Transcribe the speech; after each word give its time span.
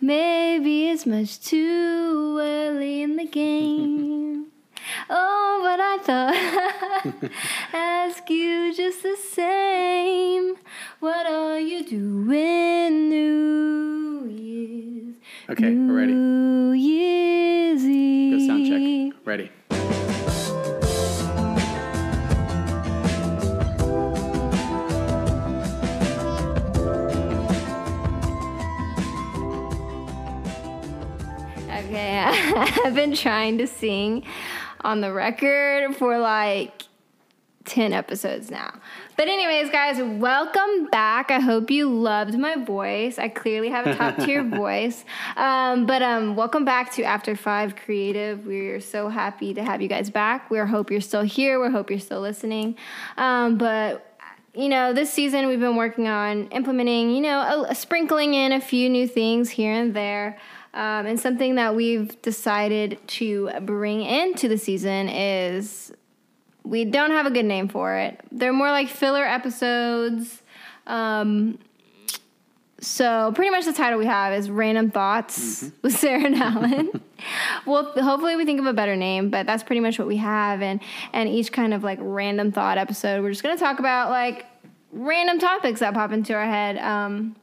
Maybe 0.00 0.88
it's 0.90 1.06
much 1.06 1.40
too 1.40 2.38
early 2.40 3.02
in 3.02 3.16
the 3.16 3.24
game. 3.26 4.46
oh, 5.08 5.60
but 5.62 5.80
I 5.80 5.98
thought 6.02 7.30
ask 7.72 8.28
you 8.28 8.74
just 8.74 9.02
the 9.02 9.16
same. 9.16 10.56
What 11.00 11.26
are 11.26 11.58
you 11.58 11.84
doing 11.84 13.08
New 13.08 14.26
Year's? 14.30 15.16
Okay, 15.50 15.74
we're 15.74 15.94
ready. 15.96 16.12
New 16.12 16.72
Year's 16.72 17.82
Eve. 17.84 18.38
Go 18.40 18.46
sound 18.46 18.66
check. 18.66 19.26
Ready. 19.26 19.50
I've 32.84 32.94
been 32.94 33.14
trying 33.14 33.58
to 33.58 33.66
sing 33.66 34.24
on 34.80 35.02
the 35.02 35.12
record 35.12 35.94
for 35.96 36.18
like 36.18 36.84
10 37.66 37.92
episodes 37.92 38.50
now. 38.50 38.72
But, 39.18 39.28
anyways, 39.28 39.70
guys, 39.70 39.98
welcome 40.00 40.86
back. 40.86 41.30
I 41.30 41.38
hope 41.38 41.70
you 41.70 41.88
loved 41.88 42.38
my 42.38 42.56
voice. 42.56 43.18
I 43.18 43.28
clearly 43.28 43.68
have 43.68 43.86
a 43.86 43.94
top 43.94 44.16
tier 44.18 44.42
voice. 44.48 45.04
Um, 45.36 45.84
but, 45.84 46.00
um, 46.00 46.34
welcome 46.34 46.64
back 46.64 46.92
to 46.92 47.02
After 47.02 47.36
Five 47.36 47.76
Creative. 47.76 48.44
We're 48.46 48.80
so 48.80 49.10
happy 49.10 49.52
to 49.52 49.62
have 49.62 49.82
you 49.82 49.88
guys 49.88 50.08
back. 50.08 50.50
We 50.50 50.58
hope 50.58 50.90
you're 50.90 51.02
still 51.02 51.22
here. 51.22 51.62
We 51.62 51.70
hope 51.70 51.90
you're 51.90 51.98
still 51.98 52.20
listening. 52.20 52.76
Um, 53.18 53.58
but, 53.58 54.18
you 54.54 54.70
know, 54.70 54.94
this 54.94 55.12
season 55.12 55.46
we've 55.46 55.60
been 55.60 55.76
working 55.76 56.08
on 56.08 56.48
implementing, 56.48 57.10
you 57.10 57.20
know, 57.20 57.40
a, 57.40 57.70
a 57.70 57.74
sprinkling 57.74 58.32
in 58.32 58.52
a 58.52 58.60
few 58.60 58.88
new 58.88 59.06
things 59.06 59.50
here 59.50 59.74
and 59.74 59.92
there. 59.92 60.38
Um, 60.74 61.06
and 61.06 61.20
something 61.20 61.54
that 61.54 61.76
we've 61.76 62.20
decided 62.20 62.98
to 63.06 63.50
bring 63.62 64.02
into 64.02 64.48
the 64.48 64.58
season 64.58 65.08
is 65.08 65.92
we 66.64 66.84
don't 66.84 67.12
have 67.12 67.26
a 67.26 67.30
good 67.30 67.44
name 67.44 67.68
for 67.68 67.96
it. 67.96 68.20
They're 68.32 68.52
more 68.52 68.70
like 68.70 68.88
filler 68.88 69.24
episodes. 69.24 70.42
Um, 70.88 71.60
so 72.80 73.32
pretty 73.34 73.50
much 73.50 73.64
the 73.64 73.72
title 73.72 73.98
we 73.98 74.06
have 74.06 74.32
is 74.32 74.50
Random 74.50 74.90
Thoughts 74.90 75.70
with 75.82 75.96
Sarah 75.96 76.24
and 76.24 76.34
Alan. 76.34 77.00
well, 77.66 77.92
hopefully 77.92 78.34
we 78.34 78.44
think 78.44 78.58
of 78.60 78.66
a 78.66 78.72
better 78.72 78.96
name, 78.96 79.30
but 79.30 79.46
that's 79.46 79.62
pretty 79.62 79.80
much 79.80 79.98
what 79.98 80.08
we 80.08 80.16
have. 80.16 80.60
And 80.60 80.80
and 81.12 81.28
each 81.28 81.52
kind 81.52 81.72
of 81.72 81.82
like 81.82 81.98
random 82.02 82.52
thought 82.52 82.78
episode, 82.78 83.22
we're 83.22 83.30
just 83.30 83.42
gonna 83.42 83.56
talk 83.56 83.78
about 83.78 84.10
like 84.10 84.46
random 84.92 85.38
topics 85.38 85.80
that 85.80 85.94
pop 85.94 86.12
into 86.12 86.34
our 86.34 86.44
head 86.44 86.78
um, 86.78 87.36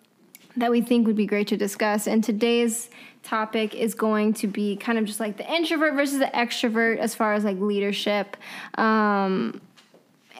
that 0.58 0.70
we 0.70 0.81
think 0.81 1.08
would 1.08 1.16
be 1.16 1.25
great 1.25 1.48
to 1.48 1.58
discuss. 1.58 2.08
And 2.08 2.23
today's 2.23 2.89
topic 3.31 3.73
is 3.73 3.93
going 3.93 4.33
to 4.33 4.45
be 4.45 4.75
kind 4.75 4.97
of 4.97 5.05
just 5.05 5.21
like 5.21 5.37
the 5.37 5.49
introvert 5.49 5.93
versus 5.93 6.19
the 6.19 6.25
extrovert 6.25 6.97
as 6.97 7.15
far 7.15 7.33
as 7.33 7.45
like 7.45 7.57
leadership. 7.59 8.35
Um, 8.75 9.61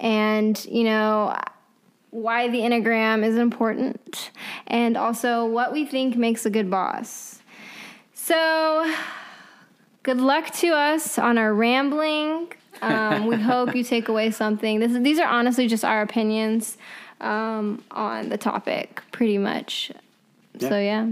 and, 0.02 0.64
you 0.66 0.84
know, 0.84 1.34
why 2.10 2.50
the 2.50 2.60
Enneagram 2.60 3.24
is 3.24 3.38
important, 3.38 4.32
and 4.68 4.98
also 4.98 5.46
what 5.46 5.72
we 5.72 5.86
think 5.86 6.18
makes 6.18 6.46
a 6.46 6.50
good 6.50 6.70
boss. 6.70 7.42
So, 8.14 8.94
good 10.04 10.20
luck 10.20 10.54
to 10.56 10.70
us 10.70 11.18
on 11.18 11.38
our 11.38 11.54
rambling. 11.54 12.52
Um, 12.82 13.26
we 13.28 13.36
hope 13.52 13.74
you 13.74 13.86
take 13.86 14.10
away 14.10 14.32
something. 14.32 14.82
This, 14.82 14.92
these 15.02 15.20
are 15.20 15.30
honestly 15.30 15.70
just 15.70 15.86
our 15.86 16.02
opinions 16.02 16.78
um, 17.22 17.82
on 17.92 18.28
the 18.28 18.38
topic, 18.38 19.02
pretty 19.14 19.38
much. 19.38 19.94
So, 20.60 20.78
yeah. 20.78 21.08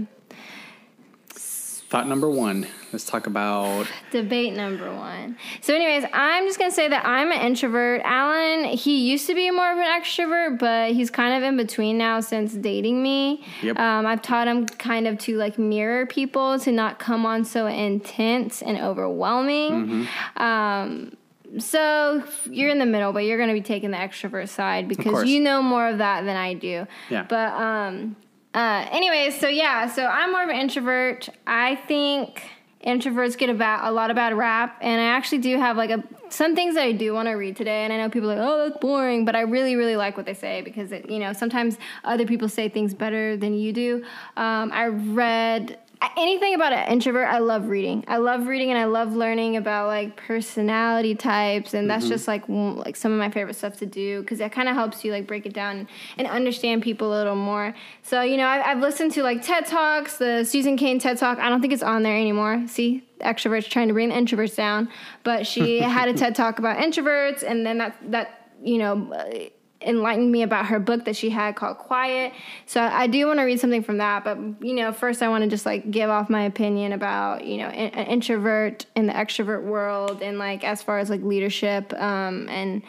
Thought 1.90 2.06
number 2.06 2.30
one. 2.30 2.68
Let's 2.92 3.04
talk 3.04 3.26
about. 3.26 3.88
Debate 4.12 4.54
number 4.54 4.94
one. 4.94 5.36
So, 5.60 5.74
anyways, 5.74 6.08
I'm 6.12 6.46
just 6.46 6.56
gonna 6.56 6.70
say 6.70 6.86
that 6.86 7.04
I'm 7.04 7.32
an 7.32 7.40
introvert. 7.40 8.02
Alan, 8.04 8.64
he 8.66 9.10
used 9.10 9.26
to 9.26 9.34
be 9.34 9.50
more 9.50 9.72
of 9.72 9.76
an 9.76 10.00
extrovert, 10.00 10.60
but 10.60 10.92
he's 10.92 11.10
kind 11.10 11.34
of 11.34 11.42
in 11.42 11.56
between 11.56 11.98
now 11.98 12.20
since 12.20 12.54
dating 12.54 13.02
me. 13.02 13.44
Yep. 13.62 13.76
Um, 13.76 14.06
I've 14.06 14.22
taught 14.22 14.46
him 14.46 14.66
kind 14.66 15.08
of 15.08 15.18
to 15.18 15.36
like 15.36 15.58
mirror 15.58 16.06
people 16.06 16.60
to 16.60 16.70
not 16.70 17.00
come 17.00 17.26
on 17.26 17.44
so 17.44 17.66
intense 17.66 18.62
and 18.62 18.78
overwhelming. 18.78 20.06
Um, 20.36 21.16
so 21.58 22.22
you're 22.48 22.70
in 22.70 22.78
the 22.78 22.86
middle, 22.86 23.12
but 23.12 23.24
you're 23.24 23.38
gonna 23.38 23.52
be 23.52 23.62
taking 23.62 23.90
the 23.90 23.96
extrovert 23.96 24.48
side 24.48 24.86
because 24.86 25.24
you 25.24 25.40
know 25.40 25.60
more 25.60 25.88
of 25.88 25.98
that 25.98 26.24
than 26.24 26.36
I 26.36 26.54
do. 26.54 26.86
Yeah. 27.08 27.24
But 27.28 27.52
um, 27.54 28.14
uh, 28.54 28.86
anyways, 28.90 29.38
so 29.38 29.48
yeah, 29.48 29.86
so 29.86 30.06
I'm 30.06 30.32
more 30.32 30.42
of 30.42 30.48
an 30.48 30.56
introvert. 30.56 31.28
I 31.46 31.76
think 31.76 32.42
introverts 32.84 33.36
get 33.36 33.50
a 33.50 33.92
lot 33.92 34.10
of 34.10 34.16
bad 34.16 34.36
rap, 34.36 34.78
and 34.80 35.00
I 35.00 35.04
actually 35.04 35.38
do 35.38 35.58
have 35.58 35.76
like 35.76 35.90
a 35.90 36.02
some 36.30 36.54
things 36.54 36.74
that 36.74 36.84
I 36.84 36.92
do 36.92 37.12
want 37.12 37.26
to 37.26 37.32
read 37.32 37.56
today. 37.56 37.84
And 37.84 37.92
I 37.92 37.96
know 37.96 38.08
people 38.08 38.30
are 38.30 38.36
like, 38.36 38.44
oh, 38.44 38.68
that's 38.68 38.80
boring, 38.80 39.24
but 39.24 39.34
I 39.34 39.40
really, 39.40 39.74
really 39.74 39.96
like 39.96 40.16
what 40.16 40.26
they 40.26 40.34
say 40.34 40.62
because 40.62 40.90
it, 40.92 41.08
you 41.08 41.18
know 41.18 41.32
sometimes 41.32 41.78
other 42.04 42.26
people 42.26 42.48
say 42.48 42.68
things 42.68 42.92
better 42.94 43.36
than 43.36 43.54
you 43.54 43.72
do. 43.72 44.04
Um, 44.36 44.72
I 44.72 44.86
read 44.86 45.78
anything 46.16 46.54
about 46.54 46.72
an 46.72 46.90
introvert 46.90 47.28
i 47.28 47.38
love 47.38 47.68
reading. 47.68 48.04
I 48.08 48.16
love 48.16 48.46
reading 48.46 48.70
and 48.70 48.78
i 48.78 48.84
love 48.84 49.14
learning 49.14 49.56
about 49.56 49.86
like 49.86 50.16
personality 50.16 51.14
types 51.14 51.74
and 51.74 51.88
that's 51.90 52.08
just 52.08 52.26
like 52.26 52.48
like 52.48 52.96
some 52.96 53.12
of 53.12 53.18
my 53.18 53.30
favorite 53.30 53.54
stuff 53.54 53.76
to 53.78 53.86
do 53.86 54.20
because 54.22 54.40
it 54.40 54.52
kind 54.52 54.68
of 54.68 54.74
helps 54.74 55.04
you 55.04 55.12
like 55.12 55.26
break 55.26 55.46
it 55.46 55.52
down 55.52 55.88
and 56.16 56.26
understand 56.26 56.82
people 56.82 57.12
a 57.12 57.16
little 57.16 57.36
more. 57.36 57.74
So 58.02 58.22
you 58.22 58.36
know 58.36 58.46
I, 58.46 58.70
i've 58.70 58.80
listened 58.80 59.12
to 59.12 59.22
like 59.22 59.42
ted 59.42 59.66
talks 59.66 60.18
the 60.18 60.44
Susan 60.44 60.76
Cain 60.76 60.98
ted 60.98 61.18
talk. 61.18 61.38
I 61.38 61.48
don't 61.48 61.60
think 61.60 61.72
it's 61.72 61.82
on 61.82 62.02
there 62.02 62.16
anymore. 62.16 62.64
See 62.66 63.06
extroverts 63.20 63.68
trying 63.68 63.88
to 63.88 63.94
bring 63.94 64.08
the 64.08 64.14
introverts 64.14 64.56
down. 64.56 64.88
But 65.22 65.46
she 65.46 65.80
had 65.98 66.08
a 66.08 66.14
ted 66.14 66.34
talk 66.34 66.58
about 66.58 66.78
introverts 66.78 67.42
and 67.42 67.64
then 67.64 67.78
that 67.78 67.96
that 68.10 68.50
you 68.62 68.78
know 68.78 69.12
uh, 69.12 69.48
enlightened 69.82 70.30
me 70.30 70.42
about 70.42 70.66
her 70.66 70.78
book 70.78 71.04
that 71.06 71.16
she 71.16 71.30
had 71.30 71.56
called 71.56 71.78
Quiet. 71.78 72.32
So 72.66 72.82
I 72.82 73.06
do 73.06 73.26
want 73.26 73.38
to 73.38 73.44
read 73.44 73.60
something 73.60 73.82
from 73.82 73.98
that, 73.98 74.24
but 74.24 74.36
you 74.60 74.74
know, 74.74 74.92
first 74.92 75.22
I 75.22 75.28
want 75.28 75.44
to 75.44 75.50
just 75.50 75.64
like 75.64 75.90
give 75.90 76.10
off 76.10 76.28
my 76.28 76.42
opinion 76.42 76.92
about 76.92 77.44
you 77.44 77.58
know 77.58 77.68
an, 77.68 78.06
introvert 78.06 78.86
in 78.94 79.06
the 79.06 79.12
extrovert 79.12 79.62
world 79.62 80.22
and 80.22 80.38
like 80.38 80.64
as 80.64 80.82
far 80.82 80.98
as 80.98 81.08
like 81.08 81.22
leadership 81.22 81.92
um, 81.94 82.48
and 82.48 82.82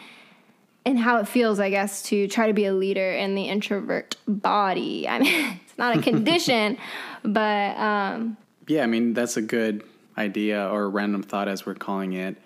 and 0.84 0.98
how 0.98 1.18
it 1.18 1.28
feels, 1.28 1.60
I 1.60 1.70
guess, 1.70 2.02
to 2.04 2.26
try 2.26 2.48
to 2.48 2.52
be 2.52 2.64
a 2.64 2.74
leader 2.74 3.12
in 3.12 3.36
the 3.36 3.44
introvert 3.44 4.16
body. 4.26 5.08
I 5.08 5.20
mean, 5.20 5.58
it's 5.64 5.78
not 5.78 5.96
a 5.96 6.02
condition, 6.02 6.76
but 7.22 7.76
um, 7.78 8.36
Yeah, 8.66 8.82
I 8.82 8.86
mean 8.86 9.14
that's 9.14 9.36
a 9.36 9.42
good 9.42 9.84
idea 10.18 10.68
or 10.68 10.90
random 10.90 11.22
thought 11.22 11.48
as 11.48 11.64
we're 11.64 11.74
calling 11.74 12.12
it. 12.12 12.36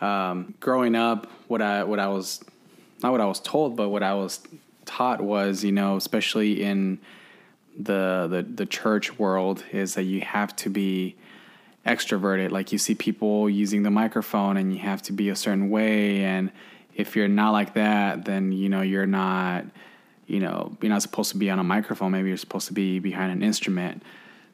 Um, 0.00 0.54
growing 0.60 0.94
up, 0.94 1.30
what 1.48 1.62
I 1.62 1.84
what 1.84 1.98
I 1.98 2.08
was 2.08 2.44
not 3.04 3.12
what 3.12 3.20
I 3.20 3.26
was 3.26 3.38
told, 3.38 3.76
but 3.76 3.90
what 3.90 4.02
I 4.02 4.14
was 4.14 4.40
taught 4.86 5.20
was, 5.20 5.62
you 5.62 5.72
know, 5.72 5.96
especially 5.96 6.62
in 6.62 6.98
the 7.78 8.26
the 8.30 8.42
the 8.42 8.66
church 8.66 9.18
world, 9.18 9.62
is 9.72 9.94
that 9.94 10.04
you 10.04 10.22
have 10.22 10.56
to 10.56 10.70
be 10.70 11.14
extroverted. 11.86 12.50
Like 12.50 12.72
you 12.72 12.78
see 12.78 12.94
people 12.94 13.50
using 13.50 13.82
the 13.82 13.90
microphone, 13.90 14.56
and 14.56 14.72
you 14.72 14.78
have 14.78 15.02
to 15.02 15.12
be 15.12 15.28
a 15.28 15.36
certain 15.36 15.68
way, 15.68 16.24
and 16.24 16.50
if 16.94 17.14
you're 17.14 17.28
not 17.28 17.50
like 17.50 17.74
that, 17.74 18.24
then 18.24 18.52
you 18.52 18.70
know 18.70 18.80
you're 18.80 19.06
not, 19.06 19.66
you 20.26 20.40
know, 20.40 20.74
you're 20.80 20.88
not 20.88 21.02
supposed 21.02 21.30
to 21.32 21.36
be 21.36 21.50
on 21.50 21.58
a 21.58 21.64
microphone. 21.64 22.10
Maybe 22.10 22.28
you're 22.28 22.38
supposed 22.38 22.68
to 22.68 22.72
be 22.72 23.00
behind 23.00 23.32
an 23.32 23.42
instrument. 23.42 24.02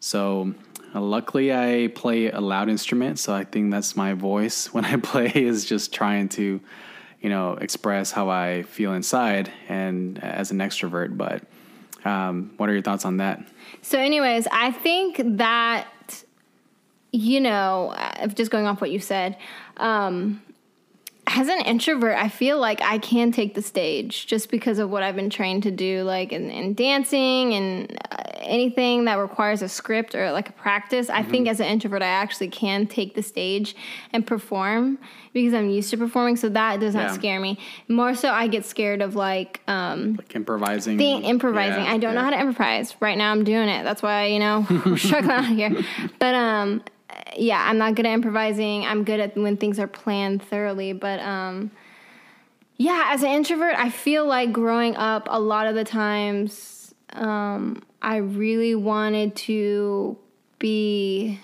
So 0.00 0.54
uh, 0.92 1.00
luckily, 1.00 1.52
I 1.54 1.92
play 1.94 2.30
a 2.32 2.40
loud 2.40 2.68
instrument, 2.68 3.20
so 3.20 3.32
I 3.32 3.44
think 3.44 3.70
that's 3.70 3.94
my 3.94 4.14
voice 4.14 4.66
when 4.74 4.84
I 4.84 4.96
play 4.96 5.30
is 5.34 5.66
just 5.66 5.94
trying 5.94 6.28
to, 6.30 6.60
you 7.20 7.28
know, 7.28 7.52
express 7.54 8.12
how 8.12 8.28
I 8.28 8.62
feel 8.62 8.94
inside 8.94 9.50
and 9.68 10.22
as 10.22 10.50
an 10.50 10.58
extrovert. 10.58 11.16
But 11.16 11.42
um, 12.04 12.52
what 12.56 12.68
are 12.68 12.72
your 12.72 12.82
thoughts 12.82 13.04
on 13.04 13.18
that? 13.18 13.46
So, 13.82 13.98
anyways, 13.98 14.46
I 14.50 14.72
think 14.72 15.20
that, 15.36 16.24
you 17.12 17.40
know, 17.40 17.92
uh, 17.96 18.26
just 18.28 18.50
going 18.50 18.66
off 18.66 18.80
what 18.80 18.90
you 18.90 19.00
said, 19.00 19.36
um, 19.76 20.42
as 21.26 21.48
an 21.48 21.60
introvert, 21.60 22.16
I 22.16 22.28
feel 22.28 22.58
like 22.58 22.82
I 22.82 22.98
can 22.98 23.30
take 23.30 23.54
the 23.54 23.62
stage 23.62 24.26
just 24.26 24.50
because 24.50 24.78
of 24.78 24.90
what 24.90 25.02
I've 25.04 25.14
been 25.14 25.30
trained 25.30 25.62
to 25.62 25.70
do, 25.70 26.02
like 26.02 26.32
in, 26.32 26.50
in 26.50 26.74
dancing 26.74 27.54
and 27.54 27.96
uh, 28.10 28.16
anything 28.40 29.04
that 29.04 29.14
requires 29.14 29.62
a 29.62 29.68
script 29.68 30.14
or 30.16 30.32
like 30.32 30.48
a 30.48 30.52
practice. 30.52 31.08
I 31.08 31.22
think 31.22 31.46
as 31.46 31.60
an 31.60 31.66
introvert, 31.66 32.02
I 32.02 32.06
actually 32.06 32.48
can 32.48 32.86
take 32.86 33.14
the 33.14 33.22
stage 33.22 33.76
and 34.12 34.26
perform 34.26 34.98
because 35.32 35.54
I'm 35.54 35.70
used 35.70 35.90
to 35.90 35.96
performing. 35.98 36.36
So 36.36 36.48
that 36.48 36.80
does 36.80 36.94
not 36.96 37.02
Yeah. 37.10 37.12
scare 37.14 37.38
me. 37.40 37.58
More 37.86 38.14
so, 38.16 38.30
I 38.32 38.48
get 38.48 38.64
scared 38.64 39.00
of 39.00 39.14
like, 39.14 39.60
um, 39.68 40.14
Like 40.16 40.34
improvising. 40.34 40.98
thing 40.98 41.22
improvising. 41.24 41.84
Yeah, 41.84 41.92
I 41.92 41.98
don't 41.98 42.16
know 42.16 42.22
how 42.24 42.30
to 42.30 42.40
improvise. 42.40 42.96
Right 42.98 43.16
now 43.16 43.30
I'm 43.30 43.44
doing 43.44 43.68
it. 43.68 43.84
That's 43.84 44.02
why, 44.02 44.26
you 44.26 44.40
know, 44.40 44.66
we're 44.84 44.96
struggling 44.96 45.30
out 45.30 45.44
here. 45.46 45.76
But 46.18 46.34
um 46.34 46.82
yeah, 47.36 47.62
I'm 47.64 47.78
not 47.78 47.94
good 47.94 48.06
at 48.06 48.12
improvising. 48.12 48.84
I'm 48.84 49.04
good 49.04 49.20
at 49.20 49.36
when 49.36 49.56
things 49.56 49.78
are 49.78 49.86
planned 49.86 50.42
thoroughly, 50.42 50.92
but 50.92 51.20
um 51.20 51.70
yeah, 52.76 53.10
as 53.12 53.22
an 53.22 53.30
introvert, 53.30 53.74
I 53.76 53.90
feel 53.90 54.24
like 54.24 54.52
growing 54.52 54.96
up 54.96 55.28
a 55.30 55.38
lot 55.38 55.66
of 55.66 55.74
the 55.74 55.84
times 55.84 56.94
um 57.12 57.82
I 58.02 58.16
really 58.16 58.74
wanted 58.74 59.36
to 59.36 60.18
be 60.58 61.40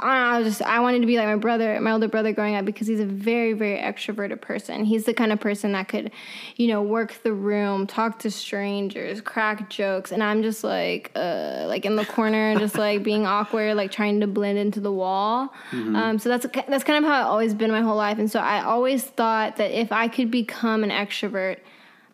I, 0.00 0.06
know, 0.06 0.38
I 0.38 0.42
just 0.42 0.62
I 0.62 0.80
wanted 0.80 1.00
to 1.00 1.06
be 1.06 1.16
like 1.16 1.26
my 1.26 1.36
brother, 1.36 1.80
my 1.80 1.92
older 1.92 2.08
brother 2.08 2.32
growing 2.32 2.54
up 2.54 2.64
because 2.64 2.86
he's 2.86 3.00
a 3.00 3.06
very 3.06 3.52
very 3.52 3.78
extroverted 3.78 4.40
person. 4.40 4.84
He's 4.84 5.04
the 5.04 5.14
kind 5.14 5.32
of 5.32 5.40
person 5.40 5.72
that 5.72 5.88
could, 5.88 6.10
you 6.56 6.68
know, 6.68 6.82
work 6.82 7.22
the 7.22 7.32
room, 7.32 7.86
talk 7.86 8.18
to 8.20 8.30
strangers, 8.30 9.20
crack 9.20 9.70
jokes, 9.70 10.12
and 10.12 10.22
I'm 10.22 10.42
just 10.42 10.64
like 10.64 11.12
uh 11.14 11.64
like 11.66 11.84
in 11.84 11.96
the 11.96 12.04
corner 12.04 12.54
just 12.58 12.76
like 12.76 13.02
being 13.02 13.26
awkward, 13.26 13.76
like 13.76 13.90
trying 13.90 14.20
to 14.20 14.26
blend 14.26 14.58
into 14.58 14.80
the 14.80 14.92
wall. 14.92 15.52
Um 15.72 16.18
so 16.18 16.28
that's 16.28 16.46
that's 16.68 16.84
kind 16.84 17.04
of 17.04 17.10
how 17.10 17.20
I've 17.20 17.26
always 17.26 17.54
been 17.54 17.70
my 17.70 17.80
whole 17.80 17.96
life 17.96 18.18
and 18.18 18.30
so 18.30 18.40
I 18.40 18.62
always 18.62 19.04
thought 19.04 19.56
that 19.56 19.70
if 19.70 19.92
I 19.92 20.08
could 20.08 20.30
become 20.30 20.84
an 20.84 20.90
extrovert 20.90 21.58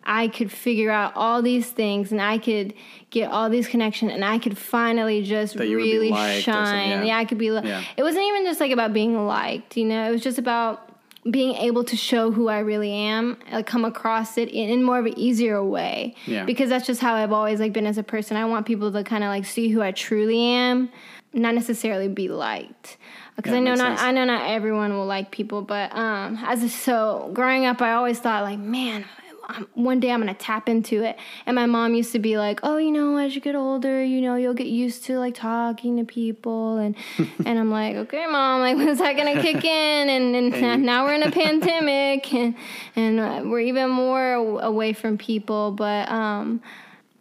I 0.05 0.29
could 0.29 0.51
figure 0.51 0.91
out 0.91 1.13
all 1.15 1.43
these 1.43 1.71
things 1.71 2.11
and 2.13 2.21
I 2.21 2.39
could 2.39 2.75
get 3.11 3.31
all 3.31 3.51
these 3.51 3.69
connections 3.69 4.13
and 4.13 4.25
I 4.25 4.39
could 4.39 4.57
finally 4.57 5.23
just 5.23 5.57
That 5.57 5.69
you 5.69 5.77
would 5.77 5.83
be 5.85 5.93
really 5.99 6.41
shine. 6.41 6.89
yeah. 6.91 7.03
Yeah. 7.05 7.19
I 7.19 7.25
could 7.25 7.39
be. 7.39 7.51
Li- 7.51 7.69
Yeah. 7.69 7.83
It 7.97 8.03
wasn't 8.03 8.25
even 8.25 8.45
just 8.45 8.61
like 8.61 8.73
about 8.73 8.93
being 8.93 9.27
liked, 9.27 9.77
you 9.77 9.85
know. 9.85 10.09
It 10.09 10.13
was 10.13 10.23
just 10.23 10.39
about 10.39 10.87
being 11.31 11.55
able 11.57 11.85
to 11.85 11.97
show 11.97 12.31
who 12.31 12.49
I 12.49 12.61
really 12.61 12.93
am, 12.93 13.37
like 13.53 13.67
come 13.67 13.85
across 13.85 14.39
it 14.39 14.49
in, 14.49 14.71
in 14.71 14.83
more 14.83 14.99
of 14.99 15.05
an 15.05 15.19
easier 15.19 15.63
way. 15.63 16.15
Yeah. 16.25 16.45
Because 16.47 16.71
that's 16.71 16.87
just 16.87 17.03
how 17.03 17.15
I've 17.15 17.33
always 17.33 17.61
like 17.61 17.75
been 17.75 17.87
as 17.87 17.99
a 17.99 18.03
person. 18.03 18.39
I 18.39 18.47
want 18.47 18.65
people 18.65 18.91
to 18.93 19.05
kind 19.05 19.23
of 19.23 19.29
like 19.29 19.45
see 19.45 19.69
who 19.69 19.83
I 19.83 19.93
truly 19.93 20.41
am, 20.41 20.89
not 21.35 21.55
necessarily 21.55 22.09
be 22.09 22.29
liked. 22.29 22.97
Because 23.37 23.53
Yeah, 23.53 23.59
I 23.59 23.61
know 23.61 23.75
not 23.75 23.99
sense. 23.99 24.01
I 24.03 24.13
know 24.13 24.25
not 24.25 24.51
everyone 24.51 24.95
will 24.95 25.05
like 25.07 25.31
people, 25.31 25.61
but 25.63 25.95
um, 25.95 26.39
as 26.43 26.63
a, 26.63 26.69
so 26.71 27.31
growing 27.35 27.67
up, 27.67 27.83
I 27.83 27.93
always 27.93 28.19
thought 28.19 28.43
like, 28.43 28.59
man, 28.59 29.05
one 29.75 30.01
day 30.01 30.11
I'm 30.11 30.21
gonna 30.21 30.35
tap 30.35 30.69
into 30.69 31.03
it. 31.05 31.17
And 31.47 31.55
my 31.55 31.67
mom 31.67 31.95
used 31.95 32.13
to 32.13 32.19
be 32.19 32.39
like, 32.39 32.61
oh, 32.63 32.77
you 32.77 32.91
know, 32.91 33.17
as 33.17 33.35
you 33.35 33.41
get 33.41 33.55
older, 33.55 34.03
you 34.05 34.21
know, 34.21 34.37
you'll 34.37 34.55
get 34.55 34.67
used 34.67 35.05
to 35.05 35.19
like 35.19 35.35
talking 35.35 35.97
to 35.99 36.05
people, 36.05 36.79
and 36.79 36.95
and 37.47 37.59
I'm 37.59 37.71
like, 37.71 37.97
okay, 37.97 38.27
mom, 38.27 38.61
like 38.61 38.77
when's 38.77 38.99
that 38.99 39.17
gonna 39.17 39.41
kick 39.43 39.65
in? 39.65 40.09
And 40.09 40.55
and 40.55 40.83
now 40.85 41.05
we're 41.05 41.15
in 41.15 41.23
a 41.23 41.31
pandemic, 41.31 42.33
and 42.33 42.55
and 42.97 43.21
uh, 43.21 43.43
we're 43.45 43.61
even 43.61 43.91
more 43.91 44.33
away 44.33 44.93
from 44.93 45.19
people, 45.19 45.73
but 45.73 46.09
um. 46.11 46.61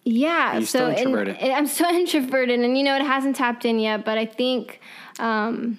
Yeah, 0.05 0.61
so 0.61 0.87
and- 0.87 1.15
and 1.27 1.53
I'm 1.53 1.67
so 1.67 1.87
introverted, 1.87 2.59
and 2.61 2.75
you 2.77 2.83
know 2.83 2.95
it 2.95 3.03
hasn't 3.03 3.35
tapped 3.35 3.63
in 3.65 3.77
yet. 3.79 4.05
But 4.05 4.17
I 4.17 4.25
think, 4.25 4.79
um, 5.19 5.77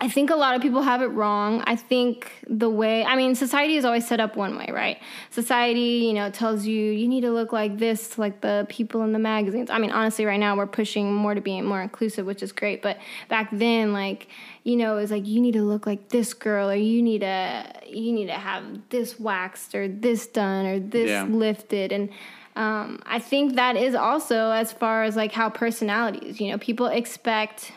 I 0.00 0.08
think 0.08 0.30
a 0.30 0.36
lot 0.36 0.54
of 0.54 0.62
people 0.62 0.82
have 0.82 1.02
it 1.02 1.06
wrong. 1.08 1.62
I 1.66 1.74
think 1.74 2.30
the 2.48 2.70
way, 2.70 3.04
I 3.04 3.16
mean, 3.16 3.34
society 3.34 3.76
is 3.76 3.84
always 3.84 4.06
set 4.06 4.20
up 4.20 4.36
one 4.36 4.56
way, 4.56 4.68
right? 4.72 4.98
Society, 5.30 6.04
you 6.06 6.12
know, 6.12 6.30
tells 6.30 6.64
you 6.66 6.90
you 6.92 7.08
need 7.08 7.22
to 7.22 7.32
look 7.32 7.52
like 7.52 7.78
this, 7.78 8.10
to 8.10 8.20
like 8.20 8.40
the 8.40 8.64
people 8.68 9.02
in 9.02 9.12
the 9.12 9.18
magazines. 9.18 9.70
I 9.70 9.78
mean, 9.78 9.90
honestly, 9.90 10.24
right 10.24 10.38
now 10.38 10.56
we're 10.56 10.66
pushing 10.68 11.12
more 11.12 11.34
to 11.34 11.40
being 11.40 11.64
more 11.64 11.82
inclusive, 11.82 12.26
which 12.26 12.44
is 12.44 12.52
great. 12.52 12.80
But 12.80 12.98
back 13.28 13.48
then, 13.50 13.92
like, 13.92 14.28
you 14.62 14.76
know, 14.76 14.96
it 14.96 15.00
was 15.00 15.10
like 15.10 15.26
you 15.26 15.40
need 15.40 15.52
to 15.54 15.62
look 15.62 15.84
like 15.84 16.10
this 16.10 16.32
girl, 16.32 16.70
or 16.70 16.76
you 16.76 17.02
need 17.02 17.22
to, 17.22 17.64
you 17.88 18.12
need 18.12 18.26
to 18.26 18.34
have 18.34 18.62
this 18.90 19.18
waxed, 19.18 19.74
or 19.74 19.88
this 19.88 20.28
done, 20.28 20.66
or 20.66 20.78
this 20.78 21.08
Yeah. 21.10 21.24
lifted, 21.24 21.90
and 21.90 22.08
um, 22.54 23.00
I 23.06 23.20
think 23.20 23.54
that 23.54 23.76
is 23.76 23.94
also 23.94 24.50
as 24.50 24.72
far 24.72 25.04
as 25.04 25.14
like 25.14 25.30
how 25.32 25.48
personalities, 25.48 26.40
you 26.40 26.50
know, 26.50 26.58
people 26.58 26.86
expect 26.86 27.72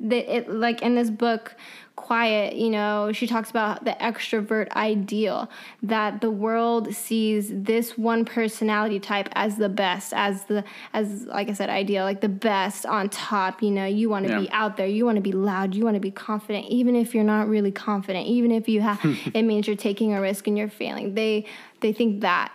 that 0.00 0.32
it 0.36 0.50
like 0.50 0.82
in 0.82 0.94
this 0.94 1.10
book 1.10 1.54
quiet 1.96 2.54
you 2.54 2.70
know 2.70 3.10
she 3.12 3.26
talks 3.26 3.50
about 3.50 3.84
the 3.84 3.90
extrovert 4.00 4.70
ideal 4.76 5.50
that 5.82 6.20
the 6.20 6.30
world 6.30 6.94
sees 6.94 7.50
this 7.52 7.98
one 7.98 8.24
personality 8.24 9.00
type 9.00 9.28
as 9.32 9.56
the 9.56 9.68
best 9.68 10.12
as 10.14 10.44
the 10.44 10.62
as 10.92 11.24
like 11.26 11.48
i 11.48 11.52
said 11.52 11.68
ideal 11.68 12.04
like 12.04 12.20
the 12.20 12.28
best 12.28 12.86
on 12.86 13.08
top 13.08 13.60
you 13.60 13.70
know 13.72 13.84
you 13.84 14.08
want 14.08 14.24
to 14.24 14.30
Yeah. 14.30 14.40
be 14.42 14.50
out 14.52 14.76
there 14.76 14.86
you 14.86 15.04
want 15.04 15.16
to 15.16 15.20
be 15.20 15.32
loud 15.32 15.74
you 15.74 15.82
want 15.84 15.94
to 15.96 16.00
be 16.00 16.12
confident 16.12 16.66
even 16.66 16.94
if 16.94 17.16
you're 17.16 17.24
not 17.24 17.48
really 17.48 17.72
confident 17.72 18.28
even 18.28 18.52
if 18.52 18.68
you 18.68 18.80
have 18.80 19.00
it 19.34 19.42
means 19.42 19.66
you're 19.66 19.74
taking 19.76 20.14
a 20.14 20.20
risk 20.20 20.46
and 20.46 20.56
you're 20.56 20.68
failing 20.68 21.14
they 21.14 21.46
they 21.80 21.92
think 21.92 22.20
that 22.20 22.52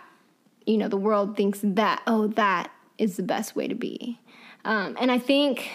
you 0.64 0.78
know 0.78 0.88
the 0.88 0.96
world 0.96 1.36
thinks 1.36 1.60
that 1.62 2.00
oh 2.06 2.28
that 2.28 2.70
is 2.96 3.18
the 3.18 3.22
best 3.22 3.54
way 3.54 3.68
to 3.68 3.74
be 3.74 4.18
um, 4.64 4.96
and 4.98 5.12
i 5.12 5.18
think 5.18 5.68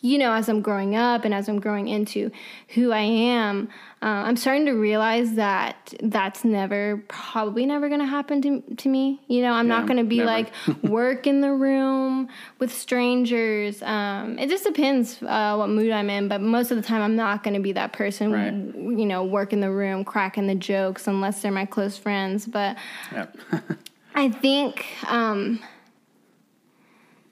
you 0.00 0.18
know 0.18 0.32
as 0.32 0.48
i'm 0.48 0.60
growing 0.60 0.94
up 0.96 1.24
and 1.24 1.32
as 1.34 1.48
i'm 1.48 1.58
growing 1.60 1.88
into 1.88 2.30
who 2.74 2.92
i 2.92 3.00
am 3.00 3.68
uh, 4.02 4.06
i'm 4.06 4.36
starting 4.36 4.66
to 4.66 4.72
realize 4.72 5.34
that 5.34 5.94
that's 6.02 6.44
never 6.44 7.02
probably 7.08 7.64
never 7.66 7.88
going 7.88 8.00
to 8.00 8.06
happen 8.06 8.40
to, 8.42 8.60
to 8.76 8.88
me 8.88 9.20
you 9.28 9.40
know 9.42 9.52
i'm 9.52 9.68
not 9.68 9.86
going 9.86 9.96
to 9.96 10.04
be 10.04 10.18
never. 10.18 10.26
like 10.30 10.52
work 10.82 11.26
in 11.26 11.40
the 11.40 11.50
room 11.52 12.28
with 12.58 12.72
strangers 12.72 13.82
um, 13.82 14.38
it 14.38 14.48
just 14.48 14.64
depends 14.64 15.22
uh, 15.22 15.54
what 15.56 15.68
mood 15.68 15.90
i'm 15.90 16.10
in 16.10 16.28
but 16.28 16.40
most 16.40 16.70
of 16.70 16.76
the 16.76 16.82
time 16.82 17.00
i'm 17.02 17.16
not 17.16 17.42
going 17.42 17.54
to 17.54 17.60
be 17.60 17.72
that 17.72 17.92
person 17.92 18.30
Right. 18.32 18.52
you 18.52 19.06
know 19.06 19.24
work 19.24 19.52
in 19.52 19.60
the 19.60 19.70
room 19.70 20.04
cracking 20.04 20.46
the 20.46 20.54
jokes 20.54 21.06
unless 21.06 21.42
they're 21.42 21.52
my 21.52 21.64
close 21.64 21.96
friends 21.96 22.46
but 22.46 22.76
Yep. 23.12 23.36
I 24.18 24.30
think 24.30 24.86
um, 25.08 25.60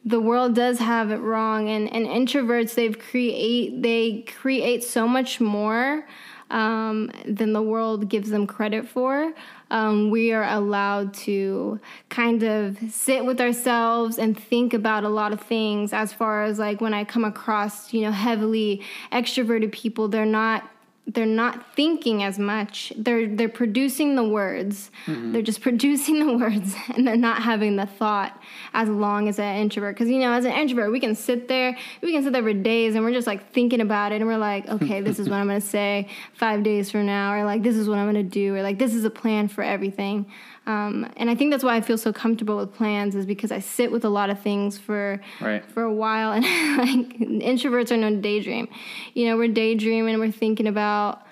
the 0.05 0.21
world 0.21 0.55
does 0.55 0.79
have 0.79 1.11
it 1.11 1.19
wrong, 1.19 1.69
and, 1.69 1.91
and 1.93 2.07
introverts 2.07 2.75
they've 2.75 2.99
create 2.99 3.83
they 3.83 4.25
create 4.39 4.85
so 4.85 5.09
much 5.09 5.41
more 5.41 6.07
um, 6.51 7.11
than 7.27 7.53
the 7.53 7.63
world 7.63 8.09
gives 8.09 8.31
them 8.31 8.47
credit 8.47 8.87
for. 8.87 9.33
Um, 9.71 10.11
we 10.11 10.33
are 10.33 10.45
allowed 10.45 11.15
to 11.15 11.81
kind 12.11 12.43
of 12.43 12.79
sit 12.91 13.25
with 13.25 13.41
ourselves 13.41 14.19
and 14.19 14.39
think 14.39 14.75
about 14.75 15.05
a 15.05 15.09
lot 15.09 15.33
of 15.33 15.41
things. 15.41 15.93
As 15.93 16.13
far 16.13 16.45
as 16.45 16.59
like 16.59 16.81
when 16.81 16.93
I 16.93 17.05
come 17.05 17.25
across 17.25 17.93
you 17.93 18.03
know 18.03 18.13
heavily 18.13 18.83
extroverted 19.11 19.73
people, 19.73 20.09
they're 20.09 20.27
not 20.27 20.71
they're 21.07 21.27
not 21.27 21.75
thinking 21.77 22.23
as 22.23 22.39
much. 22.39 22.93
They're 22.97 23.29
they're 23.29 23.49
producing 23.49 24.17
the 24.17 24.25
words. 24.25 24.91
Mm-hmm. 25.07 25.33
They're 25.33 25.43
just 25.43 25.61
producing 25.69 26.27
the 26.27 26.37
words, 26.37 26.75
and 26.95 27.07
they're 27.07 27.17
not 27.17 27.43
having 27.43 27.77
the 27.77 27.87
thought 27.87 28.41
as 28.73 28.89
long 28.89 29.29
as 29.29 29.39
an 29.39 29.57
introvert. 29.57 29.95
Because 29.95 30.09
you 30.09 30.19
know, 30.19 30.33
as 30.33 30.45
an 30.45 30.53
introvert, 30.53 30.91
we 30.91 31.01
can 31.01 31.15
sit 31.15 31.47
there, 31.47 31.77
we 32.01 32.13
can 32.13 32.23
sit 32.23 32.33
there 32.33 32.43
for 32.43 32.55
days, 32.55 32.95
and 32.95 33.05
we're 33.05 33.13
just 33.13 33.27
like 33.27 33.53
thinking 33.53 33.81
about 33.81 34.13
it, 34.13 34.17
and 34.17 34.27
we're 34.27 34.39
like, 34.39 34.67
okay, 34.75 35.01
this 35.01 35.19
is 35.19 35.29
what 35.29 35.37
I'm 35.37 35.47
gonna 35.47 35.61
say 35.61 36.09
five 36.33 36.63
days 36.63 36.91
from 36.91 37.07
now, 37.07 37.35
or 37.35 37.45
like 37.45 37.63
this 37.63 37.77
is 37.77 37.89
what 37.89 37.99
I'm 37.99 38.07
gonna 38.07 38.23
do, 38.23 38.55
or 38.57 38.63
like 38.63 38.79
this 38.79 38.95
is 38.95 39.05
a 39.05 39.11
plan 39.11 39.49
for 39.49 39.63
everything. 39.63 40.27
Um, 40.67 41.07
and 41.17 41.29
I 41.29 41.35
think 41.35 41.51
that's 41.51 41.63
why 41.65 41.77
I 41.77 41.81
feel 41.83 41.99
so 41.99 42.13
comfortable 42.13 42.57
with 42.57 42.75
plans, 42.75 43.15
is 43.15 43.27
because 43.27 43.53
I 43.53 43.59
sit 43.59 43.93
with 43.93 44.05
a 44.05 44.09
lot 44.09 44.31
of 44.31 44.41
things 44.41 44.79
for 44.79 45.21
Right. 45.41 45.65
for 45.71 45.83
a 45.83 45.93
while. 45.93 46.33
And 46.33 46.45
like 46.79 47.19
introverts 47.19 47.91
are 47.91 47.97
known 47.97 48.15
to 48.17 48.21
daydream. 48.21 48.69
You 49.15 49.27
know 49.29 49.37
we're 49.37 49.49
daydreaming 49.49 50.19
we're 50.19 50.31
thinking 50.31 50.67
about 50.67 51.23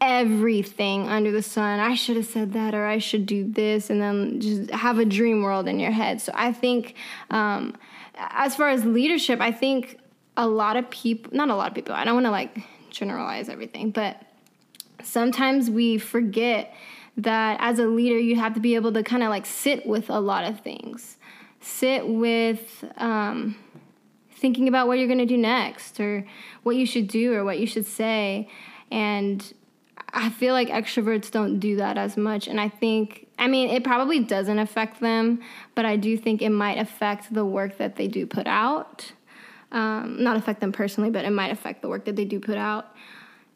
everything 0.00 1.08
under 1.08 1.30
the 1.30 1.42
sun. 1.42 1.80
I 1.80 1.94
should 1.94 2.16
have 2.16 2.26
said 2.26 2.52
that 2.52 2.74
or 2.74 2.86
i 2.86 2.98
should 2.98 3.26
do 3.26 3.50
this. 3.50 3.90
And 3.90 4.02
then 4.02 4.40
just 4.40 4.70
have 4.70 4.98
a 4.98 5.04
dream 5.04 5.42
world 5.42 5.66
in 5.68 5.78
your 5.80 5.92
head. 5.92 6.20
So 6.20 6.32
i 6.34 6.52
think 6.52 6.94
um, 7.30 7.76
as 8.16 8.54
far 8.54 8.68
as 8.68 8.84
leadership 8.84 9.40
i 9.40 9.50
think 9.50 9.98
a 10.36 10.46
lot 10.46 10.76
of 10.76 10.88
people 10.90 11.32
not 11.34 11.48
a 11.48 11.54
lot 11.54 11.68
of 11.68 11.74
people 11.74 11.94
i 11.94 12.04
don't 12.04 12.14
want 12.14 12.26
to 12.26 12.30
like 12.30 12.58
generalize 12.90 13.48
everything 13.48 13.90
but 13.90 14.20
sometimes 15.02 15.68
we 15.70 15.98
forget 15.98 16.74
that 17.16 17.58
as 17.60 17.78
a 17.78 17.86
leader 17.86 18.18
you 18.18 18.36
have 18.36 18.54
to 18.54 18.60
be 18.60 18.74
able 18.74 18.92
to 18.92 19.02
kind 19.02 19.22
of 19.22 19.30
like 19.30 19.46
sit 19.46 19.86
with 19.86 20.10
a 20.10 20.18
lot 20.18 20.44
of 20.44 20.60
things. 20.60 21.16
Sit 21.60 22.06
with 22.06 22.84
um, 22.96 23.56
thinking 24.30 24.68
about 24.68 24.88
what 24.88 24.98
you're 24.98 25.06
going 25.06 25.18
to 25.18 25.26
do 25.26 25.38
next 25.38 26.00
or 26.00 26.26
what 26.64 26.76
you 26.76 26.84
should 26.84 27.08
do 27.08 27.32
or 27.32 27.44
what 27.44 27.58
you 27.58 27.66
should 27.66 27.86
say. 27.86 28.48
And 28.90 29.52
i 30.16 30.30
feel 30.30 30.54
like 30.54 30.68
extroverts 30.68 31.30
don't 31.30 31.58
do 31.58 31.76
that 31.76 31.96
as 31.98 32.16
much. 32.16 32.46
And 32.46 32.60
i 32.60 32.68
think 32.68 33.26
i 33.38 33.46
mean 33.48 33.70
it 33.70 33.82
probably 33.84 34.20
doesn't 34.20 34.58
affect 34.58 35.00
them 35.00 35.40
but 35.74 35.84
i 35.84 35.96
do 35.96 36.16
think 36.16 36.42
it 36.42 36.50
might 36.50 36.78
affect 36.78 37.32
the 37.32 37.44
work 37.44 37.78
that 37.78 37.96
they 37.96 38.08
do 38.08 38.26
put 38.26 38.46
out. 38.46 39.12
Um, 39.72 40.22
not 40.22 40.36
affect 40.36 40.60
them 40.60 40.72
personally 40.72 41.10
but 41.10 41.24
it 41.24 41.30
might 41.30 41.50
affect 41.50 41.82
the 41.82 41.88
work 41.88 42.04
that 42.04 42.16
they 42.16 42.24
do 42.24 42.38
put 42.38 42.58
out 42.58 42.94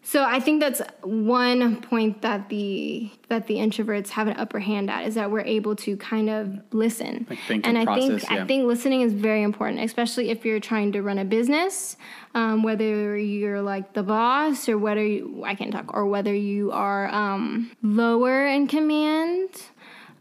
so 0.08 0.24
I 0.24 0.40
think 0.40 0.60
that's 0.60 0.80
one 1.02 1.82
point 1.82 2.22
that 2.22 2.48
the 2.48 3.10
that 3.28 3.46
the 3.46 3.56
introverts 3.56 4.08
have 4.08 4.26
an 4.26 4.38
upper 4.38 4.58
hand 4.58 4.88
at 4.88 5.06
is 5.06 5.16
that 5.16 5.30
we're 5.30 5.42
able 5.42 5.76
to 5.76 5.98
kind 5.98 6.30
of 6.30 6.58
listen. 6.72 7.26
Like 7.28 7.38
think 7.46 7.66
and 7.66 7.76
and 7.76 7.90
I 7.90 7.94
think 7.94 8.22
yeah. 8.22 8.42
I 8.42 8.46
think 8.46 8.64
listening 8.64 9.02
is 9.02 9.12
very 9.12 9.42
important, 9.42 9.80
especially 9.80 10.30
if 10.30 10.46
you're 10.46 10.60
trying 10.60 10.92
to 10.92 11.02
run 11.02 11.18
a 11.18 11.26
business, 11.26 11.98
um, 12.34 12.62
whether 12.62 13.18
you're 13.18 13.60
like 13.60 13.92
the 13.92 14.02
boss 14.02 14.66
or 14.66 14.78
whether 14.78 15.06
you, 15.06 15.44
I 15.44 15.54
can't 15.54 15.72
talk 15.72 15.92
or 15.92 16.06
whether 16.06 16.34
you 16.34 16.72
are 16.72 17.08
um, 17.08 17.70
lower 17.82 18.46
in 18.46 18.66
command. 18.66 19.50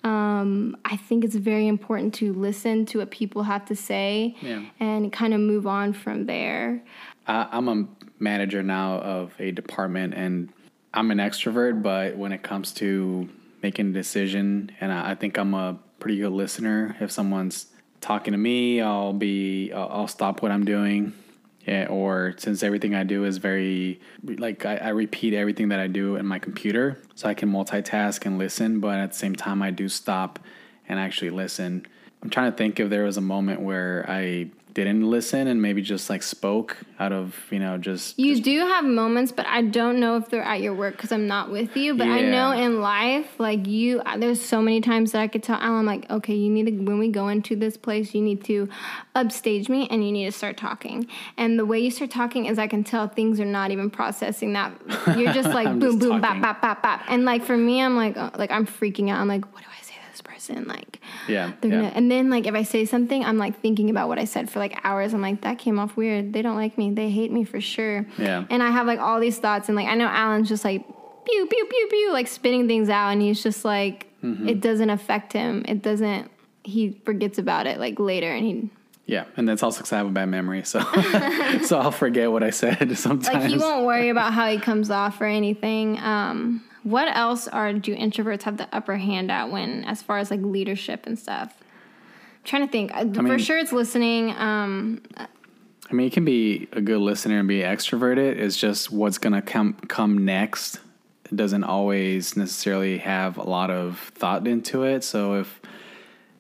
Um, 0.04 0.76
I 0.84 0.98
think 0.98 1.24
it's 1.24 1.36
very 1.36 1.66
important 1.66 2.14
to 2.16 2.34
listen 2.34 2.86
to 2.88 3.00
what 3.00 3.10
people 3.12 3.44
have 3.44 3.64
to 3.68 3.76
say 3.76 4.36
Yeah. 4.42 4.66
and 4.82 5.14
kind 5.14 5.34
of 5.34 5.40
move 5.40 5.66
on 5.66 5.94
from 5.94 6.26
there. 6.26 6.84
I, 7.26 7.48
I'm 7.52 7.70
a 7.70 7.88
manager 8.20 8.64
now 8.64 9.00
of 9.00 9.34
a 9.40 9.52
department, 9.52 10.14
and 10.14 10.50
I'm 10.94 11.12
an 11.12 11.18
extrovert. 11.18 11.82
But 11.82 12.18
when 12.18 12.32
it 12.32 12.44
comes 12.44 12.74
to 12.76 13.30
making 13.62 13.90
a 13.90 13.94
decision, 13.94 14.72
and 14.80 14.92
I, 14.92 15.12
I 15.12 15.16
think 15.16 15.38
I'm 15.38 15.54
a 15.54 15.78
pretty 16.00 16.18
good 16.18 16.32
listener. 16.32 16.96
If 17.00 17.12
someone's 17.12 17.68
talking 18.02 18.32
to 18.32 18.38
me, 18.38 18.82
I'll 18.82 19.14
be 19.14 19.72
I'll, 19.74 19.90
I'll 19.90 20.08
stop 20.08 20.42
what 20.42 20.52
I'm 20.52 20.66
doing. 20.66 21.14
Yeah, 21.66 21.88
or 21.90 22.34
since 22.38 22.64
everything 22.64 22.96
I 22.96 23.04
do 23.04 23.26
is 23.26 23.40
very 23.40 24.00
like 24.24 24.66
I, 24.66 24.78
I 24.78 24.90
repeat 24.90 25.34
everything 25.34 25.68
that 25.70 25.82
I 25.82 25.88
do 25.88 26.16
in 26.16 26.26
my 26.26 26.40
computer, 26.40 26.98
so 27.16 27.28
I 27.28 27.34
can 27.34 27.52
multitask 27.52 28.26
and 28.26 28.38
listen, 28.38 28.80
but 28.80 28.98
at 29.00 29.12
the 29.12 29.18
same 29.18 29.36
time 29.36 29.62
I 29.62 29.72
do 29.72 29.90
stop 29.90 30.40
and 30.88 30.98
actually 30.98 31.32
listen. 31.32 31.86
I'm 32.24 32.30
trying 32.30 32.52
to 32.52 32.58
think 32.58 32.80
if 32.80 32.90
there 32.90 33.04
was 33.04 33.18
a 33.18 33.22
moment 33.22 33.62
where 33.62 34.06
I 34.08 34.50
didn't 34.84 35.10
listen 35.10 35.48
and 35.48 35.62
maybe 35.62 35.82
just 35.82 36.10
like 36.10 36.22
spoke 36.24 36.78
out 37.00 37.12
of 37.12 37.36
you 37.52 37.60
know 37.60 37.78
just 37.78 38.18
You 38.18 38.34
just- 38.34 38.44
do 38.44 38.60
have 38.60 38.86
moments, 38.86 39.32
but 39.32 39.46
I 39.48 39.62
don't 39.62 40.00
know 40.00 40.18
if 40.18 40.30
they're 40.30 40.44
at 40.44 40.62
your 40.62 40.74
work 40.74 40.96
because 40.96 41.12
I'm 41.12 41.28
not 41.28 41.52
with 41.52 41.76
you. 41.76 41.96
But 41.96 42.08
I 42.08 42.22
know 42.22 42.52
in 42.52 42.82
life, 42.82 43.40
like 43.40 43.68
you, 43.68 44.02
there's 44.18 44.42
so 44.42 44.62
many 44.62 44.82
times 44.82 45.12
that 45.12 45.22
I 45.22 45.28
could 45.28 45.44
tell 45.44 45.60
Alan, 45.60 45.86
like, 45.86 46.10
okay, 46.10 46.34
you 46.36 46.50
need 46.50 46.66
to, 46.68 46.72
when 46.84 47.00
we 47.00 47.10
go 47.10 47.28
into 47.28 47.56
this 47.56 47.76
place, 47.78 48.14
you 48.16 48.22
need 48.22 48.44
to 48.46 48.68
upstage 49.16 49.70
me 49.70 49.88
and 49.90 50.04
you 50.06 50.12
need 50.12 50.26
to 50.26 50.32
start 50.32 50.58
talking. 50.58 51.08
And 51.38 51.58
the 51.60 51.66
way 51.66 51.80
you 51.80 51.92
start 51.92 52.12
talking 52.12 52.46
is 52.46 52.58
I 52.60 52.68
can 52.68 52.84
tell 52.84 53.08
things 53.08 53.40
are 53.40 53.46
not 53.46 53.72
even 53.72 53.90
processing 53.90 54.54
that. 54.54 54.74
You're 55.18 55.34
just 55.34 55.50
like 55.54 55.68
boom, 55.68 55.82
just 55.82 56.00
boom, 56.00 56.22
talking. 56.22 56.42
bap, 56.42 56.62
bap, 56.62 56.62
bap, 56.62 56.82
bap. 56.84 57.04
And 57.10 57.26
like 57.26 57.44
for 57.44 57.58
me, 57.58 57.82
I'm 57.82 57.96
like, 57.96 58.16
uh, 58.18 58.32
like 58.38 58.52
I'm 58.52 58.66
freaking 58.66 59.10
out. 59.10 59.20
I'm 59.20 59.28
like, 59.28 59.46
what 59.54 59.64
do 59.64 59.70
I 59.70 59.77
this 60.18 60.22
person? 60.22 60.66
Like, 60.68 61.00
yeah 61.28 61.54
they're 61.62 61.72
yeah. 61.72 61.78
gonna, 61.78 61.94
and 61.96 62.10
then 62.12 62.30
like 62.30 62.48
if 62.48 62.56
I 62.56 62.64
say 62.64 62.86
something, 62.86 63.24
I'm 63.24 63.38
like 63.38 63.60
thinking 63.62 63.90
about 63.90 64.08
what 64.08 64.20
I 64.20 64.26
said 64.26 64.50
for 64.50 64.60
like 64.60 64.80
hours. 64.84 65.14
I'm 65.14 65.22
like, 65.22 65.42
that 65.42 65.58
came 65.60 65.80
off 65.80 65.96
weird. 65.96 66.34
They 66.34 66.42
don't 66.42 66.56
like 66.56 66.78
me. 66.78 66.92
They 66.92 67.10
hate 67.10 67.32
me 67.32 67.44
for 67.44 67.62
sure. 67.62 68.06
Yeah. 68.18 68.46
And 68.50 68.62
I 68.64 68.70
have 68.72 68.88
like 68.88 69.00
all 69.00 69.20
these 69.20 69.38
thoughts, 69.38 69.70
and 69.70 69.76
like 69.76 69.88
I 69.88 69.96
know 69.96 70.08
Alan's 70.08 70.50
just 70.50 70.64
like 70.64 70.86
pew 71.26 71.48
pew 71.48 71.66
pew 71.70 71.88
pew, 71.90 72.14
like 72.14 72.28
spitting 72.28 72.68
things 72.68 72.90
out, 72.90 73.10
and 73.10 73.22
he's 73.22 73.42
just 73.42 73.64
like, 73.66 74.06
Mm-hmm. 74.24 74.50
it 74.50 74.62
doesn't 74.62 74.90
affect 74.90 75.32
him. 75.32 75.64
It 75.68 75.84
doesn't. 75.84 76.32
He 76.64 77.00
forgets 77.06 77.38
about 77.38 77.68
it 77.68 77.80
like 77.80 78.00
later, 78.00 78.32
and 78.32 78.44
he 78.44 78.70
Yeah, 79.06 79.26
and 79.38 79.48
that's 79.48 79.62
also 79.62 79.78
because 79.78 79.94
I 79.94 79.98
have 79.98 80.08
a 80.08 80.10
bad 80.12 80.26
memory, 80.30 80.64
so 80.64 80.80
so 81.64 81.78
I'll 81.80 81.92
forget 81.92 82.32
what 82.32 82.42
I 82.44 82.50
said 82.50 82.98
sometimes. 82.98 83.28
like 83.34 83.52
he 83.52 83.58
won't 83.60 83.86
worry 83.86 84.10
about 84.10 84.34
how 84.34 84.50
he 84.50 84.58
comes 84.58 84.90
off 84.90 85.22
or 85.22 85.26
anything. 85.26 86.00
Um, 86.00 86.64
what 86.90 87.08
else 87.16 87.48
are 87.48 87.74
do 87.74 87.96
introverts 87.96 88.44
have 88.44 88.58
the 88.58 88.68
upper 88.72 88.96
hand 88.98 89.30
at 89.30 89.52
when 89.52 89.84
as 89.86 90.02
far 90.02 90.20
as 90.20 90.32
like 90.32 90.42
leadership 90.42 91.06
and 91.06 91.20
stuff? 91.20 91.54
I'm 91.60 92.44
trying 92.46 92.66
to 92.66 92.72
think. 92.72 92.92
Uh, 92.94 93.06
For 93.14 93.24
mean- 93.24 93.38
sure, 93.40 93.58
it's 93.58 93.74
listening. 93.74 94.32
Um, 94.32 95.02
I 95.90 95.94
mean, 95.94 96.06
you 96.06 96.12
can 96.12 96.26
be 96.26 96.68
a 96.74 96.82
good 96.82 97.00
listener 97.00 97.40
and 97.40 97.48
be 97.48 97.60
extroverted. 97.60 98.38
It's 98.38 98.58
just 98.58 98.92
what's 98.92 99.18
gonna 99.18 99.42
come 99.42 99.74
come 99.88 100.26
next. 100.26 100.80
It 101.32 101.36
doesn't 101.36 101.64
always 101.66 102.38
necessarily 102.38 103.00
have 103.00 103.38
a 103.38 103.44
lot 103.44 103.70
of 103.70 104.00
thought 104.16 104.48
into 104.48 104.84
it. 104.84 105.04
So 105.04 105.36
if 105.36 105.62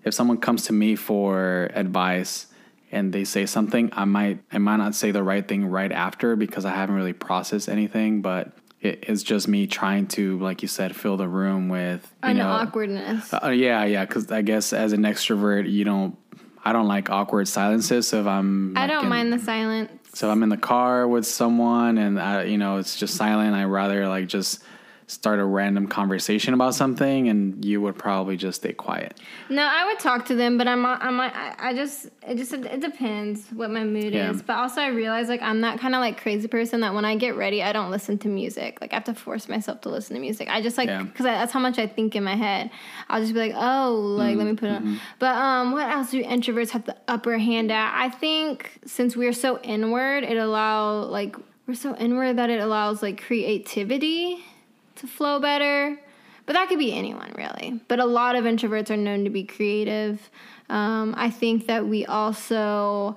if 0.04 0.13
someone 0.13 0.38
comes 0.38 0.63
to 0.68 0.74
me 0.74 0.96
for 0.96 1.70
advice 1.74 2.48
and 2.92 3.12
they 3.12 3.25
say 3.25 3.46
something, 3.46 3.89
I 3.94 4.06
might 4.06 4.39
I 4.51 4.58
might 4.60 4.77
not 4.77 4.96
say 4.96 5.12
the 5.12 5.24
right 5.24 5.46
thing 5.46 5.66
right 5.66 5.92
after 5.92 6.36
because 6.38 6.63
I 6.63 6.72
haven't 6.72 6.96
really 6.96 7.13
processed 7.13 7.68
anything, 7.68 8.22
but 8.22 8.54
it, 8.88 9.06
it's 9.08 9.24
just 9.24 9.48
me 9.48 9.67
trying 9.67 10.08
to, 10.08 10.39
like 10.39 10.62
you 10.62 10.67
said, 10.67 10.96
fill 10.96 11.17
the 11.17 11.27
room 11.27 11.70
with 11.70 12.01
you 12.24 12.29
an 12.29 12.38
know 12.38 12.48
awkwardness. 12.50 13.34
Uh, 13.34 13.50
yeah, 13.50 13.84
yeah, 13.86 14.06
because 14.06 14.32
I 14.32 14.41
guess 14.41 14.74
as 14.74 14.94
an 14.94 15.03
extrovert, 15.03 15.70
you 15.72 15.84
don't. 15.84 16.17
I 16.65 16.74
don't 16.74 16.88
like 16.88 17.10
awkward 17.10 17.48
silences. 17.48 18.10
So 18.10 18.20
if 18.20 18.27
I'm, 18.27 18.77
I 18.77 18.82
like, 18.82 18.89
don't 18.89 19.03
in- 19.03 19.10
mind 19.10 19.32
the 19.32 19.39
silence. 19.39 19.91
So 20.13 20.27
if 20.27 20.32
I'm 20.32 20.44
in 20.44 20.50
the 20.50 20.58
car 20.58 21.08
with 21.08 21.25
someone, 21.25 21.98
and 21.98 22.20
I, 22.20 22.44
you 22.44 22.58
know, 22.58 22.77
it's 22.77 22.98
just 22.98 23.15
silent. 23.15 23.56
I 23.56 23.63
rather 23.65 24.08
like 24.10 24.27
just 24.27 24.62
start 25.10 25.40
a 25.40 25.46
random 25.46 25.88
conversation 25.88 26.54
about 26.54 26.76
something, 26.76 27.30
and 27.30 27.64
you 27.64 27.80
would 27.80 27.98
probably 27.98 28.36
just 28.36 28.60
stay 28.60 28.74
quiet. 28.74 29.18
No, 29.50 29.64
I 29.64 29.86
would 29.86 30.00
talk 30.00 30.26
to 30.26 30.36
them, 30.36 30.58
but 30.58 30.68
I'm 30.68 30.86
I'm 30.86 31.20
I, 31.22 31.56
I 31.58 31.74
just 31.74 32.08
it 32.28 32.36
just 32.36 32.52
it 32.52 32.82
depends 32.82 33.48
what 33.54 33.70
my 33.72 33.86
mood 33.86 34.14
Yeah. 34.14 34.32
is. 34.32 34.42
But 34.42 34.58
also 34.58 34.82
I 34.82 34.88
realize 34.88 35.30
like 35.30 35.42
I'm 35.42 35.62
that 35.62 35.80
kind 35.80 35.96
of 35.96 36.02
like 36.02 36.22
crazy 36.22 36.50
person 36.50 36.82
that 36.82 36.94
when 36.94 37.06
I 37.06 37.16
get 37.16 37.38
ready, 37.38 37.64
I 37.64 37.72
don't 37.72 37.90
listen 37.90 38.18
to 38.20 38.28
music. 38.28 38.80
Like 38.82 38.92
I 38.92 38.98
have 38.98 39.06
to 39.06 39.14
force 39.14 39.48
myself 39.48 39.80
to 39.82 39.90
listen 39.90 40.14
to 40.16 40.20
music. 40.20 40.50
I 40.50 40.62
just 40.62 40.78
like 40.78 40.88
Yeah. 40.90 41.04
because 41.04 41.24
that's 41.24 41.54
how 41.54 41.62
much 41.62 41.80
I 41.80 41.88
think 41.88 42.14
in 42.16 42.26
my 42.26 42.36
head. 42.36 42.70
I'll 43.10 43.22
just 43.22 43.34
be 43.34 43.40
like, 43.40 43.54
oh, 43.56 43.94
like 44.18 44.36
let 44.36 44.46
me 44.46 44.56
put 44.56 44.70
it 44.70 44.76
on. 44.76 45.00
But 45.20 45.36
um, 45.36 45.72
what 45.72 45.90
else 45.90 46.12
do 46.12 46.22
introverts 46.22 46.72
have 46.72 46.84
the 46.86 46.98
upper 47.08 47.38
hand 47.38 47.72
at? 47.72 47.94
I 47.98 48.10
think 48.10 48.78
since 48.86 49.16
we're 49.16 49.32
so 49.32 49.60
inward, 49.62 50.26
it 50.26 50.36
allow 50.36 51.04
like 51.06 51.38
we're 51.66 51.76
so 51.76 51.96
inward 51.96 52.34
that 52.40 52.50
it 52.50 52.60
allows 52.60 53.02
like 53.02 53.24
creativity 53.24 54.44
to 54.98 55.08
flow 55.08 55.39
better. 55.39 56.00
But 56.46 56.54
that 56.54 56.70
could 56.70 56.80
be 56.80 56.94
anyone, 56.94 57.34
really. 57.38 57.82
But 57.88 58.00
a 58.00 58.06
lot 58.06 58.36
of 58.36 58.46
introverts 58.46 58.89
are 58.89 58.98
known 58.98 59.25
to 59.25 59.30
be 59.30 59.44
creative. 59.44 60.30
Um, 60.70 61.13
I 61.18 61.30
think 61.30 61.68
that 61.68 61.86
we 61.86 62.06
also, 62.06 63.16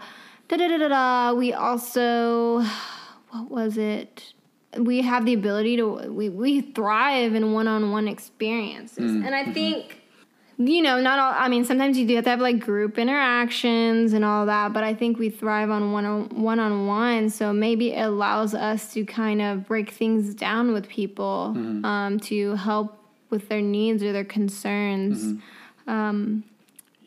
da 0.48 0.56
da 0.56 0.68
da 0.68 0.78
da 0.78 0.88
da, 0.88 1.32
we 1.32 1.52
also, 1.52 2.60
what 3.30 3.50
was 3.50 3.78
it? 3.78 4.34
We 4.76 5.02
have 5.02 5.24
the 5.26 5.32
ability 5.34 5.76
to, 5.76 6.10
we, 6.12 6.28
we 6.28 6.60
thrive 6.60 7.34
in 7.34 7.52
one 7.52 7.68
on 7.68 7.90
one 7.92 8.08
experiences. 8.08 9.12
And 9.24 9.34
I 9.34 9.52
think, 9.52 9.99
you 10.68 10.82
know, 10.82 11.00
not 11.00 11.18
all, 11.18 11.32
I 11.34 11.48
mean, 11.48 11.64
sometimes 11.64 11.96
you 11.96 12.06
do 12.06 12.16
have 12.16 12.24
to 12.24 12.30
have 12.30 12.40
like 12.40 12.60
group 12.60 12.98
interactions 12.98 14.12
and 14.12 14.24
all 14.24 14.44
that, 14.44 14.74
but 14.74 14.84
I 14.84 14.92
think 14.92 15.18
we 15.18 15.30
thrive 15.30 15.70
on 15.70 15.92
one 15.92 16.04
on 16.04 16.42
one 16.42 16.60
on 16.60 16.86
one. 16.86 17.30
So 17.30 17.50
maybe 17.50 17.92
it 17.92 18.02
allows 18.02 18.54
us 18.54 18.92
to 18.92 19.06
kind 19.06 19.40
of 19.40 19.66
break 19.66 19.90
things 19.90 20.34
down 20.34 20.72
with 20.72 20.86
people 20.86 21.54
mm-hmm. 21.56 21.84
um, 21.84 22.20
to 22.20 22.56
help 22.56 22.98
with 23.30 23.48
their 23.48 23.62
needs 23.62 24.02
or 24.02 24.12
their 24.12 24.24
concerns 24.24 25.24
mm-hmm. 25.24 25.90
um, 25.90 26.44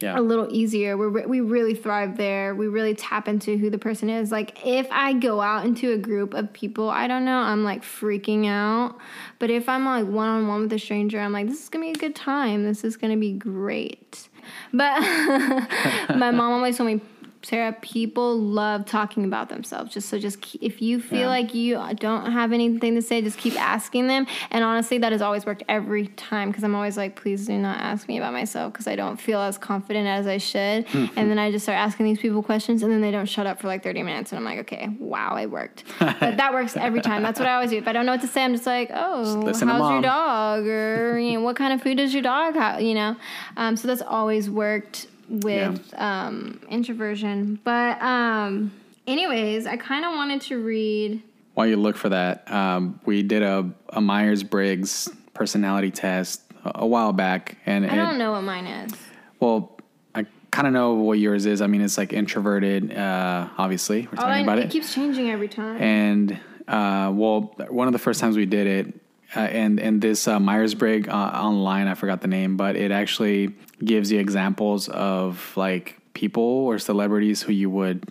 Yeah, 0.03 0.19
a 0.19 0.21
little 0.21 0.47
easier. 0.51 0.97
We 0.97 1.25
we 1.25 1.41
really 1.41 1.75
thrive 1.75 2.17
there. 2.17 2.53
We 2.55 2.67
really 2.67 2.93
tap 2.93 3.27
into 3.27 3.57
who 3.57 3.69
the 3.69 3.77
person 3.77 4.09
is. 4.09 4.31
Like 4.31 4.65
if 4.65 4.87
I 4.91 5.13
go 5.13 5.41
out 5.41 5.65
into 5.65 5.91
a 5.91 5.97
group 5.97 6.33
of 6.33 6.51
people, 6.53 6.89
I 6.89 7.07
don't 7.07 7.25
know, 7.25 7.37
I'm 7.37 7.63
like 7.63 7.83
freaking 7.83 8.47
out. 8.47 8.97
But 9.39 9.49
if 9.49 9.69
I'm 9.69 9.85
like 9.85 10.05
one 10.05 10.27
on 10.27 10.47
one 10.47 10.61
with 10.61 10.73
a 10.73 10.79
stranger, 10.79 11.19
I'm 11.19 11.31
like, 11.31 11.47
this 11.47 11.63
is 11.63 11.69
gonna 11.69 11.85
be 11.85 11.91
a 11.91 11.95
good 11.95 12.15
time. 12.15 12.63
This 12.63 12.83
is 12.83 12.97
gonna 12.97 13.17
be 13.17 13.33
great. 13.33 14.29
But 14.73 14.99
my 16.15 16.31
mom 16.31 16.51
always 16.51 16.77
told 16.77 16.87
me. 16.87 17.01
Sarah, 17.43 17.73
people 17.81 18.39
love 18.39 18.85
talking 18.85 19.25
about 19.25 19.49
themselves. 19.49 19.93
Just 19.93 20.07
so, 20.07 20.17
just 20.17 20.39
keep, 20.39 20.63
if 20.63 20.81
you 20.81 21.01
feel 21.01 21.19
Yeah. 21.21 21.27
like 21.27 21.53
you 21.53 21.73
don't 21.95 22.31
have 22.31 22.53
anything 22.53 22.95
to 22.95 23.01
say, 23.01 23.21
just 23.21 23.37
keep 23.37 23.59
asking 23.59 24.07
them. 24.07 24.25
And 24.49 24.63
honestly, 24.63 24.97
that 24.99 25.11
has 25.11 25.21
always 25.21 25.45
worked 25.45 25.61
every 25.67 26.07
time 26.07 26.49
because 26.49 26.63
I'm 26.63 26.73
always 26.73 26.95
like, 26.95 27.17
please 27.17 27.45
do 27.45 27.57
not 27.57 27.79
ask 27.81 28.07
me 28.07 28.17
about 28.17 28.31
myself 28.31 28.71
because 28.71 28.87
I 28.87 28.95
don't 28.95 29.19
feel 29.19 29.39
as 29.41 29.57
confident 29.57 30.07
as 30.07 30.25
I 30.25 30.37
should. 30.37 30.85
and 30.93 31.29
then 31.29 31.37
I 31.37 31.51
just 31.51 31.65
start 31.65 31.77
asking 31.77 32.05
these 32.05 32.19
people 32.19 32.41
questions, 32.41 32.81
and 32.81 32.91
then 32.91 33.01
they 33.01 33.11
don't 33.11 33.27
shut 33.27 33.45
up 33.45 33.59
for 33.59 33.67
like 33.67 33.83
30 33.83 34.03
minutes, 34.03 34.31
and 34.31 34.39
I'm 34.39 34.45
like, 34.45 34.59
okay, 34.59 34.89
wow, 34.97 35.35
it 35.35 35.47
worked. 35.47 35.83
but 35.99 36.37
that 36.37 36.53
works 36.53 36.77
every 36.77 37.01
time. 37.01 37.23
That's 37.23 37.39
what 37.39 37.47
I 37.49 37.55
always 37.55 37.71
do. 37.71 37.77
If 37.77 37.89
I 37.89 37.93
don't 37.93 38.05
know 38.05 38.13
what 38.13 38.21
to 38.21 38.27
say, 38.27 38.43
I'm 38.43 38.53
just 38.53 38.65
like, 38.65 38.89
oh, 38.93 39.51
to 39.51 39.65
how's 39.65 39.89
your 39.91 40.01
dog, 40.01 40.65
or 40.65 41.19
you 41.19 41.33
know, 41.33 41.41
what 41.41 41.57
kind 41.57 41.73
of 41.73 41.81
food 41.81 41.97
does 41.97 42.13
your 42.13 42.23
dog 42.23 42.55
have? 42.55 42.79
You 42.81 42.93
know, 42.95 43.17
um, 43.57 43.75
so 43.75 43.89
that's 43.89 44.01
always 44.01 44.49
worked 44.49 45.07
with 45.29 45.93
um, 45.97 46.59
introversion. 46.69 47.59
But 47.63 48.01
um, 48.01 48.71
anyways, 49.07 49.65
I 49.67 49.77
kind 49.77 50.05
of 50.05 50.11
wanted 50.13 50.41
to 50.41 50.61
read. 50.63 51.21
while 51.53 51.67
you 51.67 51.77
look 51.77 51.95
for 51.97 52.09
that, 52.09 52.49
um, 52.51 52.99
we 53.05 53.23
did 53.23 53.41
a, 53.43 53.69
a 53.89 54.01
Myers 54.01 54.43
Briggs 54.43 55.09
personality 55.33 55.91
test 55.91 56.41
a, 56.65 56.81
a 56.83 56.85
while 56.87 57.13
back, 57.13 57.57
and 57.65 57.85
I 57.85 57.93
it- 57.93 57.95
don't 57.97 58.17
know 58.17 58.31
what 58.33 58.41
mine 58.41 58.65
is. 58.67 58.93
well, 59.39 59.77
I 60.15 60.25
kind 60.51 60.67
of 60.67 60.73
know 60.73 60.93
what 60.93 61.19
yours 61.19 61.45
is. 61.45 61.61
I 61.61 61.67
mean, 61.67 61.81
it's 61.81 61.97
like 61.97 62.13
introverted. 62.13 62.95
Uh, 62.95 63.49
obviously, 63.57 64.01
we're 64.03 64.09
All 64.19 64.25
talking 64.25 64.31
I, 64.31 64.39
about 64.41 64.59
it 64.59 64.65
it. 64.65 64.71
keeps 64.71 64.93
changing 64.93 65.29
every 65.31 65.47
time. 65.47 65.81
and 65.81 66.39
uh, 66.67 67.11
well, 67.13 67.53
one 67.69 67.87
of 67.87 67.93
the 67.93 67.99
first 67.99 68.19
times 68.21 68.37
we 68.37 68.45
did 68.45 68.67
it, 68.67 68.99
uh, 69.35 69.39
and 69.41 69.79
and 69.79 70.01
this 70.01 70.27
uh, 70.27 70.39
Myers 70.39 70.75
Briggs 70.75 71.07
uh, 71.09 71.11
online, 71.11 71.87
I 71.87 71.93
forgot 71.95 72.21
the 72.21 72.27
name, 72.29 72.55
but 72.55 72.75
it 72.77 72.91
actually 72.91 73.53
gives 73.83 74.11
you 74.11 74.19
examples 74.19 74.89
of 74.89 75.53
like 75.55 75.97
people 76.13 76.43
or 76.43 76.79
celebrities 76.79 77.41
who 77.41 77.51
you 77.51 77.69
would 77.69 78.03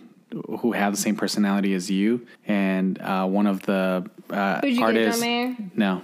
who 0.59 0.71
have 0.71 0.93
the 0.93 0.97
same 0.97 1.15
personality 1.15 1.73
as 1.73 1.91
you, 1.91 2.25
and 2.47 2.99
uh, 3.01 3.25
one 3.25 3.47
of 3.47 3.61
the 3.63 4.09
uh, 4.29 4.61
artists. 4.81 5.21
No, 5.75 6.01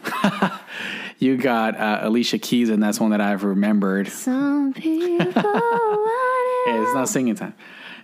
you 1.19 1.37
got 1.37 1.75
uh, 1.75 1.99
Alicia 2.03 2.37
Keys, 2.37 2.69
and 2.69 2.81
that's 2.81 2.99
one 2.99 3.11
that 3.11 3.21
I've 3.21 3.43
remembered. 3.43 4.07
Some 4.07 4.73
people 4.73 5.31
Yeah, 6.67 6.83
it's 6.83 6.93
not 6.93 7.09
singing 7.09 7.35
time, 7.35 7.55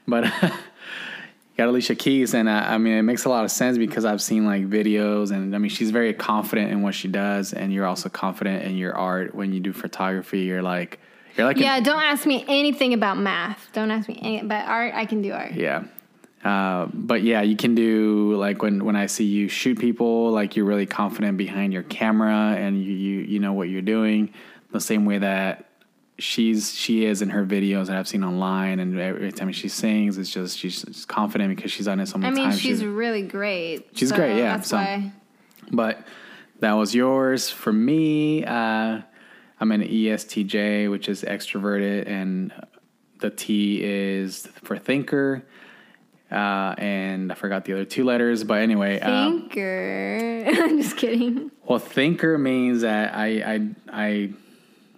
but 0.07 0.23
got 1.57 1.67
Alicia 1.67 1.95
Keys, 1.95 2.33
and 2.33 2.49
uh, 2.49 2.63
I 2.65 2.77
mean 2.77 2.93
it 2.93 3.03
makes 3.03 3.25
a 3.25 3.29
lot 3.29 3.45
of 3.45 3.51
sense 3.51 3.77
because 3.77 4.05
I've 4.05 4.21
seen 4.21 4.45
like 4.45 4.67
videos, 4.67 5.31
and 5.31 5.53
I 5.53 5.59
mean 5.59 5.69
she's 5.69 5.91
very 5.91 6.13
confident 6.13 6.71
in 6.71 6.81
what 6.81 6.95
she 6.95 7.07
does, 7.07 7.53
and 7.53 7.71
you're 7.73 7.85
also 7.85 8.09
confident 8.09 8.63
in 8.63 8.77
your 8.77 8.95
art 8.95 9.35
when 9.35 9.53
you 9.53 9.59
do 9.59 9.73
photography. 9.73 10.41
You're 10.41 10.63
like 10.63 10.99
you're 11.37 11.45
like 11.47 11.57
a- 11.57 11.61
Yeah, 11.61 11.79
don't 11.79 12.01
ask 12.01 12.25
me 12.25 12.45
anything 12.47 12.93
about 12.93 13.17
math. 13.17 13.69
Don't 13.73 13.91
ask 13.91 14.07
me 14.07 14.19
any, 14.21 14.41
but 14.43 14.65
art, 14.65 14.93
I 14.95 15.05
can 15.05 15.21
do 15.21 15.31
art. 15.33 15.53
yeah. 15.53 15.83
Uh, 16.43 16.87
but 16.93 17.23
yeah, 17.23 17.41
you 17.41 17.55
can 17.55 17.73
do 17.73 18.35
like 18.35 18.61
when 18.61 18.85
when 18.85 18.95
I 18.95 19.07
see 19.07 19.23
you 19.25 19.47
shoot 19.47 19.79
people, 19.79 20.29
like 20.31 20.55
you're 20.55 20.65
really 20.65 20.85
confident 20.85 21.37
behind 21.37 21.73
your 21.73 21.81
camera, 21.83 22.55
and 22.55 22.77
you 22.83 22.91
you, 22.93 23.19
you 23.21 23.39
know 23.39 23.53
what 23.53 23.67
you're 23.69 23.81
doing. 23.81 24.31
The 24.71 24.79
same 24.79 25.05
way 25.05 25.17
that 25.17 25.65
she's 26.19 26.75
she 26.75 27.03
is 27.05 27.23
in 27.23 27.29
her 27.31 27.43
videos 27.43 27.87
that 27.87 27.95
I've 27.97 28.07
seen 28.07 28.23
online, 28.23 28.79
and 28.79 28.99
every 28.99 29.31
time 29.31 29.51
she 29.53 29.69
sings, 29.69 30.19
it's 30.19 30.29
just 30.29 30.59
she's 30.59 30.83
just 30.83 31.07
confident 31.07 31.55
because 31.55 31.71
she's 31.71 31.87
done 31.87 31.99
it 31.99 32.05
so 32.07 32.19
many 32.19 32.31
I 32.33 32.35
mean, 32.35 32.49
times. 32.51 32.61
she's 32.61 32.85
really 32.85 33.23
great. 33.23 33.87
She's 33.95 34.09
so 34.09 34.15
great, 34.15 34.37
yeah, 34.37 34.55
That's 34.57 34.69
so- 34.69 34.77
why. 34.77 35.11
But 35.71 36.05
that 36.59 36.73
was 36.73 36.93
yours. 36.93 37.49
For 37.49 37.73
me, 37.73 38.45
uh, 38.45 39.01
I'm 39.59 39.71
an 39.71 39.81
ESTJ, 39.81 40.89
which 40.91 41.07
is 41.07 41.23
extroverted, 41.23 42.07
and 42.07 42.53
the 43.19 43.29
T 43.29 43.81
is 43.83 44.47
for 44.63 44.77
thinker. 44.77 45.45
Uh, 46.31 46.73
and 46.77 47.31
I 47.31 47.35
forgot 47.35 47.65
the 47.65 47.73
other 47.73 47.85
two 47.85 48.03
letters, 48.03 48.43
but 48.43 48.55
anyway, 48.55 48.99
um, 48.99 49.41
Thinker. 49.41 50.43
I'm 50.47 50.81
just 50.81 50.97
kidding. 50.97 51.51
well, 51.65 51.79
thinker 51.79 52.37
means 52.37 52.81
that 52.81 53.13
I 53.15 53.27
I, 53.53 53.69
I 53.91 54.33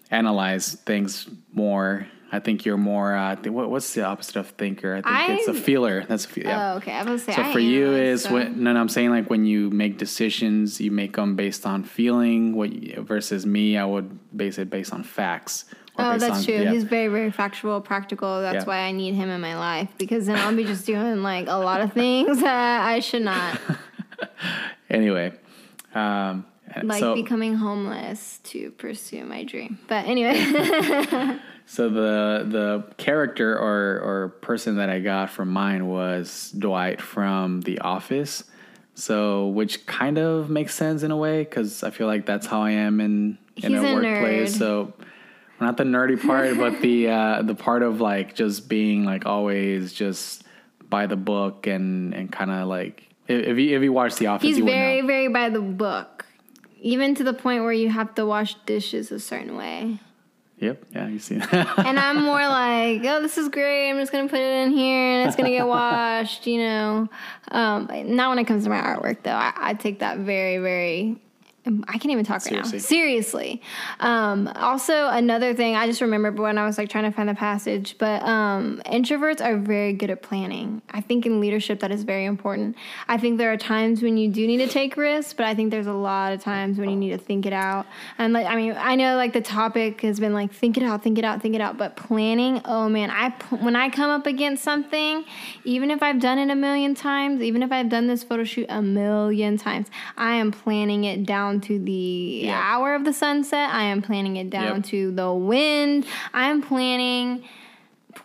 analyze 0.09 0.73
things 0.73 1.27
more. 1.53 2.07
I 2.31 2.39
think 2.39 2.65
you're 2.65 2.77
more. 2.77 3.15
Uh, 3.15 3.35
th- 3.35 3.47
what, 3.53 3.69
what's 3.69 3.93
the 3.93 4.03
opposite 4.03 4.35
of 4.35 4.47
thinker? 4.49 5.01
I 5.05 5.27
think 5.27 5.39
it's 5.39 5.47
a 5.47 5.53
feeler. 5.53 6.03
That's 6.05 6.25
a 6.25 6.27
fe- 6.27 6.41
yeah. 6.43 6.73
Oh, 6.73 6.77
okay. 6.77 6.91
I 6.91 7.03
was 7.03 7.23
say. 7.23 7.33
So 7.33 7.41
I 7.41 7.53
for 7.53 7.59
you 7.59 7.93
is 7.93 8.23
so- 8.23 8.33
when 8.33 8.63
no, 8.63 8.73
no, 8.73 8.79
I'm 8.81 8.89
saying 8.89 9.09
like 9.11 9.29
when 9.29 9.45
you 9.45 9.69
make 9.69 9.97
decisions, 9.97 10.81
you 10.81 10.91
make 10.91 11.15
them 11.15 11.35
based 11.35 11.65
on 11.65 11.83
feeling. 11.83 12.53
What 12.55 12.71
versus 12.99 13.45
me, 13.45 13.77
I 13.77 13.85
would 13.85 14.19
base 14.35 14.57
it 14.57 14.69
based 14.69 14.91
on 14.93 15.03
facts. 15.03 15.65
Oh, 15.99 16.17
that's 16.17 16.37
on- 16.39 16.43
true. 16.43 16.53
yeah. 16.53 16.71
He's 16.71 16.83
very, 16.83 17.07
very 17.07 17.31
factual, 17.31 17.81
practical. 17.81 18.41
That's 18.41 18.63
Yeah. 18.65 18.67
why 18.67 18.79
I 18.81 18.91
need 18.91 19.15
him 19.15 19.29
in 19.29 19.41
my 19.41 19.57
life 19.57 19.89
because 19.97 20.27
then 20.27 20.37
I'll 20.37 20.55
be 20.55 20.63
just 20.63 20.85
doing 20.85 21.23
like 21.23 21.47
a 21.47 21.55
lot 21.57 21.81
of 21.81 21.93
things 21.93 22.39
that 22.41 22.85
I 22.85 22.99
should 22.99 23.23
not, 23.23 23.59
Anyway, 24.89 25.33
um, 25.95 26.45
like 26.83 26.99
so 26.99 27.15
becoming 27.15 27.55
homeless 27.55 28.39
to 28.45 28.71
pursue 28.71 29.25
my 29.25 29.43
dream. 29.43 29.79
But 29.87 30.05
anyway, 30.05 30.39
so 31.65 31.89
the 31.89 32.45
the 32.47 32.93
character 32.97 33.53
or 33.57 33.99
or 33.99 34.29
person 34.41 34.77
that 34.77 34.89
I 34.89 34.99
got 34.99 35.29
from 35.29 35.49
mine 35.49 35.87
was 35.87 36.53
Dwight 36.57 37.01
from 37.01 37.61
The 37.61 37.79
Office. 37.79 38.43
So 38.95 39.47
which 39.47 39.85
kind 39.85 40.17
of 40.17 40.49
makes 40.49 40.73
sense 40.73 41.03
in 41.03 41.11
a 41.11 41.17
way 41.17 41.43
because 41.43 41.83
I 41.83 41.91
feel 41.91 42.07
like 42.07 42.25
that's 42.25 42.47
how 42.47 42.61
I 42.61 42.71
am 42.71 42.99
in 42.99 43.37
in 43.57 43.71
He's 43.73 43.81
a 43.81 43.85
a 43.85 43.93
workplace. 43.93 44.55
nerd. 44.55 44.57
So 44.57 44.93
not 45.59 45.77
the 45.77 45.83
nerdy 45.83 46.21
part, 46.21 46.57
but 46.57 46.81
the 46.81 47.07
uh, 47.09 47.41
the 47.43 47.55
part 47.55 47.83
of 47.83 48.01
like 48.01 48.35
just 48.35 48.67
being 48.67 49.05
like 49.05 49.25
always 49.25 49.93
just 49.93 50.43
by 50.89 51.05
the 51.05 51.15
book 51.15 51.67
and 51.67 52.13
and 52.13 52.31
kind 52.31 52.51
of 52.51 52.67
like 52.67 53.07
if, 53.27 53.57
you 53.57 53.75
if 53.75 53.83
you 53.83 53.91
watch 53.91 54.15
The 54.15 54.27
Office, 54.27 54.47
he's 54.47 54.59
very, 54.59 55.01
very 55.01 55.27
by 55.27 55.49
the 55.49 55.59
book, 55.61 56.16
even 56.79 57.15
to 57.15 57.23
the 57.23 57.33
point 57.33 57.63
where 57.63 57.73
you 57.73 57.89
have 57.89 58.15
to 58.15 58.25
wash 58.25 58.55
dishes 58.65 59.11
a 59.11 59.19
certain 59.19 59.55
way. 59.55 59.99
Yep, 60.59 60.85
yeah, 60.91 61.07
you 61.07 61.19
see. 61.19 61.35
And 61.35 61.99
I'm 61.99 62.23
more 62.23 62.47
like, 62.47 63.03
oh, 63.05 63.21
this 63.21 63.37
is 63.37 63.47
great. 63.49 63.91
I'm 63.91 63.99
just 63.99 64.11
gonna 64.11 64.27
put 64.27 64.39
it 64.39 64.65
in 64.65 64.71
here 64.71 65.19
and 65.19 65.27
it's 65.27 65.35
gonna 65.35 65.49
get 65.51 65.67
washed, 65.67 66.47
you 66.47 66.59
know. 66.59 67.09
Um, 67.49 67.87
not 68.15 68.29
when 68.29 68.39
it 68.39 68.45
comes 68.45 68.63
to 68.63 68.69
my 68.69 68.81
artwork, 68.81 69.21
though. 69.23 69.31
I, 69.31 69.53
I 69.55 69.73
take 69.75 69.99
that 69.99 70.19
very, 70.19 70.57
very. 70.57 71.21
I 71.87 71.93
can't 71.93 72.11
even 72.11 72.25
talk 72.25 72.35
right 72.45 72.65
Seriously. 72.65 72.77
now. 72.77 72.83
Seriously. 72.83 73.61
Um, 73.99 74.47
also, 74.55 75.07
another 75.07 75.53
thing 75.53 75.75
I 75.75 75.85
just 75.87 76.01
remembered 76.01 76.39
when 76.39 76.57
I 76.57 76.65
was 76.65 76.77
like 76.77 76.89
trying 76.89 77.03
to 77.03 77.11
find 77.11 77.27
the 77.27 77.35
passage, 77.35 77.95
but 77.97 78.21
um, 78.23 78.81
introverts 78.85 79.43
are 79.43 79.57
very 79.57 79.93
good 79.93 80.09
at 80.09 80.21
planning. 80.21 80.81
I 80.91 81.01
think 81.01 81.25
in 81.25 81.39
leadership 81.39 81.79
that 81.81 81.91
is 81.91 82.03
very 82.03 82.25
important. 82.25 82.75
I 83.07 83.17
think 83.17 83.37
there 83.37 83.51
are 83.51 83.57
times 83.57 84.01
when 84.01 84.17
you 84.17 84.29
do 84.29 84.45
need 84.47 84.57
to 84.57 84.67
take 84.67 84.97
risks, 84.97 85.33
but 85.33 85.45
I 85.45 85.55
think 85.55 85.71
there's 85.71 85.87
a 85.87 85.93
lot 85.93 86.33
of 86.33 86.41
times 86.41 86.77
when 86.77 86.89
you 86.89 86.95
need 86.95 87.11
to 87.11 87.17
think 87.17 87.45
it 87.45 87.53
out. 87.53 87.85
And 88.17 88.33
like, 88.33 88.45
I 88.47 88.55
mean, 88.55 88.75
I 88.77 88.95
know 88.95 89.15
like 89.15 89.33
the 89.33 89.41
topic 89.41 90.01
has 90.01 90.19
been 90.19 90.33
like 90.33 90.51
think 90.53 90.77
it 90.77 90.83
out, 90.83 91.03
think 91.03 91.17
it 91.17 91.25
out, 91.25 91.41
think 91.41 91.55
it 91.55 91.61
out, 91.61 91.77
but 91.77 91.95
planning. 91.95 92.61
Oh 92.65 92.87
man, 92.89 93.09
I 93.11 93.29
when 93.55 93.75
I 93.75 93.89
come 93.89 94.09
up 94.09 94.25
against 94.25 94.63
something, 94.63 95.25
even 95.63 95.91
if 95.91 96.01
I've 96.01 96.19
done 96.19 96.37
it 96.37 96.49
a 96.49 96.55
million 96.55 96.95
times, 96.95 97.41
even 97.41 97.63
if 97.63 97.71
I've 97.71 97.89
done 97.89 98.07
this 98.07 98.23
photo 98.23 98.43
shoot 98.43 98.67
a 98.69 98.81
million 98.81 99.57
times, 99.57 99.87
I 100.17 100.35
am 100.35 100.51
planning 100.51 101.03
it 101.03 101.25
down 101.25 101.56
to 101.61 101.79
the 101.79 102.41
Yeah. 102.45 102.59
hour 102.61 102.95
of 102.95 103.03
the 103.05 103.13
sunset. 103.13 103.69
I 103.73 103.83
am 103.83 104.01
planning 104.01 104.37
it 104.37 104.49
down 104.49 104.77
Yep. 104.77 104.83
to 104.85 105.11
the 105.11 105.33
wind. 105.33 106.05
I 106.33 106.49
am 106.49 106.61
planning 106.61 107.43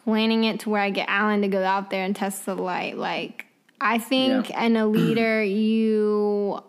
planning 0.04 0.44
it 0.44 0.60
to 0.60 0.70
where 0.70 0.80
I 0.80 0.88
get 0.88 1.06
Alan 1.08 1.42
to 1.42 1.48
go 1.48 1.62
out 1.62 1.90
there 1.90 2.02
and 2.04 2.16
test 2.16 2.46
the 2.46 2.54
light. 2.54 2.96
Like 2.96 3.44
I 3.80 3.98
think 3.98 4.48
Yeah. 4.48 4.64
in 4.64 4.76
a 4.76 4.86
leader 4.98 5.42
you 5.44 6.60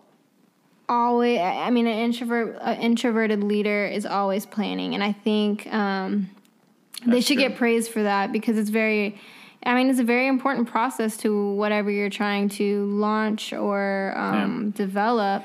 always 0.88 1.38
I 1.40 1.70
mean 1.70 1.86
an 1.86 1.98
introvert 1.98 2.58
an 2.60 2.78
introverted 2.80 3.42
leader 3.42 3.86
is 3.86 4.04
always 4.04 4.44
planning 4.44 4.94
and 4.94 5.02
I 5.02 5.12
think 5.12 5.66
um 5.72 6.28
they 7.06 7.20
should 7.22 7.38
true. 7.38 7.48
get 7.48 7.56
praised 7.56 7.90
for 7.90 8.02
that 8.02 8.32
because 8.32 8.58
it's 8.58 8.70
very 8.70 9.18
I 9.66 9.74
mean, 9.74 9.88
it's 9.88 9.98
a 9.98 10.04
very 10.04 10.26
important 10.26 10.68
process 10.68 11.16
to 11.18 11.54
whatever 11.54 11.90
you're 11.90 12.10
trying 12.10 12.50
to 12.50 12.84
launch 12.84 13.54
or 13.54 14.12
um, 14.14 14.72
develop. 14.72 15.42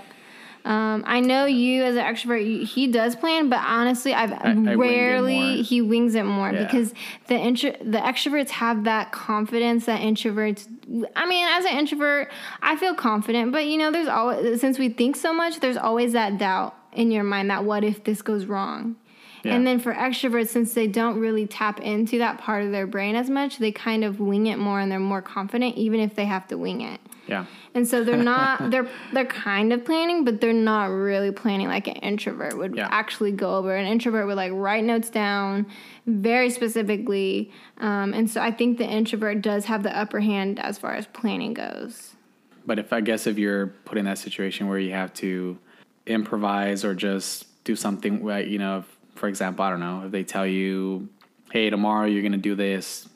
Um, 0.65 1.03
I 1.07 1.19
know 1.21 1.45
you 1.45 1.83
as 1.83 1.95
an 1.95 2.03
extrovert, 2.03 2.65
he 2.65 2.87
does 2.87 3.15
plan, 3.15 3.49
but 3.49 3.59
honestly, 3.59 4.13
I've 4.13 4.33
I 4.33 4.51
it 4.51 4.75
rarely 4.77 5.61
he 5.61 5.81
wings 5.81 6.15
it 6.15 6.23
more 6.25 6.51
Yeah. 6.51 6.65
because 6.65 6.93
the 7.27 7.35
intro, 7.35 7.71
the 7.81 7.97
extroverts 7.99 8.49
have 8.49 8.83
that 8.83 9.11
confidence 9.11 9.85
that 9.85 10.01
introverts. 10.01 10.67
I 11.15 11.25
mean, 11.27 11.47
as 11.47 11.65
an 11.65 11.77
introvert, 11.77 12.31
I 12.61 12.75
feel 12.75 12.93
confident, 12.93 13.51
but 13.51 13.65
you 13.67 13.77
know, 13.77 13.91
there's 13.91 14.07
always 14.09 14.59
since 14.59 14.77
we 14.77 14.89
think 14.89 15.15
so 15.15 15.33
much, 15.33 15.59
there's 15.59 15.77
always 15.77 16.13
that 16.13 16.37
doubt 16.37 16.75
in 16.93 17.11
your 17.11 17.23
mind 17.23 17.49
that 17.49 17.63
what 17.63 17.83
if 17.83 18.03
this 18.03 18.21
goes 18.21 18.45
wrong. 18.45 18.95
Yeah. 19.43 19.55
And 19.55 19.65
then 19.65 19.79
for 19.79 19.93
extroverts, 19.93 20.49
since 20.49 20.73
they 20.73 20.87
don't 20.87 21.17
really 21.17 21.47
tap 21.47 21.79
into 21.79 22.17
that 22.17 22.39
part 22.39 22.63
of 22.65 22.71
their 22.71 22.85
brain 22.85 23.15
as 23.15 23.29
much, 23.29 23.57
they 23.57 23.71
kind 23.71 24.03
of 24.03 24.19
wing 24.19 24.47
it 24.47 24.57
more 24.57 24.81
and 24.81 24.91
they're 24.91 24.99
more 24.99 25.21
confident, 25.21 25.75
even 25.77 26.01
if 26.01 26.15
they 26.15 26.25
have 26.25 26.47
to 26.49 26.57
wing 26.57 26.81
it. 26.81 26.99
Yeah, 27.29 27.45
And 27.75 27.87
so 27.87 28.03
they're 28.03 28.17
not 28.17 28.53
they're 28.71 28.87
they're 29.13 29.25
kind 29.25 29.71
of 29.71 29.85
planning, 29.85 30.25
but 30.25 30.41
they're 30.41 30.51
not 30.73 30.85
really 30.87 31.31
planning 31.31 31.67
like 31.67 31.87
an 31.87 31.95
introvert 31.97 32.57
would 32.57 32.75
Yeah. 32.75 32.87
actually 32.91 33.31
go 33.31 33.55
over. 33.57 33.75
An 33.75 33.85
introvert 33.85 34.25
would 34.27 34.35
like 34.37 34.51
write 34.53 34.83
notes 34.83 35.09
down 35.09 35.65
very 36.07 36.49
specifically, 36.49 37.51
um, 37.79 38.13
and 38.13 38.29
so 38.29 38.41
I 38.41 38.51
think 38.51 38.77
the 38.79 38.85
introvert 38.89 39.41
does 39.41 39.65
have 39.65 39.83
the 39.83 39.95
upper 39.97 40.19
hand 40.19 40.59
as 40.59 40.77
far 40.79 40.93
as 40.95 41.05
planning 41.07 41.53
goes. 41.53 42.15
but 42.65 42.77
if 42.79 42.91
I 42.93 43.01
guess 43.01 43.25
if 43.27 43.37
you're 43.37 43.67
put 43.85 43.97
in 43.97 44.05
that 44.05 44.17
situation 44.17 44.67
where 44.67 44.77
you 44.79 44.91
have 44.91 45.11
to 45.15 45.57
improvise 46.05 46.83
or 46.85 46.93
just 46.95 47.45
do 47.63 47.75
something, 47.75 48.25
you 48.47 48.57
know, 48.59 48.83
for 49.15 49.27
example, 49.27 49.63
I 49.65 49.69
don't 49.69 49.79
know, 49.79 50.03
if 50.05 50.11
they 50.11 50.23
tell 50.23 50.45
you, 50.47 51.07
"Hey, 51.51 51.69
tomorrow 51.69 52.05
you're 52.05 52.23
gonna 52.23 52.37
do 52.37 52.55
this 52.55 53.07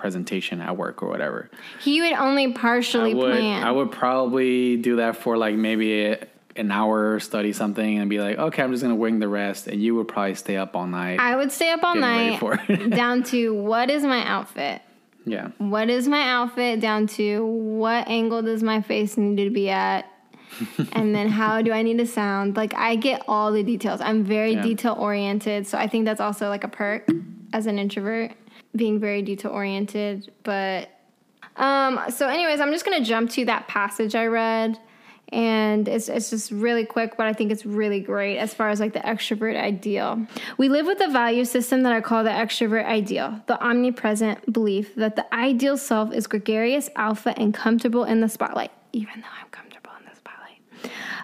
presentation 0.00 0.60
at 0.60 0.76
work 0.76 1.02
or 1.02 1.08
whatever," 1.08 1.50
He 1.80 2.00
would 2.00 2.14
only 2.14 2.52
partially 2.52 3.12
I 3.12 3.14
would 3.14 3.30
plan. 3.32 3.62
I 3.62 3.70
would 3.70 3.92
probably 3.92 4.76
do 4.76 4.96
that 4.96 5.16
for 5.16 5.36
like 5.36 5.54
maybe 5.54 6.06
a, 6.06 6.26
an 6.56 6.70
hour, 6.72 7.20
study 7.20 7.52
something, 7.52 7.98
and 7.98 8.10
be 8.10 8.18
like, 8.20 8.38
"Okay, 8.38 8.62
I'm 8.62 8.72
just 8.72 8.82
gonna 8.82 8.96
wing 8.96 9.18
the 9.20 9.28
rest," 9.28 9.68
and 9.68 9.80
you 9.80 9.94
would 9.96 10.08
probably 10.08 10.34
stay 10.34 10.56
up 10.56 10.74
all 10.74 10.86
night. 10.86 11.20
I 11.20 11.36
would 11.36 11.52
stay 11.52 11.70
up 11.70 11.84
all 11.84 11.94
night 11.94 12.40
down 12.90 13.22
to 13.32 13.54
what 13.54 13.90
is 13.90 14.02
my 14.02 14.24
outfit. 14.26 14.82
yeah, 15.26 15.48
what 15.58 15.88
is 15.90 16.08
my 16.08 16.22
outfit 16.28 16.80
down 16.80 17.06
to 17.18 17.44
what 17.44 18.08
angle 18.08 18.42
does 18.42 18.62
my 18.62 18.80
face 18.82 19.16
need 19.16 19.36
to 19.44 19.50
be 19.50 19.68
at 19.70 20.06
and 20.92 21.14
then 21.14 21.28
how 21.28 21.62
do 21.62 21.70
i 21.70 21.80
need 21.82 21.98
to 21.98 22.06
sound 22.06 22.56
like 22.56 22.74
i 22.74 22.96
get 22.96 23.22
all 23.28 23.52
the 23.52 23.62
details 23.62 24.00
i'm 24.00 24.24
very 24.24 24.54
Yeah. 24.54 24.62
detail 24.62 24.96
oriented 24.98 25.66
so 25.66 25.78
i 25.78 25.86
think 25.86 26.04
that's 26.06 26.20
also 26.20 26.48
like 26.48 26.64
a 26.64 26.68
perk 26.68 27.06
as 27.52 27.66
an 27.66 27.78
introvert 27.78 28.32
being 28.74 29.00
very 29.00 29.22
detail 29.22 29.50
oriented 29.50 30.30
but 30.42 30.88
um 31.56 32.00
so 32.08 32.28
anyways 32.28 32.60
i'm 32.60 32.72
just 32.72 32.84
gonna 32.84 33.04
jump 33.04 33.30
to 33.30 33.44
that 33.44 33.66
passage 33.68 34.14
i 34.14 34.26
read 34.26 34.78
and 35.32 35.86
it's, 35.86 36.08
it's 36.08 36.30
just 36.30 36.50
really 36.50 36.84
quick 36.84 37.16
but 37.16 37.26
i 37.26 37.32
think 37.32 37.50
it's 37.50 37.66
really 37.66 38.00
great 38.00 38.38
as 38.38 38.54
far 38.54 38.68
as 38.68 38.80
like 38.80 38.92
the 38.92 39.00
extrovert 39.00 39.56
ideal. 39.56 40.26
We 40.58 40.68
live 40.68 40.86
with 40.86 41.00
a 41.00 41.08
value 41.08 41.44
system 41.44 41.82
that 41.82 41.92
i 41.92 42.00
call 42.00 42.24
the 42.24 42.30
extrovert 42.30 42.84
ideal 42.84 43.40
the 43.46 43.60
omnipresent 43.60 44.52
belief 44.52 44.94
that 44.94 45.16
the 45.16 45.32
ideal 45.34 45.76
self 45.76 46.12
is 46.12 46.26
gregarious 46.26 46.88
alpha 46.96 47.34
and 47.36 47.52
comfortable 47.52 48.04
in 48.04 48.20
the 48.20 48.28
spotlight 48.28 48.70
even 48.92 49.20
though 49.20 49.26
i'm 49.40 49.48
comfortable 49.50 49.90
in 49.98 50.04
the 50.08 50.16
spotlight. 50.16 50.60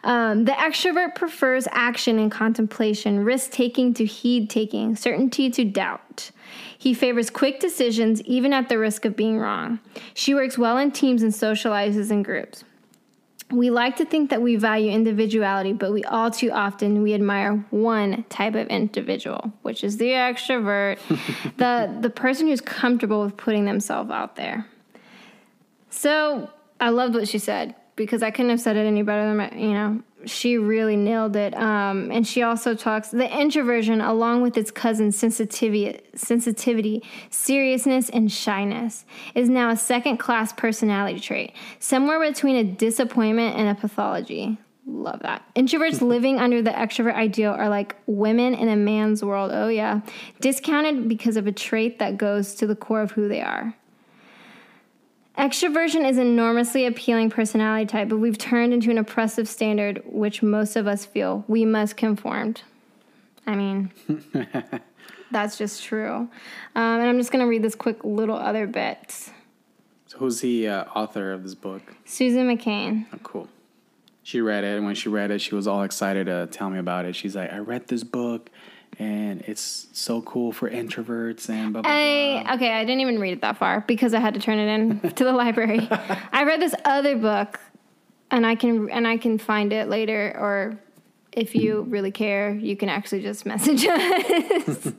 Um, 0.05 0.45
the 0.45 0.53
extrovert 0.53 1.15
prefers 1.15 1.67
action 1.71 2.19
and 2.19 2.31
contemplation 2.31 3.25
risk 3.25 3.51
taking 3.51 3.95
to 3.95 4.05
heed 4.05 4.51
taking 4.51 4.97
certainty 4.97 5.51
to 5.51 5.65
doubt 5.65 6.31
he 6.79 6.95
favors 6.95 7.31
quick 7.31 7.61
decisions 7.61 8.23
even 8.23 8.53
at 8.53 8.69
the 8.69 8.79
risk 8.79 9.05
of 9.05 9.17
being 9.17 9.39
wrong 9.39 9.79
she 10.15 10.35
works 10.35 10.57
well 10.57 10.79
in 10.79 10.91
teams 10.91 11.23
and 11.23 11.33
socializes 11.33 12.11
in 12.11 12.23
groups 12.23 12.65
we 13.51 13.71
like 13.71 13.97
to 13.97 14.05
think 14.05 14.31
that 14.31 14.43
we 14.43 14.57
value 14.57 14.91
individuality, 14.91 15.73
but 15.73 15.93
we 15.93 16.03
all 16.05 16.31
too 16.31 16.51
often 16.51 17.03
we 17.03 17.15
admire 17.15 17.65
one 17.71 18.25
type 18.25 18.57
of 18.57 18.67
individual, 18.67 19.53
which 19.63 19.85
is 19.85 19.99
the 19.99 20.11
extrovert, 20.11 20.99
the 21.57 21.97
the 22.01 22.11
person 22.11 22.49
who's 22.49 22.61
comfortable 22.61 23.23
with 23.23 23.37
putting 23.37 23.65
themselves 23.65 24.11
out 24.11 24.35
there. 24.35 24.67
So 25.91 26.51
I 26.81 26.89
loved 26.89 27.15
what 27.15 27.29
she 27.29 27.39
said. 27.39 27.75
because 27.95 28.23
I 28.23 28.31
couldn't 28.31 28.51
have 28.51 28.61
said 28.61 28.77
it 28.77 28.81
any 28.81 29.03
better 29.03 29.27
than 29.27 29.37
my, 29.39 29.51
you 29.53 29.73
know, 29.73 30.03
she 30.27 30.59
really 30.59 30.97
nailed 30.97 31.37
it. 31.37 31.55
Um, 31.57 32.11
and 32.11 32.27
she 32.27 32.43
also 32.43 32.75
talks 32.75 33.09
the 33.09 33.31
introversion, 33.41 34.01
along 34.01 34.43
with 34.43 34.57
its 34.57 34.71
cousin 34.71 35.13
sensitivity, 35.13 36.01
sensitivity, 36.15 37.03
seriousness, 37.31 38.11
and 38.11 38.31
shyness, 38.31 39.05
is 39.35 39.49
now 39.49 39.71
a 39.71 39.77
second-class 39.77 40.53
personality 40.55 41.21
trait, 41.21 41.55
somewhere 41.79 42.21
between 42.21 42.57
a 42.57 42.65
disappointment 42.65 43.57
and 43.57 43.69
a 43.69 43.75
pathology. 43.75 44.59
Love 44.87 45.21
that. 45.21 45.43
Introverts 45.55 46.01
living 46.07 46.39
under 46.39 46.63
the 46.63 46.71
extrovert 46.71 47.15
ideal 47.15 47.53
are 47.53 47.69
like 47.69 47.97
women 48.07 48.55
in 48.55 48.69
a 48.69 48.77
man's 48.77 49.25
world. 49.25 49.51
Oh, 49.53 49.69
yeah. 49.69 50.01
Discounted 50.41 51.09
because 51.09 51.37
of 51.37 51.47
a 51.47 51.53
trait 51.53 51.99
that 51.99 52.17
goes 52.17 52.55
to 52.57 52.67
the 52.67 52.77
core 52.77 53.03
of 53.03 53.11
who 53.13 53.29
they 53.29 53.41
are. 53.41 53.75
Extroversion 55.39 56.09
is 56.09 56.17
an 56.17 56.27
enormously 56.27 56.87
appealing 56.87 57.29
personality 57.29 57.85
type, 57.85 58.09
but 58.09 58.17
we've 58.17 58.39
turned 58.39 58.73
into 58.73 58.91
an 58.91 58.97
oppressive 58.97 59.47
standard 59.47 60.03
which 60.07 60.43
most 60.43 60.77
of 60.77 60.87
us 60.87 61.05
feel 61.05 61.45
we 61.47 61.65
must 61.67 61.97
conform. 61.97 62.55
I 63.47 63.55
mean, 63.55 63.91
that's 65.31 65.59
just 65.59 65.85
true. 65.85 66.15
Um, 66.15 66.31
and 66.75 67.03
I'm 67.03 67.19
just 67.19 67.31
going 67.31 67.45
to 67.45 67.49
read 67.49 67.63
this 67.63 67.75
quick 67.75 68.03
little 68.03 68.37
other 68.37 68.67
bit. 68.67 69.31
So 70.07 70.19
who's 70.19 70.41
the 70.41 70.69
uh, 70.69 70.85
author 70.95 71.33
of 71.33 71.43
this 71.43 71.55
book? 71.55 71.83
Susan 72.07 72.49
McCain. 72.49 73.07
Oh, 73.13 73.19
cool. 73.23 73.49
She 74.23 74.41
read 74.41 74.65
it, 74.65 74.77
and 74.77 74.87
when 74.87 74.95
she 74.95 75.09
read 75.09 75.31
it, 75.31 75.41
she 75.41 75.55
was 75.55 75.69
all 75.69 75.83
excited 75.83 76.27
to 76.27 76.49
tell 76.51 76.71
me 76.71 76.79
about 76.79 77.05
it. 77.05 77.15
She's 77.15 77.37
like, 77.37 77.53
"I 77.53 77.59
read 77.59 77.87
this 77.87 78.03
book, 78.03 78.51
and 78.99 79.43
it's 79.43 79.89
so 79.93 80.23
cool 80.23 80.53
for 80.53 80.71
introverts 80.71 81.49
and 81.51 81.73
blah 81.73 81.83
blah 81.83 81.91
I, 81.91 82.43
blah." 82.43 82.55
okay, 82.55 82.73
I 82.73 82.85
didn't 82.85 83.01
even 83.01 83.19
read 83.19 83.33
it 83.33 83.41
that 83.43 83.57
far 83.57 83.83
because 83.87 84.15
I 84.15 84.21
had 84.21 84.35
to 84.35 84.41
turn 84.41 84.59
it 84.59 84.69
in 84.69 85.01
to 85.15 85.25
the 85.25 85.33
library. 85.33 85.89
I 85.91 86.45
read 86.45 86.61
this 86.61 86.75
other 86.85 87.17
book, 87.17 87.61
and 88.31 88.47
I 88.47 88.55
can 88.55 88.91
and 88.91 89.07
I 89.07 89.17
can 89.17 89.39
find 89.39 89.73
it 89.73 89.89
later, 89.89 90.37
or 90.39 90.79
if 91.37 91.55
you 91.55 91.83
really 91.83 92.11
care, 92.11 92.55
you 92.55 92.77
can 92.77 92.89
actually 92.89 93.21
just 93.21 93.45
message 93.45 93.87
us. 93.91 94.93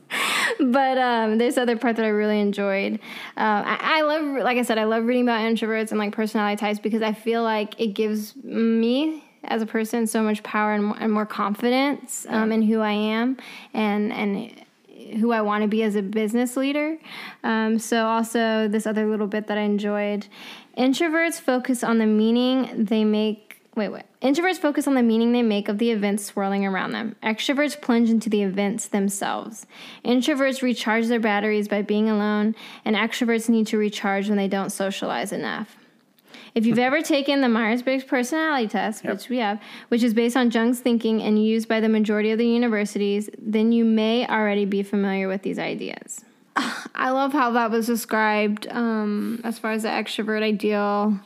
but 0.60 0.96
um, 0.96 1.36
there's 1.36 1.58
other 1.58 1.76
part 1.76 1.96
that 1.96 2.04
I 2.04 2.10
really 2.10 2.40
enjoyed. 2.40 3.00
Uh, 3.36 3.62
I, 3.66 3.78
I 3.80 4.02
love, 4.02 4.44
like 4.44 4.56
I 4.56 4.62
said, 4.62 4.78
I 4.78 4.84
love 4.84 5.04
reading 5.04 5.24
about 5.24 5.40
introverts 5.40 5.90
and 5.90 5.98
like 5.98 6.12
personality 6.12 6.56
types 6.56 6.78
because 6.78 7.02
I 7.02 7.12
feel 7.12 7.42
like 7.42 7.78
it 7.80 7.88
gives 7.88 8.36
me 8.36 9.24
as 9.44 9.62
a 9.62 9.66
person 9.66 10.06
so 10.06 10.22
much 10.22 10.42
power 10.42 10.72
and 10.72 10.84
more, 10.84 10.96
and 10.98 11.12
more 11.12 11.26
confidence 11.26 12.26
um, 12.28 12.52
in 12.52 12.62
who 12.62 12.80
I 12.80 12.92
am 12.92 13.36
and 13.72 14.12
and 14.12 14.64
who 15.20 15.32
I 15.32 15.40
want 15.40 15.62
to 15.62 15.68
be 15.68 15.82
as 15.82 15.96
a 15.96 16.02
business 16.02 16.56
leader. 16.56 16.98
Um, 17.42 17.78
so 17.78 18.06
also 18.06 18.68
this 18.68 18.86
other 18.86 19.06
little 19.06 19.26
bit 19.26 19.46
that 19.46 19.56
I 19.56 19.62
enjoyed, 19.62 20.26
introverts 20.76 21.40
focus 21.40 21.82
on 21.82 21.98
the 21.98 22.06
meaning 22.06 22.84
they 22.84 23.04
make. 23.04 23.62
Wait, 23.74 23.90
wait. 23.90 24.02
Introverts 24.20 24.58
focus 24.58 24.88
on 24.88 24.94
the 24.94 25.02
meaning 25.04 25.30
they 25.30 25.42
make 25.42 25.68
of 25.68 25.78
the 25.78 25.92
events 25.92 26.24
swirling 26.24 26.66
around 26.66 26.90
them. 26.90 27.14
Extroverts 27.22 27.80
plunge 27.80 28.10
into 28.10 28.28
the 28.28 28.42
events 28.42 28.88
themselves. 28.88 29.66
Introverts 30.04 30.62
recharge 30.62 31.06
their 31.06 31.20
batteries 31.20 31.68
by 31.68 31.82
being 31.82 32.10
alone, 32.10 32.56
and 32.84 32.96
extroverts 32.96 33.48
need 33.48 33.68
to 33.68 33.78
recharge 33.78 34.28
when 34.28 34.36
they 34.36 34.48
don't 34.48 34.70
socialize 34.70 35.30
enough. 35.30 35.77
If 36.54 36.66
you've 36.66 36.78
ever 36.78 37.02
taken 37.02 37.40
the 37.40 37.48
Myers 37.48 37.82
Briggs 37.82 38.04
personality 38.04 38.68
test, 38.68 39.04
Yep. 39.04 39.12
which 39.12 39.28
we 39.28 39.38
have, 39.38 39.60
which 39.88 40.02
is 40.02 40.14
based 40.14 40.36
on 40.36 40.50
Jung's 40.50 40.80
thinking 40.80 41.22
and 41.22 41.44
used 41.44 41.68
by 41.68 41.80
the 41.80 41.88
majority 41.88 42.30
of 42.30 42.38
the 42.38 42.46
universities, 42.46 43.28
then 43.38 43.72
you 43.72 43.84
may 43.84 44.26
already 44.26 44.64
be 44.64 44.82
familiar 44.82 45.28
with 45.28 45.42
these 45.42 45.58
ideas. 45.58 46.24
I 46.94 47.10
love 47.10 47.32
how 47.32 47.50
that 47.52 47.70
was 47.70 47.86
described 47.86 48.66
um, 48.70 49.40
as 49.44 49.58
far 49.58 49.72
as 49.72 49.82
the 49.82 49.88
extrovert 49.88 50.42
ideal, 50.42 51.18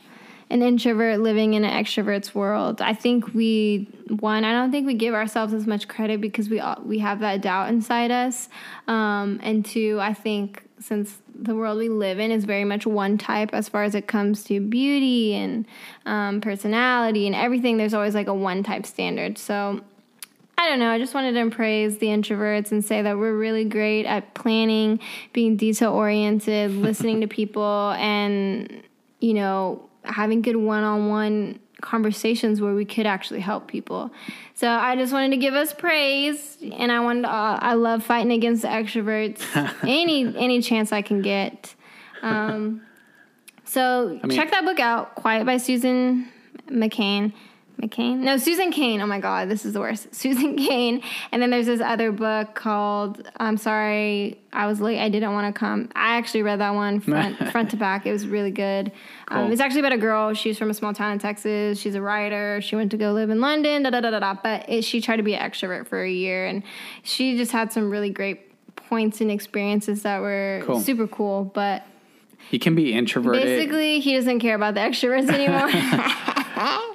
an 0.49 0.61
introvert 0.61 1.19
living 1.19 1.55
in 1.55 1.63
an 1.63 1.71
extrovert's 1.83 2.35
world. 2.35 2.81
I 2.81 2.93
think 2.93 3.33
we 3.33 3.87
one, 4.19 4.43
I 4.43 4.51
don't 4.51 4.71
think 4.71 4.85
we 4.85 4.93
give 4.93 5.15
ourselves 5.15 5.53
as 5.53 5.65
much 5.65 5.87
credit 5.87 6.21
because 6.21 6.49
we 6.49 6.59
all, 6.59 6.79
we 6.83 6.99
have 6.99 7.19
that 7.21 7.41
doubt 7.41 7.69
inside 7.69 8.11
us, 8.11 8.49
um, 8.87 9.39
and 9.41 9.65
two, 9.65 9.97
I 9.99 10.13
think 10.13 10.63
since 10.83 11.21
the 11.33 11.55
world 11.55 11.77
we 11.77 11.89
live 11.89 12.19
in 12.19 12.31
is 12.31 12.45
very 12.45 12.65
much 12.65 12.85
one 12.85 13.17
type 13.17 13.51
as 13.53 13.69
far 13.69 13.83
as 13.83 13.95
it 13.95 14.07
comes 14.07 14.43
to 14.45 14.59
beauty 14.59 15.33
and 15.33 15.65
um, 16.05 16.41
personality 16.41 17.25
and 17.25 17.35
everything, 17.35 17.77
there's 17.77 17.93
always 17.93 18.13
like 18.13 18.27
a 18.27 18.33
one 18.33 18.63
type 18.63 18.85
standard. 18.85 19.37
So 19.37 19.81
I 20.57 20.69
don't 20.69 20.79
know. 20.79 20.91
I 20.91 20.99
just 20.99 21.13
wanted 21.13 21.33
to 21.33 21.55
praise 21.55 21.97
the 21.97 22.07
introverts 22.07 22.71
and 22.71 22.85
say 22.85 23.01
that 23.01 23.17
we're 23.17 23.35
really 23.37 23.65
great 23.65 24.05
at 24.05 24.33
planning, 24.33 24.99
being 25.31 25.57
detail 25.57 25.91
oriented, 25.91 26.71
listening 26.71 27.21
to 27.21 27.27
people, 27.27 27.91
and, 27.97 28.83
you 29.19 29.33
know, 29.33 29.89
having 30.03 30.41
good 30.41 30.55
one 30.55 30.83
on 30.83 31.09
one 31.09 31.59
conversations 31.83 32.61
where 32.61 32.73
we 32.73 32.85
could 32.85 33.05
actually 33.05 33.41
help 33.41 33.67
people. 33.67 34.09
So 34.55 34.67
I 34.67 34.95
just 34.95 35.13
wanted 35.13 35.31
to 35.31 35.37
give 35.37 35.53
us 35.53 35.73
praise, 35.73 36.57
and 36.61 36.91
I 36.91 37.01
wanted 37.01 37.23
to, 37.23 37.29
uh, 37.29 37.59
I 37.61 37.73
love 37.75 38.03
fighting 38.03 38.31
against 38.31 38.63
the 38.63 38.69
extroverts 38.69 39.41
any 39.83 40.35
any 40.35 40.61
chance 40.61 40.91
I 40.91 41.01
can 41.03 41.21
get. 41.21 41.75
Um, 42.23 42.81
so 43.65 44.19
mean- 44.23 44.35
check 44.37 44.49
that 44.51 44.65
book 44.65 44.79
out, 44.79 45.13
Quiet 45.15 45.45
by 45.45 45.57
Susan 45.57 46.27
McCain. 46.67 47.33
McCain? 47.81 48.19
No, 48.19 48.37
Susan 48.37 48.71
Cain. 48.71 49.01
Oh 49.01 49.05
my 49.07 49.19
God, 49.19 49.49
this 49.49 49.65
is 49.65 49.73
the 49.73 49.79
worst. 49.79 50.13
Susan 50.15 50.55
Cain. 50.55 51.01
And 51.31 51.41
then 51.41 51.49
there's 51.49 51.65
this 51.65 51.81
other 51.81 52.11
book 52.11 52.55
called 52.55 53.27
I'm 53.37 53.57
Sorry 53.57 54.39
I 54.53 54.67
Was 54.67 54.79
Late. 54.79 54.99
I 54.99 55.09
Didn't 55.09 55.33
Want 55.33 55.53
to 55.53 55.57
Come. 55.59 55.89
I 55.95 56.15
actually 56.17 56.43
read 56.43 56.59
that 56.59 56.75
one 56.75 56.99
front, 56.99 57.37
front 57.51 57.71
to 57.71 57.77
back. 57.77 58.05
It 58.05 58.11
was 58.11 58.27
really 58.27 58.51
good. 58.51 58.91
Um, 59.27 59.51
it's 59.51 59.59
actually 59.61 59.79
about 59.81 59.93
a 59.93 59.97
girl. 59.97 60.33
She's 60.33 60.57
from 60.57 60.69
a 60.69 60.73
small 60.73 60.93
town 60.93 61.11
in 61.13 61.19
Texas. 61.19 61.79
She's 61.79 61.95
a 61.95 62.01
writer. 62.01 62.61
She 62.61 62.75
went 62.75 62.91
to 62.91 62.97
go 62.97 63.11
live 63.13 63.29
in 63.29 63.41
London. 63.41 63.83
Da 63.83 63.89
da 63.89 63.99
da 64.01 64.11
da 64.11 64.19
da. 64.19 64.35
But 64.41 64.69
it, 64.69 64.83
she 64.83 65.01
tried 65.01 65.17
to 65.17 65.23
be 65.23 65.33
an 65.35 65.49
extrovert 65.49 65.87
for 65.87 66.01
a 66.03 66.09
year, 66.11 66.45
and 66.45 66.63
she 67.01 67.35
just 67.37 67.51
had 67.51 67.73
some 67.73 67.89
really 67.89 68.09
great 68.11 68.49
points 68.75 69.21
and 69.21 69.31
experiences 69.31 70.03
that 70.03 70.21
were 70.21 70.61
Cool. 70.65 70.79
super 70.79 71.07
cool. 71.07 71.45
But 71.45 71.83
he 72.49 72.59
can 72.59 72.75
be 72.75 72.93
introverted. 72.93 73.41
basically, 73.43 73.99
he 73.99 74.13
doesn't 74.15 74.39
care 74.39 74.55
about 74.55 74.75
the 74.75 74.81
extroverts 74.81 75.29
anymore. 75.29 75.69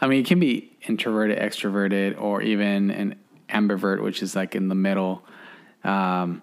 I 0.00 0.06
mean, 0.06 0.20
it 0.20 0.26
can 0.26 0.40
be 0.40 0.76
introverted, 0.86 1.38
extroverted, 1.38 2.20
or 2.20 2.42
even 2.42 2.90
an 2.90 3.16
ambivert, 3.48 4.02
which 4.02 4.22
is 4.22 4.36
like 4.36 4.54
in 4.54 4.68
the 4.68 4.74
middle. 4.74 5.24
Um, 5.84 6.42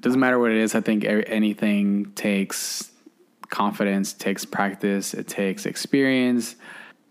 doesn't 0.00 0.20
matter 0.20 0.38
what 0.38 0.50
it 0.50 0.58
is. 0.58 0.74
I 0.74 0.80
think 0.80 1.04
anything 1.04 2.12
takes 2.14 2.90
confidence, 3.48 4.12
takes 4.12 4.44
practice, 4.44 5.14
it 5.14 5.26
takes 5.28 5.66
experience. 5.66 6.56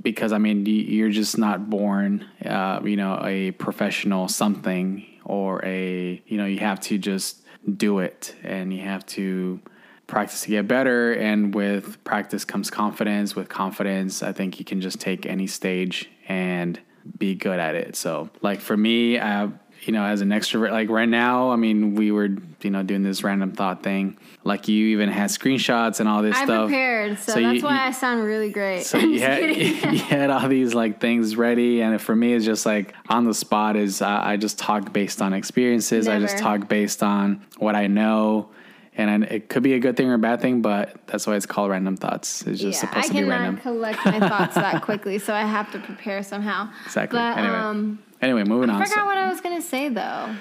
Because 0.01 0.31
I 0.34 0.38
mean, 0.38 0.65
you- 0.65 0.73
you're 0.84 1.10
just 1.10 1.38
not 1.38 1.69
born, 1.69 2.25
uh, 2.45 2.81
you 2.84 2.95
know, 2.95 3.19
a 3.23 3.51
professional 3.51 4.27
something 4.27 5.05
or 5.23 5.63
a, 5.65 6.21
you 6.27 6.38
know, 6.38 6.45
you 6.45 6.60
have 6.60 6.79
to 6.81 6.97
just 6.97 7.43
do 7.77 7.99
it, 7.99 8.36
and 8.43 8.71
you 8.73 8.81
have 8.81 9.05
to 9.08 9.60
practice 10.08 10.41
to 10.41 10.50
get 10.50 10.68
better 10.68 11.13
and 11.13 11.54
with 11.56 12.04
practice 12.04 12.46
comes 12.46 12.70
confidence. 12.70 13.36
With 13.36 13.50
confidence 13.50 14.22
i 14.24 14.32
think 14.32 14.60
you 14.60 14.65
can 14.65 14.82
just 14.82 15.00
take 15.00 15.26
any 15.26 15.48
stage 15.48 16.10
and 16.28 16.80
be 17.18 17.36
good 17.36 17.60
at 17.60 17.76
it. 17.76 17.96
So 17.96 18.30
like 18.41 18.60
for 18.62 18.76
me 18.78 19.18
uh, 19.20 19.50
you 19.84 19.94
know 19.94 20.04
as 20.04 20.22
an 20.22 20.30
extrovert 20.30 20.72
like 20.72 20.89
right 20.89 21.08
now 21.10 21.52
i 21.52 21.56
mean 21.56 21.94
we 21.94 22.12
were 22.12 22.30
you 22.63 22.72
know 22.72 22.82
doing 22.82 23.04
this 23.04 23.24
random 23.24 23.52
thought 23.52 23.84
thing. 23.84 24.18
Like 24.44 24.68
you 24.68 24.88
even 24.88 25.10
had 25.10 25.30
screenshots 25.32 26.00
and 26.00 26.08
all 26.10 26.22
this 26.22 26.36
stuff. 26.38 26.50
I 26.50 26.65
prepared, 26.65 27.20
so, 27.20 27.34
So 27.34 27.41
that's 27.41 27.58
you- 27.58 27.63
why 27.65 27.76
you- 27.76 27.82
I 27.82 27.91
sound 27.91 28.24
really 28.24 28.52
great. 28.52 28.84
so 28.84 28.98
you 29.00 29.20
had, 29.28 29.56
you 29.56 29.74
had 30.00 30.30
all 30.30 30.48
these 30.48 30.74
like 30.76 31.00
things 31.02 31.36
ready 31.36 31.82
and 31.82 32.00
for 32.02 32.15
me 32.15 32.34
it's 32.34 32.46
just 32.46 32.65
like 32.65 32.94
on 33.10 33.26
the 33.26 33.34
spot 33.34 33.76
is 33.76 34.02
uh, 34.04 34.08
i 34.24 34.38
just 34.38 34.58
talk 34.60 34.94
based 34.94 35.22
on 35.22 35.34
experiences. 35.34 36.08
I 36.08 36.20
just 36.20 36.38
talk 36.38 36.68
based 36.68 37.02
on 37.04 37.44
what 37.58 37.76
i 37.76 37.88
know 37.88 38.50
and 38.97 39.23
I, 39.23 39.27
it 39.27 39.49
could 39.49 39.63
be 39.63 39.73
a 39.73 39.79
good 39.79 39.97
thing 39.97 40.08
or 40.10 40.13
a 40.15 40.17
bad 40.19 40.41
thing 40.41 40.62
but 40.62 40.95
that's 41.08 41.27
why 41.27 41.36
it's 41.36 41.45
called 41.45 41.69
random 41.71 41.97
thoughts 41.97 42.41
it's 42.43 42.62
just 42.62 42.81
yeah, 42.84 42.89
I 42.89 43.01
supposed 43.01 43.08
to 43.10 43.13
be 43.13 43.23
random. 43.23 43.55
I 43.58 43.60
cannot 43.60 43.62
collect 43.62 44.05
my 44.05 44.19
thoughts 44.29 44.55
that 44.55 44.81
quickly, 44.81 45.19
so 45.19 45.34
I 45.34 45.41
have 45.41 45.71
to 45.73 45.79
prepare 45.79 46.23
somehow. 46.23 46.69
exactly 46.86 47.17
But 47.19 47.38
anyway 47.38 47.53
um, 47.55 47.99
anyway 48.21 48.43
moving 48.43 48.69
I 48.69 48.75
on 48.75 48.81
I 48.81 48.86
forgot 48.86 48.99
so 49.01 49.05
what 49.05 49.17
I 49.17 49.29
was 49.29 49.41
gonna 49.41 49.62
say 49.62 49.89
though. 49.89 50.36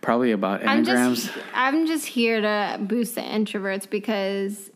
probably 0.00 0.32
about 0.32 0.66
I'm 0.66 0.84
just 0.84 1.30
I'm 1.54 1.86
just 1.86 2.06
here 2.06 2.40
to 2.40 2.78
boost 2.80 3.14
the 3.14 3.22
introverts 3.22 3.88
because 3.88 4.70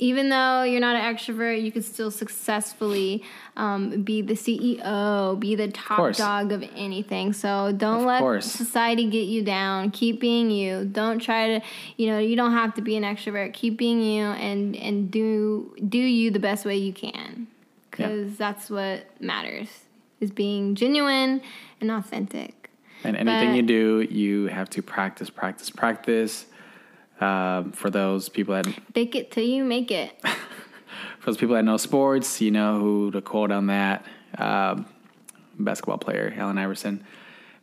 even 0.00 0.28
though 0.28 0.62
you're 0.62 0.80
not 0.80 0.94
an 0.96 1.02
extrovert, 1.14 1.60
you 1.62 1.72
can 1.72 1.82
still 1.82 2.10
successfully 2.10 3.22
um, 3.56 4.02
be 4.02 4.22
the 4.22 4.34
CEO, 4.34 5.38
be 5.40 5.54
the 5.56 5.68
top 5.68 5.96
course. 5.96 6.18
dog 6.18 6.52
of 6.52 6.62
anything. 6.76 7.32
So 7.32 7.72
don't 7.76 8.00
Of 8.00 8.06
let 8.06 8.20
course. 8.20 8.46
society 8.50 9.10
get 9.10 9.26
you 9.26 9.42
down. 9.42 9.90
Keep 9.90 10.20
being 10.20 10.50
you. 10.50 10.84
Don't 10.84 11.18
try 11.18 11.58
to, 11.58 11.66
you 11.96 12.06
know, 12.06 12.18
you 12.18 12.36
don't 12.36 12.52
have 12.52 12.74
to 12.74 12.82
be 12.82 12.96
an 12.96 13.02
extrovert. 13.02 13.52
Keep 13.54 13.76
being 13.76 14.00
you 14.00 14.24
and 14.24 14.76
and 14.76 15.10
do 15.10 15.74
do 15.88 15.98
you 15.98 16.30
the 16.30 16.38
best 16.40 16.64
way 16.64 16.76
you 16.76 16.92
can, 16.92 17.48
because 17.90 18.36
that's 18.36 18.70
what 18.70 19.06
matters 19.20 19.68
is 20.20 20.30
being 20.30 20.74
genuine 20.74 21.40
and 21.80 21.90
authentic. 21.90 22.70
and 23.04 23.16
anything 23.16 23.50
but- 23.50 23.56
you 23.56 23.62
do 23.62 24.00
you 24.12 24.46
have 24.46 24.68
to 24.70 24.82
practice 24.82 25.30
practice 25.30 25.70
practice 25.70 26.46
um, 27.20 27.72
for 27.72 27.90
those 27.90 28.28
people 28.28 28.54
that 28.54 28.66
Fake 28.94 29.14
it 29.14 29.30
till 29.30 29.44
you 29.44 29.64
make 29.64 29.90
it. 29.90 30.20
for 31.18 31.26
those 31.26 31.36
people 31.36 31.54
that 31.54 31.64
know 31.64 31.76
sports, 31.76 32.40
you 32.40 32.50
know 32.50 32.78
who 32.78 33.10
to 33.10 33.20
quote 33.20 33.50
on 33.50 33.66
that. 33.66 34.04
Um, 34.36 34.86
basketball 35.58 35.98
player, 35.98 36.32
Allen 36.36 36.58
Iverson. 36.58 37.04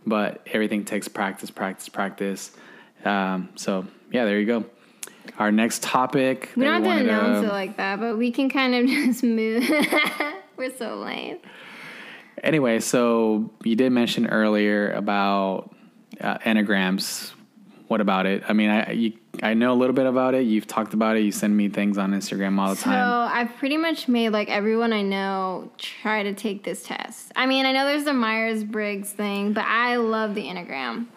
But 0.05 0.45
everything 0.47 0.85
takes 0.85 1.07
practice, 1.07 1.49
practice, 1.49 1.89
practice. 1.89 2.51
Um, 3.03 3.49
so, 3.55 3.87
yeah, 4.11 4.25
there 4.25 4.39
you 4.39 4.45
go. 4.45 4.65
Our 5.39 5.51
next 5.51 5.81
topic. 5.81 6.51
We 6.55 6.63
don't 6.63 6.83
have 6.83 6.97
to 6.97 7.03
announce 7.03 7.45
it 7.45 7.51
like 7.51 7.77
that, 7.77 7.99
but 7.99 8.17
we 8.17 8.31
can 8.31 8.49
kind 8.49 8.75
of 8.75 8.85
just 8.87 9.23
move. 9.23 9.67
We're 10.57 10.75
so 10.77 10.97
lame. 10.97 11.39
Anyway, 12.43 12.79
so 12.79 13.51
you 13.63 13.75
did 13.75 13.91
mention 13.91 14.27
earlier 14.27 14.91
about 14.91 15.73
uh, 16.21 16.37
enneagrams. 16.39 17.31
What 17.87 18.01
about 18.01 18.25
it? 18.25 18.43
I 18.47 18.53
mean, 18.53 18.69
I 18.69 18.91
you, 18.91 19.13
I 19.43 19.53
know 19.53 19.73
a 19.73 19.75
little 19.75 19.95
bit 19.95 20.05
about 20.05 20.33
it. 20.33 20.43
You've 20.43 20.67
talked 20.67 20.93
about 20.93 21.17
it. 21.17 21.21
You 21.21 21.31
send 21.31 21.55
me 21.55 21.69
things 21.69 21.97
on 21.97 22.11
Instagram 22.13 22.59
all 22.59 22.69
the 22.69 22.75
So 22.75 22.85
time. 22.85 22.93
So 23.29 23.33
I've 23.33 23.55
pretty 23.57 23.77
much 23.77 24.07
made 24.07 24.29
like 24.29 24.49
everyone 24.49 24.93
I 24.93 25.01
know 25.01 25.71
try 25.77 26.23
to 26.23 26.33
take 26.33 26.63
this 26.63 26.83
test. 26.83 27.31
I 27.35 27.45
mean, 27.45 27.65
I 27.65 27.71
know 27.71 27.85
there's 27.85 28.03
the 28.05 28.13
Myers 28.13 28.63
Briggs 28.63 29.11
thing, 29.11 29.53
but 29.53 29.65
I 29.65 29.97
love 29.97 30.35
the 30.35 30.43
Enneagram. 30.45 31.07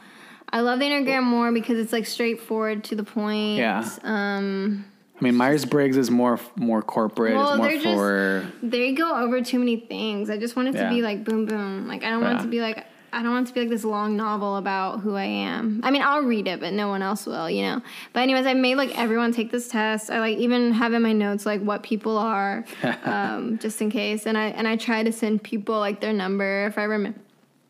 I 0.50 0.60
love 0.60 0.78
the 0.78 0.86
Enneagram 0.86 1.24
more 1.24 1.52
because 1.52 1.78
it's 1.78 1.92
like 1.92 2.06
straightforward 2.06 2.84
to 2.84 2.94
the 2.96 3.04
point. 3.04 3.58
Yeah. 3.58 3.88
Um, 4.02 4.84
I 5.20 5.24
mean, 5.24 5.34
Myers 5.34 5.64
Briggs 5.64 5.96
is 5.96 6.10
more 6.10 6.38
more 6.56 6.80
corporate. 6.80 7.34
Well, 7.34 7.52
it's 7.52 7.58
more 7.58 7.68
they're 7.68 8.42
just- 8.42 8.54
they 8.62 8.92
go 8.92 9.16
over 9.16 9.42
too 9.42 9.58
many 9.58 9.76
things. 9.76 10.30
I 10.30 10.38
just 10.38 10.56
want 10.56 10.68
it 10.68 10.72
to 10.72 10.88
be 10.88 11.02
like 11.02 11.24
boom 11.24 11.44
boom. 11.46 11.88
Like 11.88 12.04
I 12.04 12.10
don't 12.10 12.22
want 12.22 12.40
it 12.40 12.42
to 12.44 12.48
be 12.48 12.60
like 12.60 12.86
I 13.12 13.22
don't 13.22 13.32
want 13.32 13.46
it 13.46 13.48
to 13.48 13.54
be 13.54 13.60
like 13.60 13.70
this 13.70 13.84
long 13.84 14.16
novel 14.16 14.56
about 14.56 15.00
who 15.00 15.14
I 15.14 15.24
am. 15.24 15.80
I 15.82 15.90
mean, 15.90 16.02
I'll 16.02 16.22
read 16.22 16.46
it, 16.46 16.60
but 16.60 16.72
no 16.72 16.88
one 16.88 17.00
else 17.02 17.24
will, 17.26 17.48
you 17.48 17.62
know. 17.62 17.82
But 18.12 18.20
anyways, 18.20 18.46
I 18.46 18.54
made 18.54 18.74
like 18.76 18.96
everyone 18.98 19.32
take 19.32 19.50
this 19.50 19.68
test. 19.68 20.10
I 20.10 20.18
like 20.20 20.36
even 20.38 20.72
have 20.72 20.92
in 20.92 21.02
my 21.02 21.12
notes 21.12 21.46
like 21.46 21.62
what 21.62 21.82
people 21.82 22.18
are, 22.18 22.64
um, 23.04 23.58
just 23.58 23.80
in 23.80 23.90
case. 23.90 24.26
And 24.26 24.36
I 24.36 24.46
and 24.48 24.68
I 24.68 24.76
try 24.76 25.02
to 25.02 25.12
send 25.12 25.42
people 25.42 25.78
like 25.78 26.00
their 26.00 26.12
number 26.12 26.66
if 26.66 26.76
I 26.76 26.84
remember. 26.84 27.18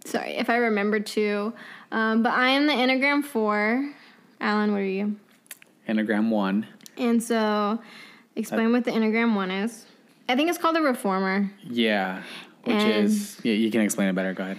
Sorry, 0.04 0.36
if 0.36 0.48
I 0.50 0.56
remember 0.56 1.00
to. 1.00 1.52
Um, 1.92 2.22
but 2.22 2.32
I 2.32 2.48
am 2.50 2.66
the 2.66 2.72
Enneagram 2.72 3.24
Four. 3.24 3.92
Alan, 4.40 4.72
what 4.72 4.78
are 4.80 4.84
you? 4.84 5.16
Enneagram 5.88 6.30
one. 6.30 6.66
And 6.96 7.22
so, 7.22 7.78
explain 8.36 8.72
what 8.72 8.84
the 8.84 8.90
Enneagram 8.90 9.34
One 9.36 9.50
is. 9.50 9.84
I 10.28 10.34
think 10.36 10.48
it's 10.50 10.58
called 10.58 10.76
the 10.76 10.82
Reformer. 10.82 11.50
Yeah, 11.62 12.22
which 12.64 12.74
And- 12.76 13.04
is 13.04 13.38
yeah. 13.44 13.54
You 13.54 13.70
can 13.70 13.80
explain 13.82 14.08
it 14.08 14.14
better. 14.14 14.34
Go 14.34 14.42
ahead. 14.44 14.58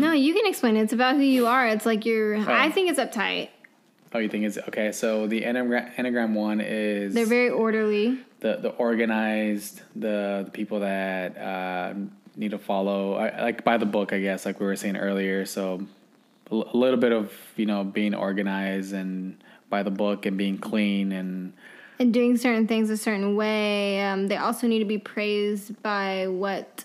No, 0.00 0.12
you 0.12 0.34
can 0.34 0.46
explain 0.46 0.76
it. 0.76 0.82
It's 0.82 0.92
about 0.92 1.16
who 1.16 1.22
you 1.22 1.46
are. 1.46 1.66
It's 1.68 1.86
like 1.86 2.04
you're. 2.04 2.36
I 2.36 2.70
think 2.70 2.90
it's 2.90 2.98
uptight. 3.00 3.48
Oh, 4.12 4.18
you 4.20 4.28
think 4.28 4.44
it's 4.44 4.58
okay? 4.68 4.92
So 4.92 5.26
the 5.26 5.42
enneagram, 5.42 5.92
enneagram 5.96 6.34
one 6.34 6.60
is 6.60 7.14
They're 7.14 7.26
very 7.26 7.50
orderly. 7.50 8.18
the 8.40 8.56
the 8.56 8.68
organized, 8.70 9.80
the, 9.96 10.42
the 10.44 10.50
people 10.52 10.80
that 10.80 11.36
uh, 11.36 11.94
need 12.36 12.52
to 12.52 12.58
follow, 12.58 13.14
like 13.18 13.64
by 13.64 13.76
the 13.76 13.86
book, 13.86 14.12
I 14.12 14.20
guess, 14.20 14.46
like 14.46 14.60
we 14.60 14.66
were 14.66 14.76
saying 14.76 14.96
earlier. 14.96 15.44
So 15.46 15.84
a 16.50 16.54
little 16.54 16.98
bit 16.98 17.12
of 17.12 17.32
you 17.56 17.66
know 17.66 17.82
being 17.84 18.14
organized 18.14 18.92
and 18.92 19.42
by 19.68 19.82
the 19.82 19.90
book 19.90 20.26
and 20.26 20.36
being 20.38 20.58
clean 20.58 21.10
and 21.10 21.52
and 21.98 22.12
doing 22.12 22.36
certain 22.36 22.66
things 22.68 22.90
a 22.90 22.96
certain 22.96 23.34
way. 23.34 24.00
Um, 24.04 24.28
they 24.28 24.36
also 24.36 24.66
need 24.68 24.80
to 24.80 24.84
be 24.84 24.98
praised 24.98 25.80
by 25.82 26.26
what 26.28 26.84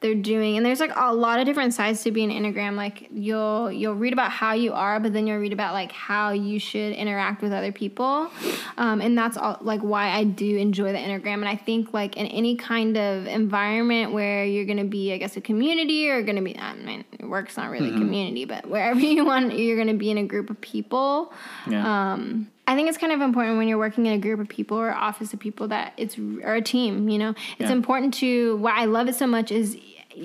they're 0.00 0.14
doing. 0.14 0.56
And 0.56 0.64
there's 0.64 0.80
like 0.80 0.92
a 0.96 1.14
lot 1.14 1.40
of 1.40 1.46
different 1.46 1.74
sides 1.74 2.02
to 2.04 2.10
being 2.10 2.32
an 2.32 2.42
enneagram. 2.42 2.74
Like 2.74 3.08
you'll 3.12 3.70
you'll 3.70 3.94
read 3.94 4.12
about 4.14 4.30
how 4.30 4.54
you 4.54 4.72
are, 4.72 4.98
but 4.98 5.12
then 5.12 5.26
you'll 5.26 5.38
read 5.38 5.52
about 5.52 5.74
like 5.74 5.92
how 5.92 6.30
you 6.30 6.58
should 6.58 6.94
interact 6.94 7.42
with 7.42 7.52
other 7.52 7.70
people. 7.72 8.30
Um, 8.78 9.00
and 9.02 9.16
that's 9.16 9.36
all 9.36 9.58
like 9.60 9.80
why 9.82 10.08
I 10.10 10.24
do 10.24 10.56
enjoy 10.56 10.92
the 10.92 10.98
enneagram. 10.98 11.34
And 11.34 11.48
I 11.48 11.56
think 11.56 11.92
like 11.92 12.16
in 12.16 12.26
any 12.28 12.56
kind 12.56 12.96
of 12.96 13.26
environment 13.26 14.12
where 14.12 14.44
you're 14.44 14.64
gonna 14.64 14.84
be, 14.84 15.12
I 15.12 15.18
guess, 15.18 15.36
a 15.36 15.40
community 15.40 16.08
or 16.08 16.22
gonna 16.22 16.40
be, 16.42 16.56
I 16.58 16.74
mean, 16.74 17.04
work's 17.20 17.56
not 17.56 17.70
really 17.70 17.90
a 17.90 17.92
community, 17.98 18.46
but 18.46 18.66
wherever 18.66 19.00
you 19.14 19.24
want, 19.24 19.58
you're 19.58 19.76
gonna 19.76 19.94
be 19.94 20.10
in 20.10 20.16
a 20.18 20.24
group 20.24 20.48
of 20.50 20.60
people. 20.60 21.32
yeah. 21.68 22.12
Um, 22.14 22.50
I 22.66 22.76
think 22.76 22.88
it's 22.88 22.98
kind 22.98 23.12
of 23.12 23.20
important 23.20 23.58
when 23.58 23.66
you're 23.66 23.78
working 23.78 24.06
in 24.06 24.12
a 24.12 24.18
group 24.18 24.38
of 24.38 24.48
people 24.48 24.76
or 24.78 24.92
office 24.92 25.34
of 25.34 25.40
people 25.40 25.66
that 25.68 25.92
it's 25.96 26.16
or 26.16 26.54
a 26.54 26.62
team. 26.62 27.08
You 27.08 27.18
know, 27.18 27.30
it's 27.58 27.68
Yeah. 27.68 27.72
important 27.72 28.14
to. 28.14 28.56
Why 28.58 28.72
I 28.76 28.84
love 28.84 29.08
it 29.08 29.16
so 29.16 29.26
much 29.26 29.50
is 29.50 29.76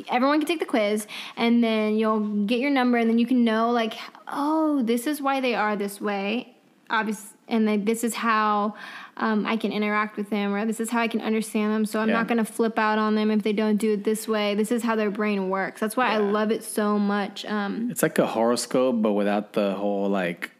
everyone 0.10 0.40
can 0.40 0.48
take 0.48 0.60
the 0.60 0.66
quiz, 0.66 1.08
and 1.38 1.64
then 1.64 1.96
you'll 1.96 2.46
get 2.46 2.60
your 2.60 2.72
number, 2.72 2.98
and 2.98 3.10
then 3.10 3.20
you 3.20 3.26
can 3.26 3.44
know 3.44 3.72
like, 3.72 3.94
oh, 4.28 4.82
this 4.84 5.08
is 5.08 5.22
why 5.22 5.42
they 5.42 5.56
are 5.56 5.76
this 5.76 6.00
way. 6.02 6.54
Obvious, 6.90 7.34
and 7.48 7.66
like 7.66 7.86
this 7.86 8.04
is 8.04 8.14
how. 8.16 8.76
Um, 9.18 9.46
I 9.46 9.56
can 9.56 9.72
interact 9.72 10.18
with 10.18 10.30
them, 10.30 10.54
or 10.54 10.66
this 10.66 10.82
is 10.82 10.90
how 10.90 11.00
I 11.00 11.08
can 11.08 11.22
understand 11.22 11.72
them. 11.72 11.86
So 11.86 12.02
I'm 12.02 12.10
Yeah. 12.10 12.16
not 12.16 12.28
going 12.28 12.38
to 12.38 12.44
flip 12.44 12.78
out 12.78 12.98
on 12.98 13.16
them 13.16 13.32
if 13.32 13.44
they 13.44 13.54
don't 13.54 13.78
do 13.78 13.94
it 13.94 14.04
this 14.04 14.28
way. 14.28 14.56
This 14.56 14.74
is 14.74 14.84
how 14.84 14.98
their 14.98 15.10
brain 15.10 15.50
works. 15.50 15.80
That's 15.80 15.96
why 15.96 16.08
I 16.08 16.18
love 16.18 16.52
it 16.52 16.66
so 16.66 17.00
much. 17.00 17.46
Um, 17.46 17.90
It's 17.90 18.04
like 18.04 18.20
a 18.20 18.28
horoscope, 18.28 19.02
but 19.02 19.14
without 19.14 19.54
the 19.54 19.74
whole 19.76 20.10
like 20.10 20.52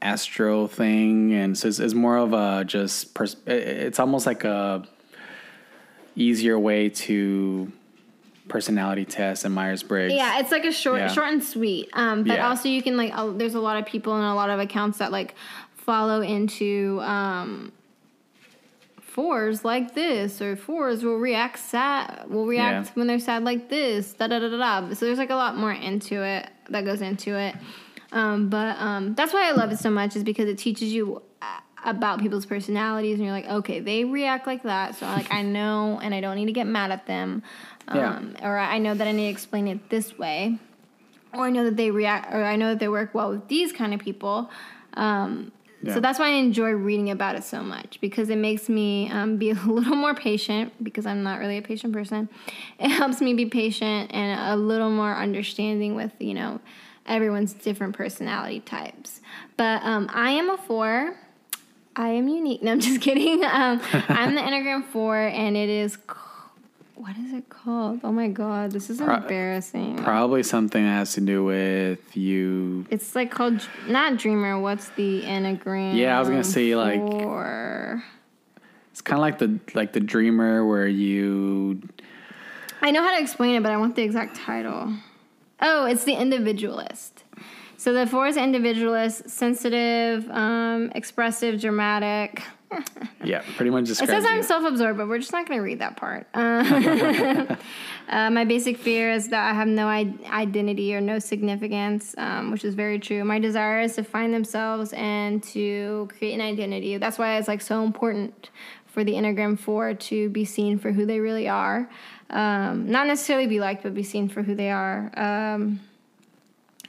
astro 0.00 0.68
thing, 0.68 1.34
and 1.34 1.58
so 1.58 1.66
it's, 1.66 1.80
it's 1.80 1.92
more 1.94 2.18
of 2.18 2.32
a 2.32 2.64
just. 2.64 3.14
Pers- 3.14 3.36
it's 3.46 3.98
almost 3.98 4.26
like 4.26 4.44
a 4.44 4.84
easier 6.14 6.56
way 6.58 6.88
to 6.88 7.72
personality 8.50 9.06
test 9.06 9.44
and 9.46 9.54
Myers 9.54 9.82
Briggs. 9.82 10.12
Yeah, 10.12 10.40
it's 10.40 10.50
like 10.52 10.64
a 10.66 10.72
short, 10.72 10.98
Yeah. 11.00 11.08
short 11.08 11.28
and 11.28 11.42
sweet. 11.42 11.88
Um, 11.94 12.24
but 12.24 12.34
Yeah. 12.34 12.48
also 12.48 12.68
you 12.68 12.82
can 12.82 12.96
like, 12.98 13.16
uh, 13.16 13.30
there's 13.30 13.54
a 13.54 13.60
lot 13.60 13.78
of 13.78 13.86
people 13.86 14.14
and 14.14 14.24
a 14.24 14.34
lot 14.34 14.50
of 14.50 14.60
accounts 14.60 14.98
that 14.98 15.10
like 15.12 15.34
follow 15.76 16.20
into 16.20 17.00
um, 17.02 17.72
fours 19.00 19.64
like 19.64 19.94
this, 19.94 20.40
or 20.40 20.56
fours 20.56 21.02
will 21.04 21.16
react 21.18 21.58
sad, 21.58 22.24
will 22.28 22.46
react 22.46 22.88
Yeah. 22.88 22.92
when 22.94 23.06
they're 23.06 23.18
sad 23.18 23.44
like 23.44 23.68
this. 23.68 24.12
Da 24.12 24.26
da 24.26 24.38
da 24.38 24.48
da 24.48 24.56
da. 24.80 24.94
So 24.94 25.06
there's 25.06 25.18
like 25.18 25.30
a 25.30 25.34
lot 25.34 25.56
more 25.56 25.72
into 25.72 26.22
it 26.22 26.48
that 26.68 26.84
goes 26.84 27.00
into 27.00 27.36
it. 27.38 27.54
Um, 28.12 28.48
but 28.48 28.76
um, 28.78 29.14
that's 29.14 29.32
why 29.32 29.48
I 29.48 29.52
love 29.52 29.70
it 29.72 29.78
so 29.78 29.90
much 29.90 30.16
is 30.16 30.24
because 30.24 30.48
it 30.48 30.58
teaches 30.58 30.92
you 30.92 31.22
uh, 31.42 31.46
about 31.84 32.20
people's 32.20 32.44
personalities, 32.46 33.14
and 33.16 33.24
you're 33.24 33.32
like, 33.32 33.48
okay, 33.48 33.80
they 33.80 34.04
react 34.04 34.46
like 34.46 34.64
that, 34.64 34.96
so 34.96 35.06
like 35.06 35.32
I 35.32 35.42
know, 35.42 35.98
and 36.02 36.12
I 36.14 36.20
don't 36.20 36.34
need 36.36 36.46
to 36.46 36.52
get 36.52 36.66
mad 36.66 36.90
at 36.90 37.06
them, 37.06 37.42
Yeah. 37.88 38.16
um, 38.16 38.36
or 38.42 38.58
I 38.58 38.78
know 38.78 38.94
that 38.94 39.06
I 39.08 39.12
need 39.12 39.26
to 39.26 39.30
explain 39.30 39.66
it 39.68 39.90
this 39.90 40.16
way, 40.18 40.58
or 41.32 41.46
I 41.46 41.50
know 41.50 41.64
that 41.64 41.76
they 41.76 41.90
react, 41.90 42.32
or 42.32 42.44
I 42.44 42.56
know 42.56 42.68
that 42.70 42.78
they 42.78 42.88
work 42.88 43.14
well 43.14 43.30
with 43.30 43.48
these 43.48 43.72
kind 43.72 43.92
of 43.94 44.00
people. 44.00 44.50
Um, 44.94 45.52
Yeah. 45.82 45.94
So 45.94 46.00
that's 46.00 46.18
why 46.18 46.26
I 46.26 46.32
enjoy 46.32 46.72
reading 46.72 47.08
about 47.10 47.36
it 47.36 47.42
so 47.44 47.62
much 47.62 48.00
because 48.02 48.28
it 48.28 48.36
makes 48.36 48.68
me 48.68 49.08
um, 49.10 49.38
be 49.38 49.50
a 49.56 49.62
little 49.64 49.96
more 49.96 50.14
patient 50.14 50.72
because 50.84 51.06
I'm 51.06 51.22
not 51.22 51.38
really 51.40 51.56
a 51.56 51.62
patient 51.62 51.92
person. 51.94 52.28
It 52.78 52.90
helps 52.90 53.20
me 53.22 53.32
be 53.34 53.46
patient 53.46 54.10
and 54.12 54.38
a 54.52 54.56
little 54.56 54.90
more 54.90 55.14
understanding 55.16 55.94
with 55.94 56.12
you 56.18 56.34
know 56.34 56.60
everyone's 57.06 57.54
different 57.54 57.96
personality 57.96 58.60
types. 58.60 59.20
But 59.56 59.82
um, 59.82 60.08
I 60.12 60.30
am 60.32 60.50
a 60.50 60.58
four. 60.58 61.16
I 61.96 62.08
am 62.10 62.28
unique. 62.28 62.62
No, 62.62 62.72
I'm 62.72 62.80
just 62.80 63.00
kidding. 63.06 63.42
Um, 63.44 63.80
I'm 64.08 64.34
the 64.34 64.42
Enneagram 64.42 64.84
four, 64.84 65.16
and 65.16 65.56
it 65.56 65.68
is. 65.70 65.94
c- 65.94 65.98
What 67.00 67.16
is 67.16 67.32
it 67.32 67.48
called? 67.48 68.00
Oh 68.04 68.12
my 68.12 68.28
god, 68.28 68.72
this 68.72 68.90
is 68.90 68.98
Pro- 69.00 69.14
embarrassing. 69.14 69.96
Probably 69.96 70.42
something 70.42 70.84
that 70.84 70.90
has 70.90 71.14
to 71.14 71.22
do 71.22 71.42
with 71.42 72.14
you. 72.14 72.84
It's 72.90 73.14
like 73.14 73.30
called 73.30 73.66
not 73.88 74.18
Dreamer. 74.18 74.60
What's 74.60 74.90
the 74.90 75.22
Enneagram? 75.22 75.96
Yeah, 75.96 76.14
I 76.14 76.20
was 76.20 76.28
gonna 76.28 76.44
say, 76.44 76.76
like- 76.76 77.00
Four. 77.00 78.04
It's 78.90 79.00
kind 79.00 79.16
of 79.16 79.22
like 79.22 79.38
the 79.38 79.58
like 79.74 79.94
the 79.94 80.00
dreamer 80.00 80.66
where 80.66 80.86
you. 80.86 81.80
I 82.82 82.90
know 82.90 83.02
how 83.02 83.16
to 83.16 83.22
explain 83.22 83.54
it, 83.54 83.62
but 83.62 83.72
I 83.72 83.78
want 83.78 83.96
the 83.96 84.02
exact 84.02 84.36
title. 84.36 84.92
Oh, 85.62 85.86
it's 85.86 86.04
the 86.04 86.12
individualist. 86.12 87.24
So 87.78 87.94
the 87.94 88.06
four 88.06 88.26
is 88.26 88.36
individualist, 88.36 89.30
sensitive, 89.30 90.30
um, 90.30 90.92
expressive, 90.94 91.62
dramatic. 91.62 92.42
Yeah, 93.24 93.42
pretty 93.56 93.70
much 93.70 93.84
It 93.84 93.86
describes 93.88 94.10
says 94.12 94.24
I'm 94.24 94.38
you. 94.38 94.42
self-absorbed, 94.42 94.96
but 94.96 95.08
we're 95.08 95.18
just 95.18 95.32
not 95.32 95.46
going 95.46 95.58
to 95.58 95.62
read 95.64 95.80
that 95.80 95.96
part. 95.96 96.26
Uh, 96.34 97.56
uh, 98.08 98.30
my 98.30 98.44
basic 98.44 98.78
fear 98.78 99.10
is 99.12 99.28
that 99.28 99.50
I 99.50 99.54
have 99.54 99.68
no 99.68 99.86
I- 99.88 100.14
identity 100.30 100.94
or 100.94 101.00
no 101.00 101.18
significance, 101.18 102.14
um, 102.16 102.50
which 102.50 102.64
is 102.64 102.74
very 102.74 102.98
true. 102.98 103.24
My 103.24 103.38
desire 103.38 103.80
is 103.82 103.94
to 103.96 104.04
find 104.04 104.32
themselves 104.32 104.92
and 104.94 105.42
to 105.44 106.08
create 106.18 106.34
an 106.34 106.40
identity. 106.40 106.96
That's 106.96 107.18
why 107.18 107.36
it's 107.38 107.48
like 107.48 107.60
so 107.60 107.82
important 107.84 108.50
for 108.86 109.04
the 109.04 109.12
Enneagram 109.12 109.58
Four 109.58 109.94
to 109.94 110.28
be 110.30 110.44
seen 110.44 110.78
for 110.78 110.92
who 110.92 111.06
they 111.06 111.20
really 111.20 111.48
are, 111.48 111.88
um, 112.30 112.90
not 112.90 113.06
necessarily 113.06 113.46
be 113.46 113.60
liked, 113.60 113.82
but 113.82 113.94
be 113.94 114.02
seen 114.02 114.28
for 114.28 114.42
who 114.42 114.54
they 114.54 114.70
are. 114.70 115.10
Um, 115.16 115.80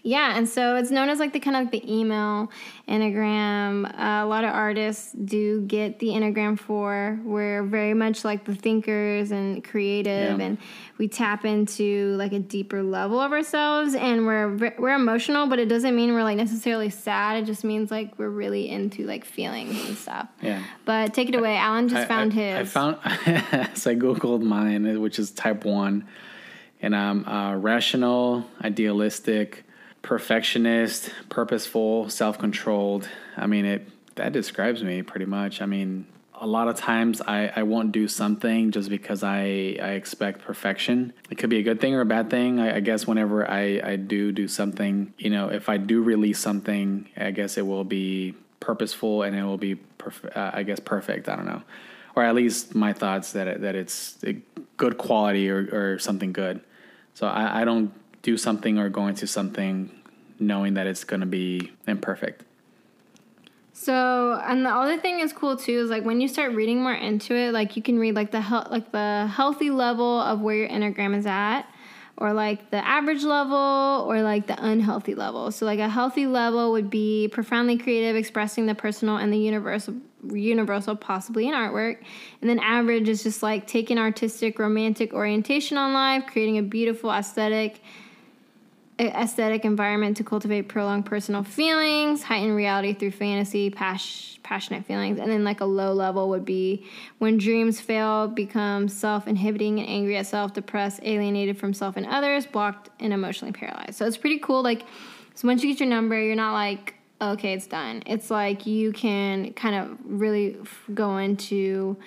yeah, 0.03 0.35
and 0.37 0.47
so 0.49 0.75
it's 0.77 0.91
known 0.91 1.09
as 1.09 1.19
like 1.19 1.31
the 1.33 1.39
kind 1.39 1.55
of 1.55 1.63
like 1.63 1.71
the 1.71 1.93
email 1.99 2.49
enneagram. 2.87 3.85
Uh, 3.85 4.25
a 4.25 4.27
lot 4.27 4.43
of 4.43 4.49
artists 4.51 5.11
do 5.13 5.61
get 5.61 5.99
the 5.99 6.07
enneagram 6.09 6.57
four. 6.59 7.19
We're 7.23 7.63
very 7.63 7.93
much 7.93 8.23
like 8.25 8.45
the 8.45 8.55
thinkers 8.55 9.31
and 9.31 9.63
creative, 9.63 10.39
Yeah. 10.39 10.45
and 10.45 10.57
we 10.97 11.07
tap 11.07 11.45
into 11.45 12.15
like 12.17 12.33
a 12.33 12.39
deeper 12.39 12.83
level 12.83 13.19
of 13.19 13.31
ourselves. 13.31 13.95
And 13.95 14.25
we're 14.25 14.73
we're 14.77 14.95
emotional, 14.95 15.47
but 15.47 15.59
it 15.59 15.67
doesn't 15.69 15.95
mean 15.95 16.13
we're 16.13 16.23
like 16.23 16.37
necessarily 16.37 16.89
sad. 16.89 17.43
It 17.43 17.45
just 17.45 17.63
means 17.63 17.91
like 17.91 18.17
we're 18.17 18.29
really 18.29 18.69
into 18.69 19.05
like 19.05 19.25
feelings 19.25 19.87
and 19.87 19.97
stuff. 19.97 20.27
Yeah. 20.41 20.63
But 20.85 21.13
take 21.13 21.29
it 21.29 21.35
away, 21.35 21.57
Alan 21.57 21.87
just 21.89 22.01
I- 22.01 22.05
found 22.05 22.33
I, 22.33 22.35
his. 22.35 22.55
I 22.59 22.63
found 22.71 22.97
so 23.77 23.91
I 23.91 23.95
googled 23.95 24.41
mine, 24.41 24.99
which 25.01 25.19
is 25.19 25.31
type 25.31 25.63
one, 25.65 26.07
and 26.81 26.95
I'm 26.95 27.25
uh, 27.27 27.55
rational, 27.57 28.45
idealistic, 28.63 29.63
perfectionist, 30.01 31.11
purposeful, 31.29 32.09
self-controlled. 32.09 33.07
I 33.37 33.47
mean, 33.47 33.65
it 33.65 33.87
that 34.15 34.33
describes 34.33 34.83
me 34.83 35.01
pretty 35.01 35.25
much. 35.25 35.61
I 35.61 35.65
mean, 35.65 36.05
a 36.41 36.47
lot 36.47 36.67
of 36.67 36.75
times 36.75 37.21
I, 37.21 37.51
I 37.55 37.63
won't 37.63 37.91
do 37.91 38.07
something 38.07 38.71
just 38.71 38.89
because 38.89 39.23
I, 39.23 39.77
I 39.81 39.91
expect 39.91 40.41
perfection. 40.41 41.13
It 41.29 41.37
could 41.37 41.51
be 41.51 41.59
a 41.59 41.63
good 41.63 41.79
thing 41.79 41.93
or 41.93 42.01
a 42.01 42.05
bad 42.05 42.29
thing. 42.29 42.59
I, 42.59 42.77
I 42.77 42.79
guess 42.79 43.05
whenever 43.05 43.49
I, 43.49 43.79
I 43.83 43.95
do 43.95 44.31
do 44.31 44.47
something, 44.47 45.13
you 45.19 45.29
know, 45.29 45.49
if 45.49 45.69
I 45.69 45.77
do 45.77 46.01
release 46.01 46.39
something, 46.39 47.07
I 47.15 47.29
guess 47.29 47.57
it 47.57 47.65
will 47.65 47.83
be 47.83 48.33
purposeful 48.59 49.21
and 49.21 49.35
it 49.35 49.43
will 49.43 49.59
be, 49.59 49.75
perf- 49.99 50.35
uh, 50.35 50.51
I 50.53 50.63
guess, 50.63 50.79
perfect. 50.79 51.29
I 51.29 51.35
don't 51.35 51.45
know. 51.45 51.61
Or 52.15 52.23
at 52.23 52.33
least 52.33 52.73
my 52.73 52.91
thoughts 52.91 53.33
that, 53.33 53.47
it, 53.47 53.61
that 53.61 53.75
it's 53.75 54.17
good 54.77 54.97
quality 54.97 55.49
or, 55.49 55.69
or 55.71 55.99
something 55.99 56.33
good. 56.33 56.59
So 57.13 57.27
I, 57.27 57.61
I 57.61 57.65
don't 57.65 57.93
do 58.21 58.37
something 58.37 58.77
or 58.77 58.89
go 58.89 59.07
into 59.07 59.27
something 59.27 59.89
knowing 60.39 60.73
that 60.73 60.87
it's 60.87 61.03
going 61.03 61.19
to 61.19 61.25
be 61.25 61.71
imperfect. 61.87 62.43
So, 63.73 64.39
and 64.45 64.65
the 64.65 64.69
other 64.69 64.97
thing 64.97 65.21
is 65.21 65.33
cool 65.33 65.55
too 65.55 65.79
is 65.79 65.89
like 65.89 66.03
when 66.03 66.21
you 66.21 66.27
start 66.27 66.53
reading 66.53 66.83
more 66.83 66.93
into 66.93 67.33
it, 67.35 67.51
like 67.51 67.75
you 67.75 67.81
can 67.81 67.97
read 67.97 68.15
like 68.15 68.31
the 68.31 68.41
hel- 68.41 68.67
like 68.69 68.91
the 68.91 69.27
healthy 69.33 69.71
level 69.71 70.19
of 70.21 70.41
where 70.41 70.55
your 70.55 70.69
enneagram 70.69 71.15
is 71.15 71.25
at, 71.25 71.63
or 72.17 72.31
like 72.33 72.69
the 72.69 72.85
average 72.85 73.23
level, 73.23 74.05
or 74.07 74.21
like 74.21 74.45
the 74.45 74.63
unhealthy 74.63 75.15
level. 75.15 75.51
So, 75.51 75.65
like 75.65 75.79
a 75.79 75.89
healthy 75.89 76.27
level 76.27 76.71
would 76.73 76.91
be 76.91 77.29
profoundly 77.29 77.77
creative, 77.77 78.15
expressing 78.15 78.67
the 78.67 78.75
personal 78.75 79.17
and 79.17 79.33
the 79.33 79.39
universal, 79.39 79.95
universal 80.31 80.95
possibly 80.95 81.47
in 81.47 81.55
artwork. 81.55 81.97
And 82.41 82.49
then 82.49 82.59
average 82.59 83.09
is 83.09 83.23
just 83.23 83.41
like 83.41 83.65
taking 83.65 83.97
artistic, 83.97 84.59
romantic 84.59 85.11
orientation 85.11 85.77
on 85.77 85.93
life, 85.93 86.25
creating 86.27 86.59
a 86.59 86.63
beautiful 86.63 87.11
aesthetic 87.11 87.81
aesthetic 88.99 89.65
environment 89.65 90.17
to 90.17 90.23
cultivate 90.23 90.63
prolonged 90.63 91.05
personal 91.05 91.43
feelings, 91.43 92.23
heighten 92.23 92.53
reality 92.55 92.93
through 92.93 93.11
fantasy, 93.11 93.69
pas- 93.69 94.37
passionate 94.43 94.85
feelings, 94.85 95.19
and 95.19 95.31
then 95.31 95.43
like 95.43 95.61
a 95.61 95.65
low 95.65 95.93
level 95.93 96.29
would 96.29 96.45
be 96.45 96.85
when 97.17 97.37
dreams 97.37 97.79
fail, 97.79 98.27
become 98.27 98.87
self-inhibiting 98.87 99.79
and 99.79 99.87
angry 99.89 100.17
at 100.17 100.27
self, 100.27 100.53
depressed, 100.53 100.99
alienated 101.03 101.57
from 101.57 101.73
self 101.73 101.97
and 101.97 102.05
others, 102.05 102.45
blocked 102.45 102.89
and 102.99 103.13
emotionally 103.13 103.53
paralyzed. 103.53 103.95
So 103.95 104.05
it's 104.05 104.17
pretty 104.17 104.39
cool. 104.39 104.61
Like, 104.61 104.85
so 105.35 105.47
once 105.47 105.63
you 105.63 105.71
get 105.71 105.79
your 105.79 105.89
number, 105.89 106.21
you're 106.21 106.35
not 106.35 106.53
like, 106.53 106.95
okay, 107.21 107.53
it's 107.53 107.67
done. 107.67 108.03
It's 108.05 108.29
like 108.29 108.65
you 108.65 108.91
can 108.91 109.53
kind 109.53 109.75
of 109.75 109.97
really 110.03 110.57
go 110.93 111.17
into 111.17 111.97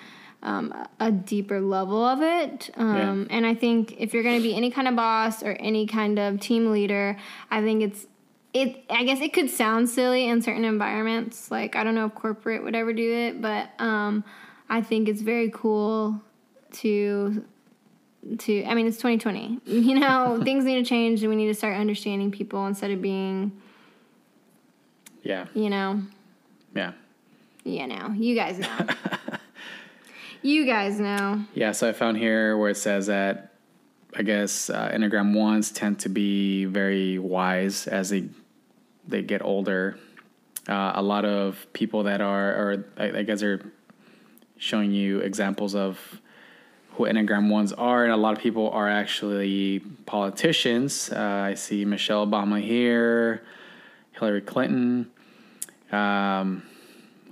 um, 0.45 0.73
a 0.99 1.11
deeper 1.11 1.59
level 1.59 2.05
of 2.05 2.21
it. 2.21 2.69
Um, 2.77 3.27
And 3.29 3.45
I 3.45 3.53
think 3.55 3.95
if 3.99 4.13
you're 4.13 4.23
going 4.23 4.37
to 4.37 4.43
be 4.43 4.55
any 4.55 4.71
kind 4.71 4.87
of 4.87 4.95
boss 4.95 5.43
or 5.43 5.51
any 5.59 5.85
kind 5.87 6.17
of 6.19 6.39
team 6.39 6.71
leader, 6.71 7.17
I 7.51 7.61
think 7.61 7.81
it's 7.83 8.05
it. 8.53 8.85
I 8.89 9.03
guess 9.03 9.19
it 9.19 9.33
could 9.33 9.49
sound 9.49 9.89
silly 9.89 10.27
in 10.29 10.41
certain 10.41 10.63
environments. 10.63 11.51
Like 11.51 11.75
I 11.75 11.83
don't 11.83 11.95
know 11.95 12.05
if 12.05 12.15
corporate 12.15 12.63
would 12.63 12.75
ever 12.75 12.93
do 12.93 13.11
it, 13.13 13.41
but 13.41 13.69
um, 13.79 14.23
I 14.69 14.81
think 14.81 15.09
it's 15.09 15.21
very 15.21 15.49
cool 15.53 16.21
to 16.73 17.43
to. 18.37 18.63
I 18.65 18.73
mean, 18.75 18.87
it's 18.87 18.97
2020. 18.97 19.59
You 19.65 19.99
know, 19.99 20.39
things 20.45 20.63
need 20.63 20.75
to 20.75 20.83
change, 20.87 21.21
and 21.23 21.29
we 21.29 21.35
need 21.35 21.47
to 21.47 21.53
start 21.55 21.75
understanding 21.75 22.31
people 22.31 22.65
instead 22.67 22.91
of 22.91 23.01
being, 23.01 23.51
Yeah. 25.23 25.45
you 25.55 25.69
know, 25.69 26.01
Yeah. 26.75 26.91
you 27.63 27.87
know, 27.87 28.13
you 28.15 28.35
guys 28.35 28.59
know. 28.59 28.77
you 30.45 30.65
guys 30.65 30.99
know. 30.99 31.43
Yeah, 31.55 31.71
so 31.71 31.89
I 31.89 31.93
found 31.93 32.17
here 32.17 32.55
where 32.55 32.69
it 32.69 32.77
says 32.77 33.07
that 33.07 33.53
I 34.15 34.21
guess 34.21 34.69
uh, 34.69 34.91
Enneagram 34.93 35.33
ones 35.33 35.71
tend 35.71 35.99
to 36.01 36.09
be 36.09 36.65
very 36.65 37.17
wise 37.19 37.87
as 37.87 38.09
they 38.09 38.29
they 39.07 39.21
get 39.23 39.41
older. 39.43 39.97
Uh, 40.69 40.93
a 40.95 41.01
lot 41.01 41.25
of 41.25 41.67
people 41.73 42.03
that 42.03 42.21
are, 42.21 42.49
or 42.51 42.85
I, 42.97 43.19
I 43.19 43.23
guess 43.23 43.43
are 43.43 43.71
showing 44.57 44.91
you 44.91 45.19
examples 45.19 45.75
of 45.75 46.21
who 46.91 47.03
Enneagram 47.03 47.49
ones 47.49 47.73
are, 47.73 48.03
and 48.03 48.13
a 48.13 48.17
lot 48.17 48.37
of 48.37 48.41
people 48.41 48.69
are 48.69 48.89
actually 48.89 49.79
politicians. 50.05 51.11
Uh, 51.11 51.19
I 51.19 51.55
see 51.55 51.85
Michelle 51.85 52.25
Obama 52.25 52.61
here, 52.61 53.43
Hillary 54.13 54.41
Clinton, 54.41 55.11
um, 55.91 56.63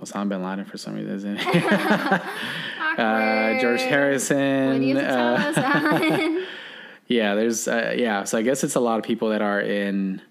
Osama 0.00 0.28
bin 0.28 0.42
Laden 0.42 0.64
for 0.64 0.76
some 0.76 0.94
reason. 0.94 1.38
uh, 2.98 3.60
George 3.60 3.82
Harrison. 3.82 4.68
What 4.70 4.78
do 4.78 4.84
you 4.84 4.96
have 4.96 5.54
to 5.54 5.60
tell 5.60 6.02
uh, 6.02 6.44
yeah, 7.08 7.34
there's 7.34 7.68
uh, 7.68 7.94
yeah. 7.96 8.24
So 8.24 8.38
I 8.38 8.42
guess 8.42 8.64
it's 8.64 8.74
a 8.74 8.80
lot 8.80 8.98
of 8.98 9.04
people 9.04 9.30
that 9.30 9.42
are 9.42 9.60
in 9.60 10.22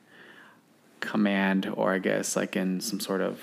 command, 1.00 1.72
or 1.74 1.94
I 1.94 2.00
guess 2.00 2.36
like 2.36 2.56
in 2.56 2.82
some 2.82 3.00
sort 3.00 3.22
of 3.22 3.40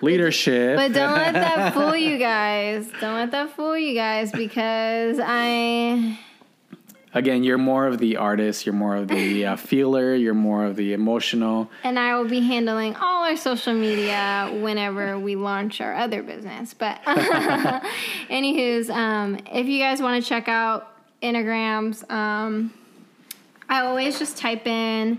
leadership. 0.00 0.76
But 0.76 0.92
don't 0.92 1.12
let 1.12 1.34
that 1.34 1.74
fool 1.74 1.96
you 2.08 2.18
guys. 2.18 2.88
Don't 3.00 3.14
let 3.14 3.30
that 3.30 3.54
fool 3.56 3.76
you 3.76 3.94
guys 3.94 4.32
because 4.32 5.18
I. 5.22 6.18
Again, 7.14 7.44
you're 7.44 7.58
more 7.58 7.86
of 7.86 7.98
the 7.98 8.16
artist. 8.16 8.64
You're 8.64 8.74
more 8.74 8.96
of 8.96 9.08
the 9.08 9.44
uh, 9.46 9.56
feeler. 9.70 10.14
You're 10.14 10.32
more 10.32 10.64
of 10.64 10.76
the 10.76 10.94
emotional. 10.94 11.70
And 11.84 11.98
I 11.98 12.16
will 12.16 12.28
be 12.28 12.40
handling 12.40 12.96
all 12.96 13.24
our 13.24 13.36
social 13.36 13.74
media 13.74 14.50
whenever 14.60 15.18
we 15.18 15.36
launch 15.36 15.80
our 15.80 15.94
other 15.94 16.22
business. 16.22 16.72
But, 16.72 17.02
anywho's, 18.30 18.88
um, 18.88 19.38
if 19.52 19.66
you 19.66 19.78
guys 19.78 20.00
want 20.00 20.22
to 20.22 20.28
check 20.28 20.48
out 20.48 20.88
Enneagrams, 21.22 22.10
um, 22.10 22.72
I 23.68 23.82
always 23.82 24.18
just 24.18 24.38
type 24.38 24.66
in 24.66 25.18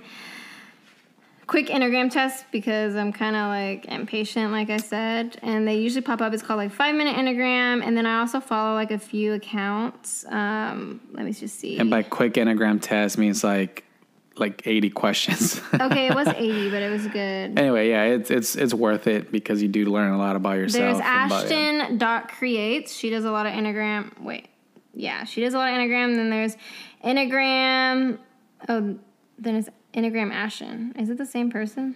quick 1.54 1.68
Enneagram 1.68 2.10
test 2.10 2.46
because 2.52 2.96
I'm 2.96 3.14
kind 3.14 3.36
of 3.36 3.48
like 3.50 3.86
impatient, 3.86 4.52
like 4.52 4.72
I 4.72 4.78
said. 4.78 5.38
And 5.44 5.68
they 5.68 5.76
usually 5.76 6.02
pop 6.02 6.20
up. 6.20 6.34
It's 6.34 6.42
called 6.42 6.58
like 6.58 6.72
five 6.72 6.96
minute 6.96 7.16
Enneagram. 7.16 7.86
And 7.86 7.96
then 7.96 8.08
I 8.08 8.22
also 8.22 8.40
follow 8.40 8.74
like 8.74 8.90
a 8.90 8.98
few 8.98 9.34
accounts. 9.34 10.26
Um, 10.30 11.00
let 11.12 11.26
me 11.26 11.32
just 11.32 11.60
see. 11.60 11.78
And 11.78 11.92
by 11.92 12.02
quick 12.02 12.34
enneagram 12.34 12.82
test 12.82 13.20
means 13.20 13.44
like 13.44 13.84
like 14.36 14.66
80 14.66 14.90
questions. 14.90 15.62
okay, 15.80 16.08
it 16.08 16.16
was 16.16 16.28
80, 16.28 16.72
but 16.72 16.82
it 16.82 16.90
was 16.90 17.06
good. 17.06 17.60
anyway, 17.60 17.88
yeah, 17.88 18.06
it's 18.06 18.32
it's 18.32 18.56
it's 18.56 18.74
worth 18.74 19.06
it 19.06 19.32
because 19.32 19.62
you 19.62 19.68
do 19.68 19.86
learn 19.86 20.12
a 20.12 20.18
lot 20.18 20.36
about 20.36 20.58
yourself. 20.58 20.98
There's 20.98 21.06
Ashton 21.06 22.00
dot 22.00 22.30
creates. 22.30 22.96
She 22.96 23.12
does 23.12 23.26
a 23.26 23.32
lot 23.32 23.46
of 23.46 23.54
Enneagram. 23.54 24.20
Wait, 24.24 24.48
yeah, 24.96 25.24
she 25.24 25.42
does 25.42 25.54
a 25.54 25.60
lot 25.60 25.70
of 25.72 25.78
Enneagram. 25.78 26.16
Then 26.16 26.32
there's 26.32 26.58
Enneagram. 27.04 28.18
Oh, 28.68 28.98
then 29.38 29.56
it's 29.58 29.70
Enneagram 29.94 30.32
Ashton. 30.32 30.94
Is 30.98 31.10
it 31.10 31.18
the 31.18 31.26
same 31.26 31.50
person? 31.52 31.96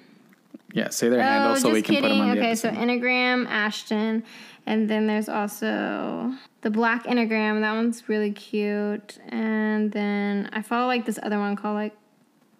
yeah, 0.73 0.89
say 0.89 1.09
their 1.09 1.19
Oh, 1.19 1.23
handle 1.23 1.55
so 1.55 1.71
we 1.71 1.81
can 1.81 1.95
kidding. 1.95 2.09
put 2.09 2.15
them 2.17 2.21
on 2.29 2.35
the 2.35 2.41
okay, 2.41 2.55
so. 2.55 2.69
Enneagram 2.69 3.47
Ashton, 3.47 4.23
and 4.65 4.89
then 4.89 5.07
there's 5.07 5.29
also 5.29 6.33
the 6.61 6.69
Black 6.69 7.05
Enneagram. 7.05 7.61
That 7.61 7.73
one's 7.73 8.07
really 8.09 8.31
cute. 8.31 9.17
And 9.29 9.91
then 9.91 10.49
I 10.53 10.61
follow 10.61 10.85
like 10.87 11.05
this 11.05 11.17
other 11.23 11.39
one 11.39 11.55
called 11.55 11.75
like 11.75 11.95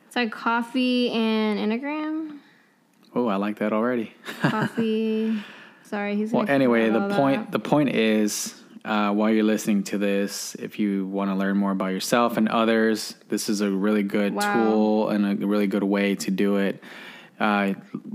it's 0.07 0.15
like 0.15 0.31
Coffee 0.31 1.11
and 1.11 1.59
Enneagram. 1.59 2.39
oh, 3.13 3.27
I 3.27 3.35
like 3.35 3.59
that 3.59 3.73
already. 3.73 4.13
Coffee. 4.41 5.43
Sorry, 5.83 6.15
he's. 6.15 6.31
Well, 6.31 6.49
anyway, 6.49 6.89
the 6.89 7.01
all 7.01 7.07
that 7.09 7.17
point 7.17 7.51
the 7.51 7.59
point 7.59 7.89
is 7.89 8.55
uh, 8.87 9.11
while 9.11 9.29
you're 9.31 9.43
listening 9.43 9.83
to 9.83 9.97
this, 9.97 10.55
if 10.55 10.79
you 10.79 11.05
want 11.07 11.29
to 11.29 11.35
learn 11.35 11.57
more 11.57 11.71
about 11.71 11.87
yourself 11.87 12.37
and 12.37 12.47
others, 12.49 13.15
this 13.29 13.49
is 13.49 13.61
a 13.61 13.69
really 13.69 14.03
good 14.03 14.33
Wow. 14.33 14.53
tool 14.53 15.09
and 15.09 15.43
a 15.43 15.45
really 15.47 15.67
good 15.67 15.83
way 15.83 16.15
to 16.15 16.31
do 16.31 16.55
it. 16.57 16.81
Uh, 17.39 17.73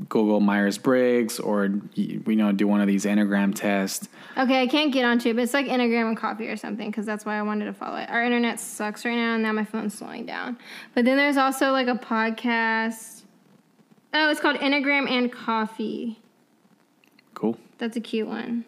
Google 0.09 0.41
Myers 0.41 0.79
Briggs 0.79 1.39
or 1.39 1.69
you 1.95 2.21
know 2.35 2.51
do 2.51 2.67
one 2.67 2.81
of 2.81 2.89
these 2.89 3.05
Enneagram 3.05 3.55
tests. 3.55 4.09
Okay, 4.37 4.63
I 4.63 4.67
can't 4.67 4.93
get 4.93 5.05
onto 5.05 5.29
it, 5.29 5.37
but 5.37 5.43
it's 5.43 5.55
like 5.55 5.67
Enneagram 5.67 6.09
and 6.09 6.17
coffee 6.17 6.49
or 6.49 6.57
something 6.57 6.91
because 6.91 7.07
that's 7.07 7.25
why 7.25 7.39
I 7.39 7.43
wanted 7.43 7.67
to 7.67 7.73
follow 7.73 7.99
it. 7.99 8.11
Our 8.11 8.25
internet 8.25 8.59
sucks 8.59 9.05
right 9.05 9.15
now, 9.15 9.35
and 9.35 9.43
now 9.45 9.53
my 9.53 9.65
phone's 9.65 9.95
slowing 9.95 10.27
down. 10.27 10.59
But 10.95 11.05
then 11.05 11.17
there's 11.17 11.37
also 11.37 11.71
like 11.71 11.87
a 11.87 11.95
podcast. 11.95 13.23
Oh, 14.13 14.29
it's 14.29 14.41
called 14.41 14.57
Enneagram 14.57 15.09
and 15.09 15.31
Coffee. 15.31 16.19
Cool. 17.35 17.57
That's 17.79 17.97
a 17.97 18.01
cute 18.01 18.27
one. 18.27 18.65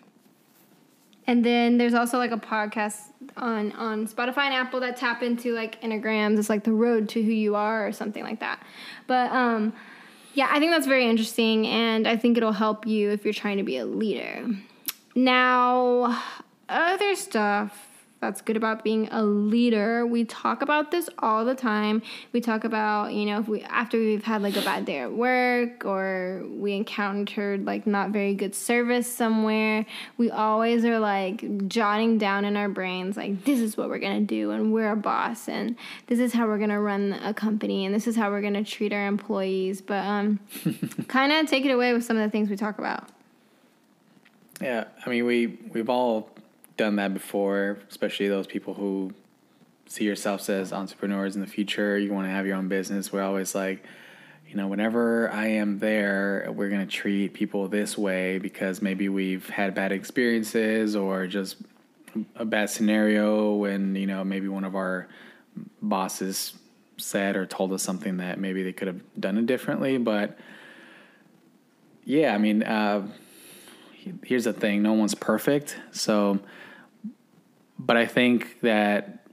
And 1.27 1.45
then 1.45 1.79
there's 1.79 1.95
also 1.95 2.19
like 2.19 2.31
a 2.31 2.37
podcast 2.37 3.01
on 3.37 3.73
on 3.73 4.07
Spotify 4.07 4.45
and 4.45 4.55
Apple 4.55 4.81
that 4.81 4.97
tap 4.97 5.23
into 5.23 5.55
like 5.55 5.81
enneagrams. 5.81 6.39
It's 6.39 6.49
like 6.49 6.65
the 6.65 6.73
road 6.73 7.09
to 7.11 7.23
who 7.23 7.33
you 7.33 7.57
are 7.57 7.87
or 7.87 7.93
something 7.93 8.23
like 8.23 8.41
that. 8.41 8.63
But 9.07 9.31
um, 9.33 9.73
yeah, 10.35 10.49
I 10.51 10.59
think 10.59 10.73
that's 10.73 10.87
very 10.87 11.09
interesting, 11.09 11.67
and 11.67 12.07
I 12.07 12.17
think 12.17 12.37
it'll 12.37 12.53
help 12.53 12.87
you 12.87 13.11
if 13.11 13.25
you're 13.25 13.35
trying 13.35 13.59
to 13.59 13.63
be 13.63 13.79
a 13.79 13.87
leader. 13.87 14.47
Now, 15.15 16.23
other 16.69 17.15
stuff 17.15 17.84
that's 18.25 18.41
good 18.41 18.57
about 18.57 18.83
being 18.83 19.09
a 19.11 19.23
leader. 19.23 20.07
We 20.07 20.25
talk 20.25 20.63
about 20.63 20.91
this 20.91 21.11
all 21.19 21.45
the 21.45 21.55
time. 21.55 22.01
We 22.33 22.41
talk 22.41 22.65
about, 22.65 23.13
you 23.13 23.27
know, 23.27 23.41
if 23.41 23.49
we 23.49 23.61
after 23.63 23.99
we've 23.99 24.25
had 24.25 24.41
like 24.41 24.57
a 24.57 24.63
bad 24.63 24.87
day 24.87 25.01
at 25.01 25.13
work 25.13 25.85
or 25.85 26.43
we 26.49 26.75
encountered 26.75 27.67
like 27.67 27.87
not 27.87 28.11
very 28.11 28.35
good 28.35 28.55
service 28.55 29.13
somewhere, 29.13 29.85
we 30.17 30.31
always 30.31 30.85
are 30.87 30.99
like 30.99 31.69
jotting 31.69 32.17
down 32.17 32.47
in 32.47 32.57
our 32.57 32.69
brains 32.69 33.17
like 33.17 33.45
this 33.45 33.61
is 33.61 33.77
what 33.77 33.89
we're 33.91 33.99
going 33.99 34.21
to 34.21 34.27
do 34.27 34.51
and 34.53 34.73
we're 34.73 34.93
a 34.93 34.97
boss 34.97 35.49
and 35.49 35.77
this 36.07 36.19
is 36.19 36.33
how 36.33 36.47
we're 36.47 36.59
going 36.59 36.71
to 36.71 36.81
run 36.81 37.13
a 37.25 37.35
company 37.35 37.85
and 37.85 37.95
this 37.95 38.07
is 38.07 38.17
how 38.17 38.31
we're 38.31 38.41
going 38.41 38.55
to 38.55 38.65
treat 38.65 38.93
our 38.93 39.07
employees. 39.07 39.83
But 39.83 40.05
um 40.07 40.41
kind 41.09 41.31
of 41.31 41.47
take 41.47 41.67
it 41.67 41.71
away 41.71 41.93
with 41.93 42.05
some 42.05 42.17
of 42.17 42.23
the 42.23 42.31
things 42.31 42.49
we 42.49 42.57
talk 42.57 42.79
about. 42.79 43.09
Yeah, 44.63 44.85
I 45.05 45.11
mean 45.11 45.27
we 45.27 45.59
we've 45.73 45.91
all 45.91 46.31
done 46.77 46.97
that 46.97 47.15
before, 47.15 47.79
especially 47.89 48.29
those 48.29 48.47
people 48.47 48.75
who 48.75 49.13
see 49.87 50.05
yourselves 50.05 50.49
as 50.49 50.73
entrepreneurs 50.73 51.35
in 51.35 51.41
the 51.41 51.47
future. 51.47 51.99
You 51.99 52.13
want 52.13 52.27
to 52.27 52.31
have 52.31 52.47
your 52.47 52.57
own 52.57 52.69
business. 52.69 53.13
We're 53.13 53.23
always 53.23 53.55
like, 53.55 53.85
you 54.49 54.57
know, 54.57 54.67
whenever 54.67 55.31
I 55.31 55.47
am 55.49 55.79
there, 55.79 56.49
we're 56.55 56.69
going 56.69 56.87
to 56.87 56.93
treat 56.93 57.35
people 57.35 57.69
this 57.69 57.97
way 57.97 58.39
because 58.39 58.83
maybe 58.83 59.09
we've 59.09 59.49
had 59.49 59.75
bad 59.75 59.93
experiences 59.93 60.97
or 60.97 61.27
just 61.27 61.57
a 62.37 62.45
bad 62.45 62.71
scenario 62.71 63.55
when, 63.55 63.95
you 63.97 64.07
know, 64.07 64.25
maybe 64.25 64.49
one 64.49 64.65
of 64.65 64.75
our 64.75 65.09
bosses 65.83 66.55
said 66.97 67.37
or 67.37 67.47
told 67.47 67.73
us 67.73 67.83
something 67.83 68.19
that 68.19 68.39
maybe 68.39 68.63
they 68.63 68.73
could 68.73 68.87
have 68.87 69.01
done 69.19 69.37
it 69.39 69.47
differently. 69.47 69.99
But 69.99 70.39
yeah, 72.05 72.35
I 72.35 72.39
mean, 72.39 72.63
uh, 72.63 73.09
here's 74.25 74.45
the 74.45 74.53
thing 74.53 74.83
no 74.83 74.93
one's 74.93 75.15
perfect. 75.15 75.77
So, 75.93 76.41
but 77.79 77.97
I 77.97 78.07
think 78.07 78.61
that 78.61 79.25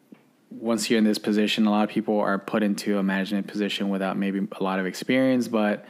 once 0.50 0.90
you're 0.90 0.98
in 0.98 1.06
this 1.06 1.18
position, 1.18 1.66
a 1.66 1.72
lot 1.72 1.84
of 1.84 1.90
people 1.90 2.20
are 2.20 2.38
put 2.38 2.62
into 2.64 2.98
a 2.98 3.04
management 3.04 3.48
position 3.48 3.90
without 3.90 4.18
maybe 4.18 4.46
a 4.52 4.64
lot 4.64 4.80
of 4.80 4.86
experience. 4.86 5.48
But 5.48 5.86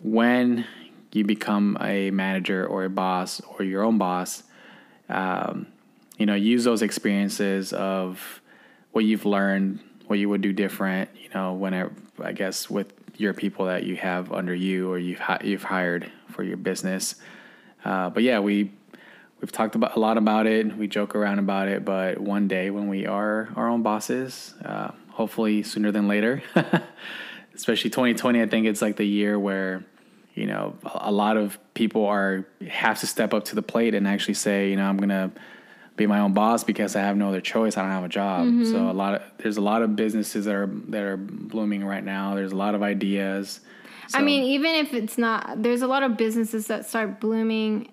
when 0.00 0.64
you 1.12 1.24
become 1.24 1.76
a 1.80 2.10
manager 2.10 2.66
or 2.66 2.84
a 2.84 2.90
boss 2.90 3.40
or 3.40 3.64
your 3.64 3.82
own 3.82 3.98
boss, 3.98 4.44
um, 5.08 5.66
you 6.18 6.26
know, 6.26 6.34
use 6.34 6.64
those 6.64 6.82
experiences 6.82 7.72
of 7.72 8.40
what 8.92 9.04
you've 9.04 9.26
learned, 9.26 9.80
what 10.06 10.18
you 10.18 10.28
would 10.28 10.40
do 10.40 10.52
different. 10.52 11.10
You 11.20 11.28
know, 11.34 11.54
whenever 11.54 11.92
I 12.20 12.32
guess 12.32 12.70
with 12.70 12.92
your 13.16 13.34
people 13.34 13.66
that 13.66 13.84
you 13.84 13.96
have 13.96 14.32
under 14.32 14.54
you 14.54 14.90
or 14.90 14.98
you've 14.98 15.20
you've 15.42 15.64
hired 15.64 16.10
for 16.28 16.42
your 16.42 16.56
business. 16.56 17.16
Uh, 17.84 18.10
but 18.10 18.22
yeah, 18.22 18.40
we 18.40 18.70
we've 19.40 19.52
talked 19.52 19.74
about 19.74 19.96
a 19.96 19.98
lot 19.98 20.16
about 20.16 20.46
it. 20.46 20.76
We 20.76 20.86
joke 20.86 21.14
around 21.14 21.38
about 21.38 21.68
it, 21.68 21.84
but 21.84 22.18
one 22.18 22.48
day 22.48 22.70
when 22.70 22.88
we 22.88 23.06
are 23.06 23.48
our 23.56 23.68
own 23.68 23.82
bosses, 23.82 24.54
uh, 24.64 24.92
hopefully 25.10 25.62
sooner 25.62 25.90
than 25.90 26.08
later, 26.08 26.42
especially 27.54 27.90
2020, 27.90 28.40
I 28.40 28.46
think 28.46 28.66
it's 28.66 28.80
like 28.80 28.96
the 28.96 29.06
year 29.06 29.38
where 29.38 29.84
you 30.34 30.46
know 30.46 30.76
a 30.84 31.12
lot 31.12 31.36
of 31.36 31.58
people 31.74 32.06
are 32.06 32.46
have 32.68 33.00
to 33.00 33.06
step 33.06 33.34
up 33.34 33.44
to 33.46 33.54
the 33.54 33.62
plate 33.62 33.94
and 33.94 34.06
actually 34.08 34.34
say, 34.34 34.70
you 34.70 34.76
know, 34.76 34.86
I'm 34.86 34.96
gonna 34.96 35.32
be 35.96 36.06
my 36.06 36.20
own 36.20 36.32
boss 36.32 36.64
because 36.64 36.96
I 36.96 37.00
have 37.00 37.16
no 37.16 37.28
other 37.28 37.40
choice. 37.40 37.76
I 37.76 37.82
don't 37.82 37.90
have 37.90 38.04
a 38.04 38.08
job. 38.08 38.46
Mm-hmm. 38.46 38.64
So 38.64 38.90
a 38.90 38.92
lot 38.92 39.14
of 39.14 39.22
there's 39.38 39.56
a 39.56 39.60
lot 39.60 39.82
of 39.82 39.96
businesses 39.96 40.46
that 40.46 40.54
are 40.54 40.70
that 40.88 41.02
are 41.02 41.16
blooming 41.16 41.84
right 41.84 42.04
now. 42.04 42.34
There's 42.34 42.52
a 42.52 42.56
lot 42.56 42.74
of 42.74 42.82
ideas. 42.82 43.60
So. 44.12 44.18
I 44.18 44.22
mean, 44.22 44.44
even 44.44 44.74
if 44.74 44.92
it's 44.92 45.16
not, 45.16 45.62
there's 45.62 45.82
a 45.82 45.86
lot 45.86 46.02
of 46.02 46.16
businesses 46.16 46.66
that 46.66 46.86
start 46.86 47.20
blooming 47.20 47.90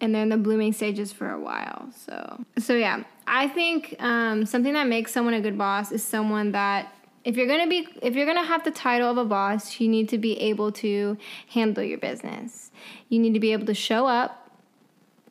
and 0.00 0.14
they're 0.14 0.22
in 0.22 0.28
the 0.28 0.36
blooming 0.36 0.72
stages 0.72 1.12
for 1.12 1.30
a 1.30 1.40
while. 1.40 1.88
So, 1.94 2.44
so 2.58 2.74
yeah, 2.74 3.02
I 3.26 3.48
think 3.48 3.96
um, 3.98 4.46
something 4.46 4.72
that 4.72 4.86
makes 4.86 5.12
someone 5.12 5.34
a 5.34 5.40
good 5.40 5.58
boss 5.58 5.92
is 5.92 6.02
someone 6.02 6.52
that 6.52 6.94
if 7.24 7.36
you're 7.36 7.48
gonna 7.48 7.66
be 7.66 7.88
if 8.00 8.14
you're 8.14 8.26
gonna 8.26 8.44
have 8.44 8.64
the 8.64 8.70
title 8.70 9.10
of 9.10 9.18
a 9.18 9.24
boss, 9.24 9.80
you 9.80 9.88
need 9.88 10.08
to 10.10 10.18
be 10.18 10.40
able 10.40 10.72
to 10.72 11.18
handle 11.48 11.82
your 11.82 11.98
business. 11.98 12.70
You 13.08 13.18
need 13.18 13.34
to 13.34 13.40
be 13.40 13.52
able 13.52 13.66
to 13.66 13.74
show 13.74 14.06
up 14.06 14.50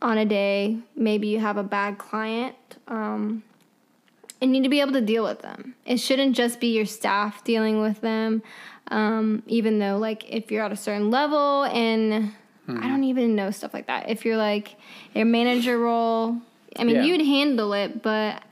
on 0.01 0.17
a 0.17 0.25
day. 0.25 0.77
Maybe 0.95 1.27
you 1.27 1.39
have 1.39 1.57
a 1.57 1.63
bad 1.63 1.97
client. 1.97 2.55
Um, 2.87 3.43
and 4.41 4.51
need 4.51 4.63
to 4.63 4.69
be 4.69 4.81
able 4.81 4.93
to 4.93 5.01
deal 5.01 5.23
with 5.23 5.39
them. 5.39 5.75
It 5.85 5.97
shouldn't 5.97 6.35
just 6.35 6.59
be 6.59 6.67
your 6.67 6.85
staff 6.85 7.43
dealing 7.43 7.81
with 7.81 8.01
them. 8.01 8.43
Um, 8.89 9.43
even 9.47 9.79
though, 9.79 9.97
like, 9.97 10.25
if 10.29 10.51
you're 10.51 10.63
at 10.63 10.71
a 10.71 10.77
certain 10.77 11.11
level 11.11 11.63
and 11.65 12.33
Mm-hmm. 12.67 12.83
I 12.83 12.87
don't 12.89 13.03
even 13.05 13.35
know 13.35 13.51
stuff 13.51 13.73
like 13.73 13.87
that. 13.87 14.09
If 14.09 14.25
you're 14.25 14.37
like 14.37 14.75
a 15.15 15.23
manager 15.23 15.79
role, 15.79 16.37
I 16.77 16.83
mean, 16.83 16.97
yeah. 16.97 17.03
you'd 17.03 17.21
handle 17.21 17.73
it, 17.73 18.03
but 18.03 18.43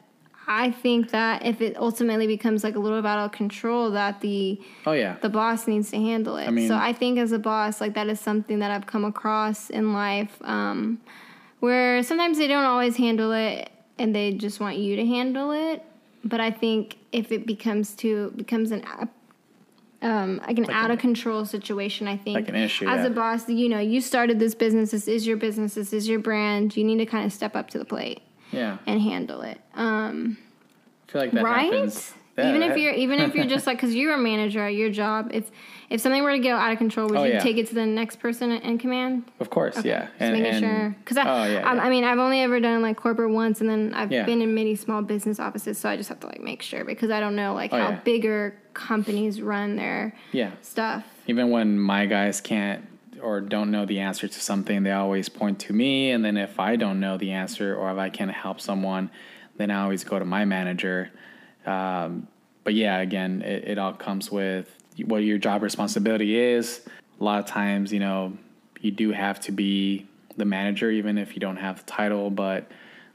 I 0.47 0.71
think 0.71 1.11
that 1.11 1.45
if 1.45 1.59
it 1.59 1.75
ultimately 1.75 2.27
becomes 2.27 2.63
like 2.63 2.75
a 2.75 2.79
little 2.79 3.01
bit 3.01 3.07
out 3.07 3.25
of 3.25 3.31
control, 3.33 3.91
that 3.91 4.21
the 4.21 4.61
oh 4.85 4.93
yeah 4.93 5.17
the 5.21 5.29
boss 5.29 5.67
needs 5.67 5.91
to 5.91 5.97
handle 5.97 6.37
it. 6.37 6.47
I 6.47 6.51
mean, 6.51 6.67
so 6.67 6.75
I 6.75 6.93
think 6.93 7.19
as 7.19 7.33
a 7.33 7.39
boss, 7.39 7.81
like 7.81 7.93
that 7.95 8.07
is 8.07 8.19
something 8.19 8.59
that 8.59 8.71
I've 8.71 8.85
come 8.85 9.03
across 9.03 9.69
in 9.69 9.91
life, 9.91 10.37
um, 10.43 11.01
where 11.59 12.01
sometimes 12.03 12.37
they 12.37 12.47
don't 12.47 12.65
always 12.65 12.95
handle 12.95 13.33
it, 13.33 13.69
and 13.97 14.15
they 14.15 14.31
just 14.33 14.61
want 14.61 14.77
you 14.77 14.95
to 14.95 15.05
handle 15.05 15.51
it. 15.51 15.83
But 16.23 16.39
I 16.39 16.51
think 16.51 16.97
if 17.11 17.31
it 17.33 17.45
becomes 17.45 17.95
too 17.95 18.31
becomes 18.37 18.71
an 18.71 18.83
um, 20.05 20.37
like 20.37 20.57
an 20.59 20.65
like 20.65 20.75
out 20.75 20.91
of 20.91 20.99
control 20.99 21.45
situation. 21.45 22.07
I 22.07 22.15
think 22.15 22.35
like 22.35 22.47
an 22.47 22.55
issue 22.55 22.87
as 22.87 23.01
yeah. 23.01 23.07
a 23.07 23.09
boss, 23.09 23.49
you 23.49 23.67
know, 23.67 23.79
you 23.79 24.01
started 24.01 24.39
this 24.39 24.53
business. 24.53 24.91
This 24.91 25.07
is 25.07 25.25
your 25.25 25.37
business. 25.37 25.73
This 25.73 25.93
is 25.93 26.07
your 26.07 26.19
brand. 26.19 26.77
You 26.77 26.83
need 26.83 26.99
to 26.99 27.07
kind 27.07 27.25
of 27.25 27.33
step 27.33 27.55
up 27.55 27.69
to 27.71 27.79
the 27.79 27.85
plate. 27.85 28.21
Yeah. 28.51 28.77
And 28.85 29.01
handle 29.01 29.41
it. 29.41 29.59
Um, 29.73 30.37
I 31.07 31.11
feel 31.11 31.21
like 31.21 31.31
that 31.31 31.43
right. 31.43 31.73
Happens. 31.73 32.13
Yeah, 32.37 32.49
even 32.49 32.63
if 32.63 32.77
you're 32.77 32.93
even 32.93 33.19
if 33.19 33.33
you're 33.33 33.45
just 33.55 33.65
like 33.65 33.77
because 33.77 33.95
you're 33.95 34.13
a 34.13 34.17
manager 34.17 34.65
at 34.65 34.75
your 34.75 34.89
job, 34.89 35.29
if 35.33 35.49
if 35.89 36.01
something 36.01 36.23
were 36.23 36.31
to 36.31 36.39
go 36.39 36.55
out 36.55 36.71
of 36.71 36.77
control, 36.77 37.07
would 37.07 37.17
oh, 37.17 37.23
you 37.23 37.33
yeah. 37.33 37.39
take 37.39 37.57
it 37.57 37.67
to 37.67 37.75
the 37.75 37.85
next 37.85 38.17
person 38.17 38.51
in 38.51 38.77
command? 38.77 39.23
Of 39.39 39.49
course, 39.49 39.77
okay. 39.77 39.89
yeah. 39.89 40.07
Just 40.07 40.13
and, 40.19 40.33
making 40.33 40.55
and, 40.55 40.65
sure 40.65 40.95
because 40.99 41.17
I, 41.17 41.21
oh, 41.23 41.51
yeah, 41.51 41.69
I, 41.69 41.85
I, 41.85 41.89
mean 41.89 42.03
I've 42.03 42.19
only 42.19 42.41
ever 42.41 42.59
done 42.59 42.81
like 42.81 42.97
corporate 42.97 43.31
once, 43.31 43.61
and 43.61 43.69
then 43.69 43.93
I've 43.93 44.09
been 44.09 44.41
in 44.41 44.53
many 44.53 44.75
small 44.75 45.01
business 45.01 45.39
offices, 45.39 45.77
so 45.77 45.89
I 45.89 45.95
just 45.95 46.09
have 46.09 46.19
to 46.21 46.27
like 46.27 46.41
make 46.41 46.61
sure 46.61 46.83
because 46.83 47.11
I 47.11 47.19
don't 47.19 47.35
know 47.35 47.53
like 47.53 47.71
oh, 47.71 47.77
how 47.77 47.91
bigger 48.03 48.57
companies 48.73 49.41
run 49.41 49.75
their 49.75 50.13
yeah 50.31 50.51
stuff. 50.61 51.05
Even 51.27 51.51
when 51.51 51.79
my 51.79 52.05
guys 52.05 52.41
can't 52.41 52.85
or 53.21 53.39
don't 53.39 53.71
know 53.71 53.85
the 53.85 53.99
answer 53.99 54.27
to 54.27 54.39
something, 54.39 54.83
they 54.83 54.91
always 54.91 55.29
point 55.29 55.59
to 55.59 55.73
me, 55.73 56.11
and 56.11 56.25
then 56.25 56.35
if 56.35 56.59
I 56.59 56.75
don't 56.75 56.99
know 56.99 57.17
the 57.17 57.31
answer 57.31 57.75
or 57.75 57.91
if 57.91 57.97
I 57.97 58.09
can't 58.09 58.31
help 58.31 58.59
someone, 58.59 59.09
then 59.57 59.71
I 59.71 59.83
always 59.83 60.03
go 60.03 60.19
to 60.19 60.25
my 60.25 60.43
manager. 60.43 61.11
Um, 61.65 62.27
but 62.63 62.73
yeah, 62.73 62.99
again, 62.99 63.41
it, 63.41 63.69
it 63.69 63.77
all 63.77 63.93
comes 63.93 64.31
with 64.31 64.69
what 65.05 65.17
your 65.17 65.37
job 65.37 65.61
responsibility 65.61 66.37
is. 66.37 66.81
A 67.19 67.23
lot 67.23 67.39
of 67.39 67.45
times, 67.45 67.93
you 67.93 67.99
know, 67.99 68.37
you 68.81 68.91
do 68.91 69.11
have 69.11 69.39
to 69.41 69.51
be 69.51 70.07
the 70.37 70.45
manager, 70.45 70.91
even 70.91 71.17
if 71.17 71.33
you 71.33 71.39
don't 71.39 71.57
have 71.57 71.85
the 71.85 71.91
title, 71.91 72.29
but 72.29 72.69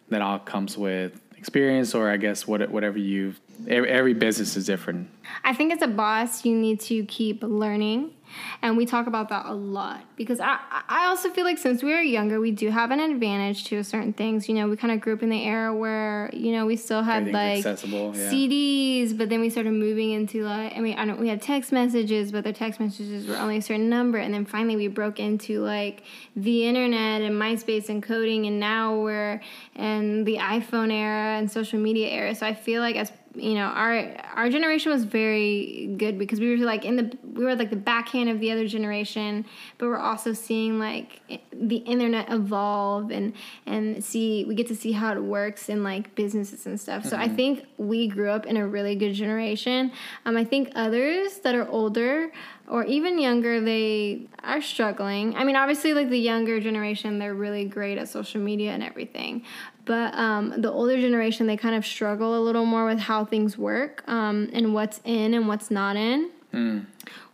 that 0.08 0.22
all 0.22 0.38
comes 0.38 0.76
with 0.76 1.20
experience 1.36 1.94
or 1.94 2.10
I 2.10 2.16
guess 2.16 2.46
what, 2.46 2.68
whatever 2.70 2.98
you 2.98 3.34
every, 3.66 3.88
every 3.88 4.14
business 4.14 4.56
is 4.56 4.66
different. 4.66 5.08
I 5.44 5.54
think 5.54 5.72
as 5.72 5.82
a 5.82 5.86
boss, 5.86 6.44
you 6.44 6.54
need 6.54 6.80
to 6.80 7.04
keep 7.06 7.42
learning 7.42 8.12
and 8.62 8.76
we 8.76 8.86
talk 8.86 9.06
about 9.06 9.28
that 9.30 9.46
a 9.46 9.54
lot 9.54 10.02
because 10.16 10.40
I, 10.40 10.58
I 10.88 11.06
also 11.06 11.30
feel 11.30 11.44
like 11.44 11.58
since 11.58 11.82
we 11.82 11.92
were 11.92 12.00
younger, 12.00 12.40
we 12.40 12.50
do 12.50 12.70
have 12.70 12.90
an 12.90 13.00
advantage 13.00 13.64
to 13.64 13.82
certain 13.82 14.12
things. 14.12 14.48
You 14.48 14.54
know, 14.54 14.68
we 14.68 14.76
kind 14.76 14.92
of 14.92 15.00
grew 15.00 15.14
up 15.14 15.22
in 15.22 15.30
the 15.30 15.42
era 15.44 15.74
where, 15.74 16.30
you 16.32 16.52
know, 16.52 16.66
we 16.66 16.76
still 16.76 17.02
had 17.02 17.28
like 17.28 17.64
yeah. 17.64 17.74
CDs, 17.74 19.16
but 19.16 19.28
then 19.28 19.40
we 19.40 19.50
started 19.50 19.72
moving 19.72 20.12
into 20.12 20.44
like, 20.44 20.76
I 20.76 20.80
mean, 20.80 20.98
I 20.98 21.04
don't, 21.04 21.20
we 21.20 21.28
had 21.28 21.42
text 21.42 21.72
messages, 21.72 22.32
but 22.32 22.44
the 22.44 22.52
text 22.52 22.80
messages 22.80 23.26
were 23.26 23.36
only 23.36 23.58
a 23.58 23.62
certain 23.62 23.88
number. 23.88 24.18
And 24.18 24.34
then 24.34 24.44
finally 24.44 24.76
we 24.76 24.88
broke 24.88 25.18
into 25.20 25.60
like 25.60 26.02
the 26.36 26.66
internet 26.66 27.22
and 27.22 27.40
MySpace 27.40 27.88
and 27.88 28.02
coding. 28.02 28.46
And 28.46 28.60
now 28.60 29.00
we're 29.00 29.40
in 29.76 30.24
the 30.24 30.36
iPhone 30.36 30.92
era 30.92 31.38
and 31.38 31.50
social 31.50 31.78
media 31.78 32.08
era. 32.08 32.34
So 32.34 32.46
I 32.46 32.54
feel 32.54 32.82
like 32.82 32.96
as 32.96 33.12
you 33.34 33.54
know 33.54 33.66
our 33.66 34.12
our 34.34 34.50
generation 34.50 34.90
was 34.90 35.04
very 35.04 35.94
good 35.96 36.18
because 36.18 36.40
we 36.40 36.50
were 36.50 36.64
like 36.64 36.84
in 36.84 36.96
the 36.96 37.16
we 37.32 37.44
were 37.44 37.54
like 37.54 37.70
the 37.70 37.76
backhand 37.76 38.28
of 38.28 38.40
the 38.40 38.50
other 38.50 38.66
generation 38.66 39.44
but 39.78 39.86
we're 39.86 39.98
also 39.98 40.32
seeing 40.32 40.80
like 40.80 41.20
the 41.52 41.76
internet 41.76 42.30
evolve 42.30 43.10
and 43.12 43.32
and 43.66 44.02
see 44.02 44.44
we 44.46 44.54
get 44.54 44.66
to 44.66 44.74
see 44.74 44.92
how 44.92 45.12
it 45.12 45.22
works 45.22 45.68
in 45.68 45.84
like 45.84 46.12
businesses 46.16 46.66
and 46.66 46.80
stuff 46.80 47.02
mm-hmm. 47.02 47.10
so 47.10 47.16
i 47.16 47.26
mm-hmm. 47.26 47.36
think 47.36 47.64
we 47.76 48.08
grew 48.08 48.30
up 48.30 48.46
in 48.46 48.56
a 48.56 48.66
really 48.66 48.96
good 48.96 49.12
generation 49.12 49.92
um, 50.26 50.36
i 50.36 50.44
think 50.44 50.70
others 50.74 51.38
that 51.38 51.54
are 51.54 51.68
older 51.68 52.32
or 52.70 52.84
even 52.84 53.18
younger, 53.18 53.60
they 53.60 54.22
are 54.44 54.62
struggling. 54.62 55.34
I 55.34 55.42
mean, 55.42 55.56
obviously, 55.56 55.92
like 55.92 56.08
the 56.08 56.18
younger 56.18 56.60
generation, 56.60 57.18
they're 57.18 57.34
really 57.34 57.64
great 57.64 57.98
at 57.98 58.08
social 58.08 58.40
media 58.40 58.70
and 58.70 58.82
everything. 58.82 59.42
But 59.84 60.14
um, 60.14 60.60
the 60.60 60.70
older 60.70 61.00
generation, 61.00 61.46
they 61.46 61.56
kind 61.56 61.74
of 61.74 61.84
struggle 61.86 62.36
a 62.38 62.42
little 62.42 62.64
more 62.66 62.86
with 62.86 62.98
how 63.00 63.24
things 63.24 63.56
work 63.58 64.02
um, 64.06 64.48
and 64.52 64.74
what's 64.74 65.00
in 65.04 65.34
and 65.34 65.48
what's 65.48 65.70
not 65.70 65.96
in, 65.96 66.30
Hmm. 66.52 66.80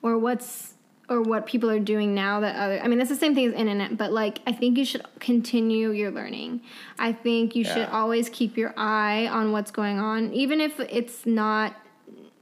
or 0.03 0.19
what's 0.19 0.75
or 1.09 1.23
what 1.23 1.47
people 1.47 1.71
are 1.71 1.79
doing 1.79 2.15
now 2.17 2.41
that 2.41 2.57
other 2.57 2.81
i 2.83 2.89
mean 2.89 2.99
that's 2.99 3.09
the 3.11 3.15
same 3.17 3.33
thing 3.33 3.47
as 3.47 3.55
internet 3.55 3.97
but 3.97 4.13
like 4.13 4.41
i 4.47 4.51
think 4.53 4.77
you 4.77 4.85
should 4.85 5.05
continue 5.21 5.91
your 5.93 6.11
learning. 6.11 6.61
I 6.99 7.13
think 7.13 7.55
you 7.55 7.63
should 7.65 7.89
always 7.91 8.29
keep 8.29 8.57
your 8.57 8.75
eye 8.77 9.29
on 9.29 9.53
what's 9.53 9.71
going 9.71 9.99
on 10.01 10.33
even 10.35 10.61
if 10.61 10.81
it's 10.81 11.25
not 11.25 11.77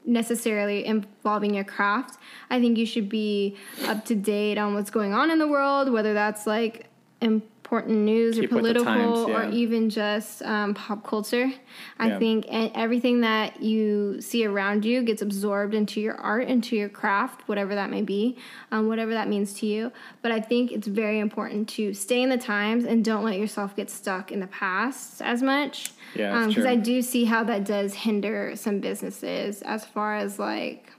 necessarily 0.07 0.84
involving 0.84 1.55
your 1.55 1.64
craft. 1.64 2.18
I 2.50 2.61
think 2.61 2.76
you 2.76 2.86
should 2.86 3.09
be 3.09 3.57
up 3.86 4.05
to 4.07 4.14
date 4.14 4.59
on 4.59 4.74
what's 4.74 4.90
going 4.90 5.14
on 5.14 5.30
in 5.30 5.38
the 5.38 5.48
world 5.48 5.92
whether 5.92 6.14
that's 6.14 6.46
like 6.46 6.86
important 7.75 8.05
news 8.05 8.37
Keep 8.37 8.45
or 8.53 8.57
political 8.59 8.85
times, 8.85 9.18
or 9.18 9.45
even 9.51 9.91
just 9.91 10.43
um, 10.43 10.75
pop 10.75 11.05
culture 11.05 11.51
i 11.99 12.09
Yeah. 12.09 12.18
think 12.18 12.47
everything 12.51 13.20
that 13.22 13.61
you 13.62 14.20
see 14.20 14.47
around 14.47 14.85
you 14.85 15.03
gets 15.03 15.22
absorbed 15.22 15.75
into 15.75 16.01
your 16.01 16.14
art 16.14 16.47
into 16.49 16.77
your 16.77 16.89
craft 16.89 17.49
whatever 17.49 17.75
that 17.75 17.91
may 17.91 18.03
be 18.03 18.37
um, 18.70 18.87
whatever 18.87 19.12
that 19.12 19.29
means 19.29 19.55
to 19.55 19.66
you 19.66 19.91
but 20.22 20.31
i 20.31 20.41
think 20.41 20.70
it's 20.70 20.87
very 20.87 21.18
important 21.18 21.68
to 21.70 21.93
stay 21.95 22.22
in 22.22 22.29
the 22.29 22.39
times 22.39 22.85
and 22.85 23.05
don't 23.05 23.25
let 23.25 23.39
yourself 23.39 23.75
get 23.75 23.91
stuck 23.91 24.31
in 24.31 24.39
the 24.41 24.47
past 24.47 25.20
as 25.20 25.43
much 25.43 25.93
Yeah, 26.14 26.47
because 26.47 26.64
true. 26.64 26.68
i 26.72 26.77
do 26.77 27.03
see 27.03 27.25
how 27.25 27.43
that 27.45 27.64
does 27.64 27.95
hinder 27.95 28.53
some 28.55 28.79
businesses 28.79 29.62
as 29.62 29.85
far 29.85 30.14
as 30.16 30.39
like 30.39 30.91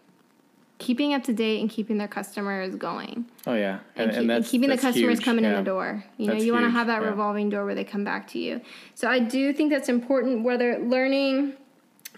keeping 0.78 1.14
up 1.14 1.24
to 1.24 1.34
date 1.34 1.62
and 1.62 1.70
keeping 1.70 1.98
their 1.98 2.08
customers 2.08 2.76
going 2.76 3.26
Oh 3.48 3.54
yeah, 3.56 3.80
and, 3.96 4.12
keep- 4.12 4.30
and 4.30 4.46
keeping 4.46 4.70
the 4.70 4.78
customers 4.78 5.18
huge, 5.20 5.24
coming 5.26 5.46
in 5.46 5.54
the 5.54 5.62
door. 5.62 6.04
You 6.18 6.28
know, 6.28 6.34
That's 6.34 6.46
you 6.46 6.52
want 6.54 6.66
to 6.66 6.70
have 6.72 6.88
that 6.88 7.02
yeah. 7.02 7.10
revolving 7.10 7.50
door 7.50 7.66
where 7.66 7.76
they 7.76 7.84
come 7.84 8.04
back 8.04 8.28
to 8.30 8.40
you. 8.40 8.60
So 8.94 9.08
I 9.08 9.20
do 9.20 9.54
think 9.54 9.72
that's 9.72 9.88
important. 9.90 10.44
Whether 10.44 10.80
learning 10.80 11.54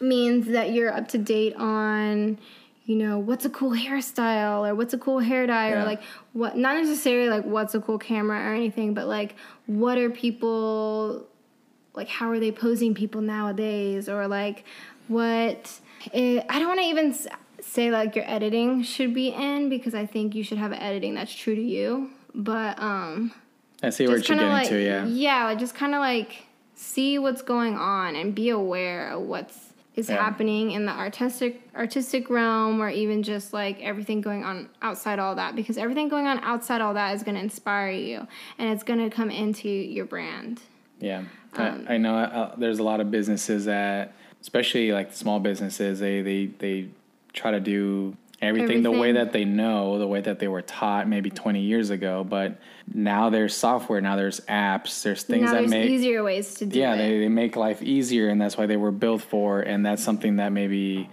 means 0.02 0.48
that 0.48 0.72
you're 0.72 0.92
up 0.94 1.08
to 1.10 1.18
date 1.18 1.56
on, 1.56 2.38
you 2.86 2.96
know, 2.96 3.20
what's 3.20 3.46
a 3.46 3.50
cool 3.50 3.72
hairstyle 3.72 4.68
or 4.68 4.74
what's 4.76 4.94
a 4.94 4.98
cool 4.98 5.20
hair 5.20 5.46
dye 5.48 5.70
Yeah. 5.70 5.82
or 5.82 5.86
like 5.86 6.02
what, 6.34 6.56
not 6.58 6.78
necessarily 6.78 7.30
like 7.30 7.44
what's 7.46 7.76
a 7.76 7.80
cool 7.82 7.98
camera 8.00 8.40
or 8.40 8.54
anything, 8.56 8.94
but 8.94 9.08
like 9.08 9.36
what 9.66 9.98
are 9.98 10.10
people 10.10 11.28
like 11.94 12.08
how 12.08 12.30
are 12.30 12.40
they 12.40 12.52
posing 12.52 12.94
people 12.94 13.22
nowadays 13.22 14.08
or 14.08 14.28
like 14.28 14.64
what 15.08 15.80
eh, 16.14 16.44
i 16.48 16.60
don't 16.60 16.68
want 16.68 16.80
to 16.80 16.86
even 16.86 17.12
say 17.68 17.92
like 17.92 18.16
your 18.16 18.26
editing 18.30 18.82
should 18.84 19.14
be 19.14 19.30
in 19.30 19.70
because 19.70 19.94
i 19.94 20.06
think 20.06 20.34
you 20.36 20.44
should 20.44 20.58
have 20.58 20.74
editing 20.74 21.14
that's 21.16 21.34
true 21.34 21.56
to 21.56 21.62
you 21.62 22.10
but 22.34 22.80
um 22.82 23.32
I 23.84 23.92
see 23.92 24.08
where 24.08 24.18
you're 24.18 24.24
getting 24.24 24.50
like 24.50 24.70
to. 24.70 24.84
Yeah, 24.84 25.06
yeah 25.06 25.44
like 25.46 25.60
just 25.60 25.76
kind 25.76 25.94
of 25.94 26.00
like 26.00 26.48
see 26.74 27.20
what's 27.20 27.44
going 27.44 27.76
on 27.76 28.16
and 28.16 28.34
be 28.34 28.50
aware 28.50 29.12
of 29.12 29.22
what's 29.22 29.74
is 29.96 30.10
Yeah. 30.10 30.16
happening 30.24 30.72
in 30.72 30.86
the 30.86 30.92
artistic 30.92 31.62
artistic 31.76 32.30
realm 32.30 32.82
or 32.82 32.90
even 32.90 33.22
just 33.22 33.54
like 33.54 33.80
everything 33.82 34.22
going 34.22 34.44
on 34.44 34.70
outside 34.82 35.20
all 35.20 35.36
that 35.36 35.56
because 35.56 35.78
everything 35.78 36.08
going 36.08 36.26
on 36.28 36.40
outside 36.40 36.82
all 36.82 36.94
that 36.96 37.14
is 37.16 37.22
going 37.24 37.36
to 37.36 37.42
inspire 37.42 37.92
you 37.92 38.28
and 38.58 38.70
it's 38.72 38.84
going 38.84 39.00
to 39.00 39.16
come 39.16 39.30
into 39.30 39.70
your 39.70 40.06
brand 40.06 40.62
yeah. 41.00 41.24
Um, 41.56 41.86
I, 41.88 41.96
I 41.96 41.98
know 41.98 42.16
uh, 42.18 42.56
there's 42.58 42.80
a 42.80 42.84
lot 42.84 43.00
of 43.00 43.12
businesses 43.12 43.66
that, 43.66 44.14
especially 44.42 44.92
like 44.92 45.14
small 45.14 45.40
businesses, 45.40 46.00
they 46.00 46.22
they 46.22 46.46
they 46.48 46.90
try 47.38 47.52
to 47.52 47.60
do 47.60 48.18
everything, 48.42 48.84
the 48.84 48.92
way 48.92 49.14
that 49.14 49.32
they 49.32 49.46
know, 49.46 49.98
the 49.98 50.08
way 50.08 50.22
that 50.22 50.40
they 50.40 50.48
were 50.48 50.62
taught 50.62 51.08
maybe 51.08 51.30
20 51.30 51.62
years 51.62 51.90
ago. 51.90 52.24
But 52.24 52.60
now 52.94 53.30
there's 53.30 53.56
software, 53.56 54.02
now 54.02 54.16
there's 54.16 54.40
apps, 54.42 55.04
there's 55.04 55.24
things 55.24 55.46
now 55.46 55.54
that 55.54 55.60
there's 55.60 55.72
make 55.72 55.90
easier 55.90 56.24
ways 56.24 56.56
to 56.56 56.66
do 56.66 56.80
yeah 56.80 56.94
it. 56.94 56.98
they, 56.98 57.20
they 57.20 57.30
make 57.30 57.56
life 57.56 57.82
easier 57.82 58.30
and 58.30 58.40
that's 58.40 58.58
why 58.58 58.66
they 58.66 58.78
were 58.78 58.92
built 58.92 59.22
for 59.22 59.62
and 59.62 59.86
that's 59.86 60.04
something 60.04 60.38
that 60.38 60.52
maybe 60.52 61.10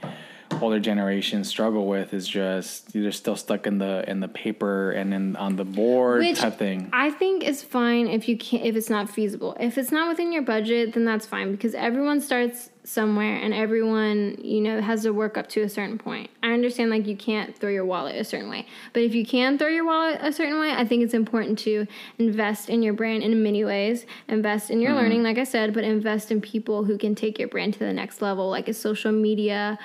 older 0.60 0.78
generations 0.78 1.48
struggle 1.48 1.86
with 1.86 2.14
is 2.14 2.28
just 2.28 2.92
they're 2.92 3.10
still 3.10 3.36
stuck 3.36 3.66
in 3.66 3.78
the 3.78 4.04
in 4.08 4.20
the 4.20 4.28
paper 4.28 4.92
and 4.92 5.12
in 5.12 5.34
on 5.36 5.56
the 5.56 5.64
board 5.64 6.20
Which 6.20 6.38
type 6.38 6.58
thing 6.58 6.90
I 6.92 7.10
think 7.10 7.42
is 7.42 7.62
fine 7.62 8.06
if 8.06 8.28
you 8.28 8.36
can't 8.36 8.64
if 8.64 8.76
it's 8.76 8.90
not 8.90 9.10
feasible. 9.10 9.56
If 9.58 9.78
it's 9.78 9.90
not 9.90 10.08
within 10.08 10.32
your 10.32 10.42
budget, 10.42 10.94
then 10.94 11.04
that's 11.04 11.26
fine 11.26 11.52
because 11.52 11.74
everyone 11.74 12.20
starts 12.20 12.70
somewhere 12.84 13.36
and 13.36 13.54
everyone, 13.54 14.36
you 14.42 14.60
know, 14.60 14.80
has 14.80 15.02
to 15.02 15.10
work 15.12 15.38
up 15.38 15.48
to 15.48 15.62
a 15.62 15.68
certain 15.68 15.96
point. 15.98 16.30
I 16.42 16.52
understand 16.52 16.90
like 16.90 17.06
you 17.06 17.16
can't 17.16 17.56
throw 17.56 17.70
your 17.70 17.86
wallet 17.86 18.16
a 18.16 18.24
certain 18.24 18.50
way. 18.50 18.66
But 18.92 19.02
if 19.02 19.14
you 19.14 19.24
can 19.24 19.56
throw 19.56 19.68
your 19.68 19.86
wallet 19.86 20.18
a 20.20 20.32
certain 20.32 20.60
way, 20.60 20.70
I 20.70 20.84
think 20.84 21.02
it's 21.02 21.14
important 21.14 21.58
to 21.60 21.86
invest 22.18 22.68
in 22.68 22.82
your 22.82 22.92
brand 22.92 23.22
in 23.22 23.42
many 23.42 23.64
ways. 23.64 24.04
Invest 24.28 24.70
in 24.70 24.80
your 24.80 24.92
Mm-hmm. 24.92 25.00
learning, 25.00 25.22
like 25.22 25.38
I 25.38 25.44
said, 25.44 25.72
but 25.72 25.82
invest 25.82 26.30
in 26.30 26.40
people 26.40 26.84
who 26.84 26.98
can 26.98 27.14
take 27.14 27.38
your 27.38 27.48
brand 27.48 27.72
to 27.74 27.78
the 27.80 27.92
next 27.92 28.20
level, 28.20 28.50
like 28.50 28.68
a 28.68 28.74
social 28.74 29.12
media 29.12 29.78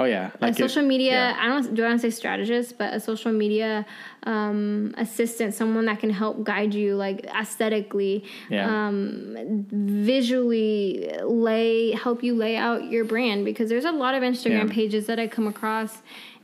oh 0.00 0.04
yeah 0.04 0.30
a 0.40 0.44
like 0.44 0.52
it- 0.52 0.58
social 0.64 0.82
media 0.94 1.12
yeah. 1.12 1.36
i 1.42 1.46
don't 1.48 1.74
do 1.74 1.84
i 1.84 1.88
want 1.88 2.00
to 2.00 2.10
say 2.10 2.14
strategist 2.22 2.76
but 2.78 2.88
a 2.94 3.00
social 3.00 3.32
media 3.32 3.84
um, 4.24 4.94
assistant 4.98 5.54
someone 5.54 5.86
that 5.86 5.98
can 5.98 6.10
help 6.10 6.44
guide 6.44 6.72
you 6.74 6.94
like 6.94 7.18
aesthetically 7.42 8.24
Yeah. 8.50 8.66
um, 8.88 9.66
visually 9.70 11.10
lay 11.22 11.92
help 11.92 12.22
you 12.22 12.34
lay 12.34 12.56
out 12.56 12.84
your 12.84 13.04
brand 13.04 13.44
because 13.44 13.68
there's 13.68 13.84
a 13.84 13.92
lot 13.92 14.14
of 14.14 14.22
instagram 14.22 14.68
Yeah. 14.68 14.74
pages 14.74 15.06
that 15.06 15.18
i 15.18 15.26
come 15.26 15.46
across 15.46 15.92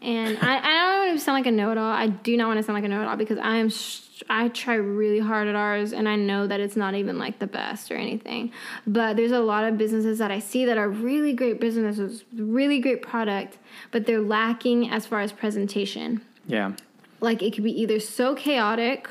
and 0.03 0.37
I, 0.41 0.59
I 0.59 0.73
don't 0.75 1.07
want 1.09 1.19
to 1.19 1.25
sound 1.25 1.37
like 1.41 1.47
a 1.47 1.51
know-it-all 1.57 1.93
i 1.93 2.07
do 2.09 2.37
not 2.37 2.47
want 2.49 2.59
to 2.59 2.63
sound 2.63 2.75
like 2.77 2.85
a 2.85 2.89
know-it-all 2.89 3.17
because 3.17 3.39
i 3.39 3.57
am 3.57 3.69
sh- 3.71 4.01
i 4.29 4.49
try 4.49 4.75
really 4.75 5.19
hard 5.19 5.49
at 5.49 5.55
ours 5.55 5.93
and 5.93 6.09
i 6.09 6.17
know 6.17 6.47
that 6.47 6.61
it's 6.61 6.77
not 6.77 6.95
even 6.95 7.19
like 7.19 7.39
the 7.39 7.47
best 7.47 7.91
or 7.91 7.97
anything. 7.97 8.53
But 8.87 9.17
there's 9.17 9.33
a 9.33 9.41
lot 9.41 9.65
of 9.65 9.77
businesses 9.79 10.19
that 10.19 10.31
i 10.31 10.39
see 10.39 10.65
that 10.65 10.79
are 10.79 10.89
really 10.89 11.33
great 11.33 11.61
businesses 11.61 12.25
really 12.35 12.79
great 12.81 13.03
product 13.03 13.59
but 13.91 14.07
they're 14.07 14.21
lacking 14.21 14.91
as 14.91 15.07
far 15.07 15.21
as 15.21 15.33
presentation. 15.33 16.21
Yeah. 16.47 16.73
Like 17.21 17.43
it 17.43 17.55
could 17.55 17.65
be 17.65 17.81
either 17.81 17.99
so 18.01 18.35
chaotic 18.35 19.09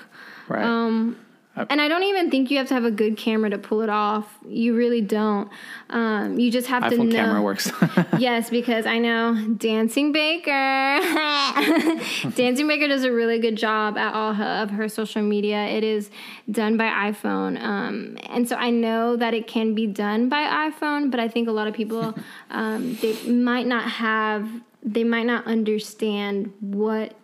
right. 0.47 0.63
um, 0.63 1.17
and 1.55 1.79
I 1.79 1.87
don't 1.87 2.03
even 2.03 2.29
think 2.29 2.51
you 2.51 2.57
have 2.57 2.67
to 2.67 2.73
have 2.73 2.83
a 2.83 2.91
good 2.91 3.17
camera 3.17 3.49
to 3.49 3.57
pull 3.57 3.81
it 3.81 3.89
off. 3.89 4.37
You 4.47 4.75
really 4.75 5.01
don't. 5.01 5.49
Um, 5.89 6.37
you 6.37 6.51
just 6.51 6.67
have 6.67 6.89
to 6.89 6.97
iphone 6.97 7.07
know. 7.11 7.15
camera 7.15 7.41
works 7.41 7.71
yes, 8.19 8.49
because 8.49 8.85
I 8.85 8.97
know 8.97 9.35
Dancing 9.57 10.11
Baker. 10.11 10.51
Dancing 12.35 12.67
Baker 12.67 12.87
does 12.87 13.03
a 13.03 13.11
really 13.11 13.39
good 13.39 13.55
job 13.55 13.97
at 13.97 14.13
all 14.13 14.33
her, 14.33 14.63
of 14.63 14.71
her 14.71 14.89
social 14.89 15.21
media. 15.21 15.65
It 15.67 15.83
is 15.83 16.09
done 16.51 16.75
by 16.75 16.87
iPhone, 17.11 17.61
um, 17.61 18.17
and 18.29 18.47
so 18.47 18.55
I 18.55 18.69
know 18.69 19.15
that 19.15 19.33
it 19.33 19.47
can 19.47 19.73
be 19.75 19.87
done 19.87 20.27
by 20.27 20.69
iPhone. 20.69 21.09
But 21.09 21.19
I 21.19 21.27
think 21.27 21.47
a 21.47 21.51
lot 21.51 21.67
of 21.67 21.73
people 21.73 22.15
um, 22.49 22.95
they 22.95 23.13
might 23.31 23.67
not 23.67 23.89
have, 23.89 24.49
they 24.83 25.03
might 25.03 25.25
not 25.25 25.45
understand 25.47 26.51
what 26.59 27.15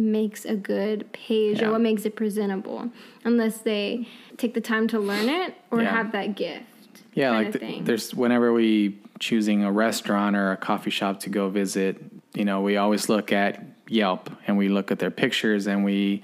makes 0.00 0.44
a 0.44 0.56
good 0.56 1.12
page 1.12 1.60
Yeah. 1.60 1.68
or 1.68 1.72
what 1.72 1.80
makes 1.80 2.04
it 2.04 2.16
presentable 2.16 2.90
unless 3.24 3.58
they 3.58 4.08
take 4.36 4.54
the 4.54 4.60
time 4.60 4.88
to 4.88 4.98
learn 4.98 5.28
it 5.28 5.54
or 5.70 5.82
Yeah. 5.82 5.90
have 5.90 6.12
that 6.12 6.36
gift. 6.36 6.64
Yeah, 7.14 7.32
like 7.32 7.48
of 7.48 7.60
th- 7.60 7.72
thing. 7.72 7.84
there's 7.84 8.14
whenever 8.14 8.52
we 8.52 8.98
choosing 9.18 9.64
a 9.64 9.70
restaurant 9.72 10.36
or 10.36 10.52
a 10.52 10.56
coffee 10.56 10.90
shop 10.90 11.20
to 11.20 11.30
go 11.30 11.48
visit, 11.48 12.02
you 12.34 12.44
know, 12.44 12.62
we 12.62 12.76
always 12.76 13.08
look 13.08 13.32
at 13.32 13.62
Yelp 13.88 14.30
and 14.46 14.56
we 14.56 14.68
look 14.68 14.90
at 14.90 14.98
their 14.98 15.10
pictures 15.10 15.66
and 15.66 15.84
we 15.84 16.22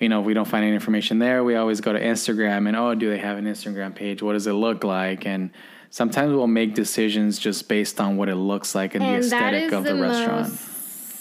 you 0.00 0.08
know, 0.08 0.20
if 0.20 0.26
we 0.26 0.32
don't 0.32 0.46
find 0.46 0.64
any 0.64 0.74
information 0.74 1.18
there, 1.18 1.42
we 1.42 1.56
always 1.56 1.80
go 1.80 1.92
to 1.92 2.00
Instagram 2.00 2.68
and 2.68 2.76
oh, 2.76 2.94
do 2.94 3.10
they 3.10 3.18
have 3.18 3.36
an 3.36 3.46
Instagram 3.46 3.94
page? 3.94 4.22
What 4.22 4.34
does 4.34 4.46
it 4.46 4.52
look 4.52 4.84
like? 4.84 5.26
And 5.26 5.50
sometimes 5.90 6.32
we'll 6.32 6.46
make 6.46 6.74
decisions 6.74 7.36
just 7.36 7.68
based 7.68 8.00
on 8.00 8.16
what 8.16 8.28
it 8.28 8.36
looks 8.36 8.74
like 8.76 8.94
and, 8.94 9.02
the 9.02 9.08
and 9.08 9.24
that 9.24 9.54
aesthetic 9.54 9.72
of 9.72 9.82
the, 9.84 9.94
the, 9.94 10.00
restaurant. 10.00 10.46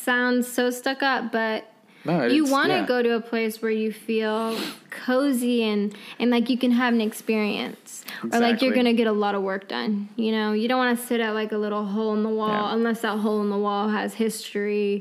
Sounds 0.08 0.44
so 0.58 0.64
stuck 0.82 1.02
up 1.14 1.22
but 1.32 1.60
No, 2.06 2.26
you 2.38 2.44
want 2.56 2.70
to 2.76 2.80
yeah. 2.80 2.86
go 2.94 2.98
to 3.08 3.12
a 3.22 3.24
place 3.32 3.62
where 3.62 3.76
you 3.84 3.92
feel 4.08 4.42
cozy 4.90 5.58
and 5.72 5.84
and 6.20 6.28
like 6.36 6.46
you 6.52 6.58
can 6.64 6.72
have 6.72 6.92
an 6.98 7.02
experience 7.12 8.06
or 8.32 8.40
like 8.40 8.62
you're 8.62 8.74
gonna 8.80 8.94
get 9.02 9.08
a 9.16 9.18
lot 9.26 9.34
of 9.38 9.42
work 9.52 9.64
done 9.78 9.94
you 10.24 10.32
know 10.36 10.50
you 10.60 10.68
don't 10.70 10.82
want 10.84 10.92
to 10.98 11.06
sit 11.10 11.20
at 11.20 11.32
like 11.42 11.52
a 11.52 11.58
little 11.66 11.86
hole 11.96 12.14
in 12.18 12.24
the 12.30 12.36
wall 12.42 12.50
Yeah. 12.64 12.74
unless 12.78 13.00
that 13.02 13.18
hole 13.26 13.40
in 13.46 13.50
the 13.56 13.62
wall 13.68 13.86
has 14.00 14.10
history 14.26 14.92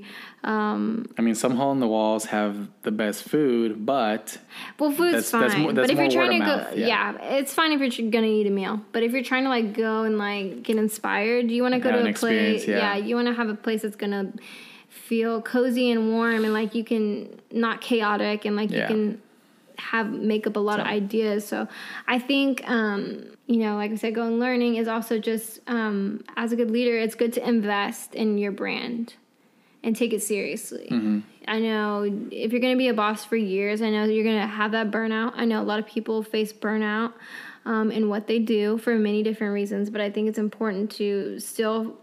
um 0.54 1.06
I 1.18 1.22
mean, 1.26 1.34
some 1.34 1.54
hole 1.60 1.72
in 1.76 1.80
the 1.86 1.88
walls 1.96 2.24
have 2.36 2.52
the 2.82 2.94
best 3.02 3.20
food, 3.32 3.84
but 3.94 4.38
well 4.78 4.92
food's 4.98 5.12
That's- 5.12 5.30
fine 5.30 5.40
that's 5.42 5.56
more- 5.62 5.72
that's 5.72 5.86
but 5.88 5.90
if 5.94 5.98
you're 6.02 6.14
trying 6.20 6.40
to 6.40 6.46
go 6.50 6.56
yeah. 6.74 6.86
yeah. 6.92 7.36
it's 7.38 7.52
fine 7.58 7.70
if 7.72 7.78
you're 7.98 8.10
gonna 8.16 8.26
eat 8.38 8.46
a 8.46 8.54
meal 8.60 8.74
but 8.92 9.00
if 9.06 9.10
you're 9.12 9.28
trying 9.32 9.44
to 9.48 9.52
like 9.58 9.68
go 9.86 9.94
and 10.08 10.14
like 10.18 10.62
get 10.68 10.76
inspired 10.86 11.44
you 11.54 11.60
want 11.64 11.74
to 11.74 11.80
go 11.86 11.90
to 11.90 12.02
a 12.08 12.12
place 12.12 12.66
yeah. 12.66 12.96
you 13.06 13.14
want 13.18 13.28
to 13.28 13.34
have 13.40 13.48
a 13.56 13.58
place 13.66 13.80
that's 13.82 13.96
gonna 14.04 14.24
feel 14.96 15.40
cozy 15.42 15.90
and 15.90 16.10
warm 16.10 16.44
and 16.44 16.52
like 16.52 16.74
you 16.74 16.82
can 16.84 17.40
not 17.52 17.80
chaotic 17.80 18.44
and 18.44 18.56
like 18.56 18.70
Yeah. 18.70 18.80
you 18.82 18.86
can 18.86 19.22
have 19.78 20.10
make 20.10 20.46
up 20.46 20.56
a 20.56 20.60
lot 20.60 20.80
of 20.80 20.86
ideas 20.86 21.46
so 21.46 21.68
i 22.08 22.18
think 22.18 22.66
um 22.68 23.24
you 23.46 23.58
know 23.58 23.76
like 23.76 23.90
i 23.92 23.94
said 23.94 24.14
going 24.14 24.38
learning 24.40 24.76
is 24.76 24.88
also 24.88 25.18
just 25.18 25.60
um 25.66 26.24
as 26.36 26.50
a 26.50 26.56
good 26.56 26.70
leader 26.70 26.96
it's 26.96 27.14
good 27.14 27.32
to 27.34 27.46
invest 27.46 28.14
in 28.14 28.38
your 28.38 28.52
brand 28.52 29.14
and 29.84 29.94
take 29.94 30.12
it 30.12 30.20
seriously. 30.20 30.88
I 31.46 31.60
know 31.60 32.02
if 32.32 32.50
you're 32.50 32.60
going 32.60 32.74
to 32.74 32.78
be 32.78 32.88
a 32.88 32.94
boss 32.94 33.24
for 33.24 33.36
years, 33.36 33.80
I 33.82 33.90
know 33.90 34.02
you're 34.04 34.24
going 34.24 34.40
to 34.40 34.46
have 34.48 34.72
that 34.72 34.90
burnout. 34.90 35.34
I 35.36 35.44
know 35.44 35.62
a 35.62 35.68
lot 35.72 35.78
of 35.78 35.86
people 35.86 36.24
face 36.24 36.52
burnout 36.52 37.12
um, 37.64 37.92
in 37.92 38.08
what 38.08 38.26
they 38.26 38.40
do 38.40 38.78
for 38.78 38.98
many 38.98 39.22
different 39.22 39.54
reasons, 39.54 39.88
but 39.88 40.00
I 40.00 40.10
think 40.10 40.28
it's 40.28 40.38
important 40.38 40.90
to 40.92 41.38
still 41.38 41.98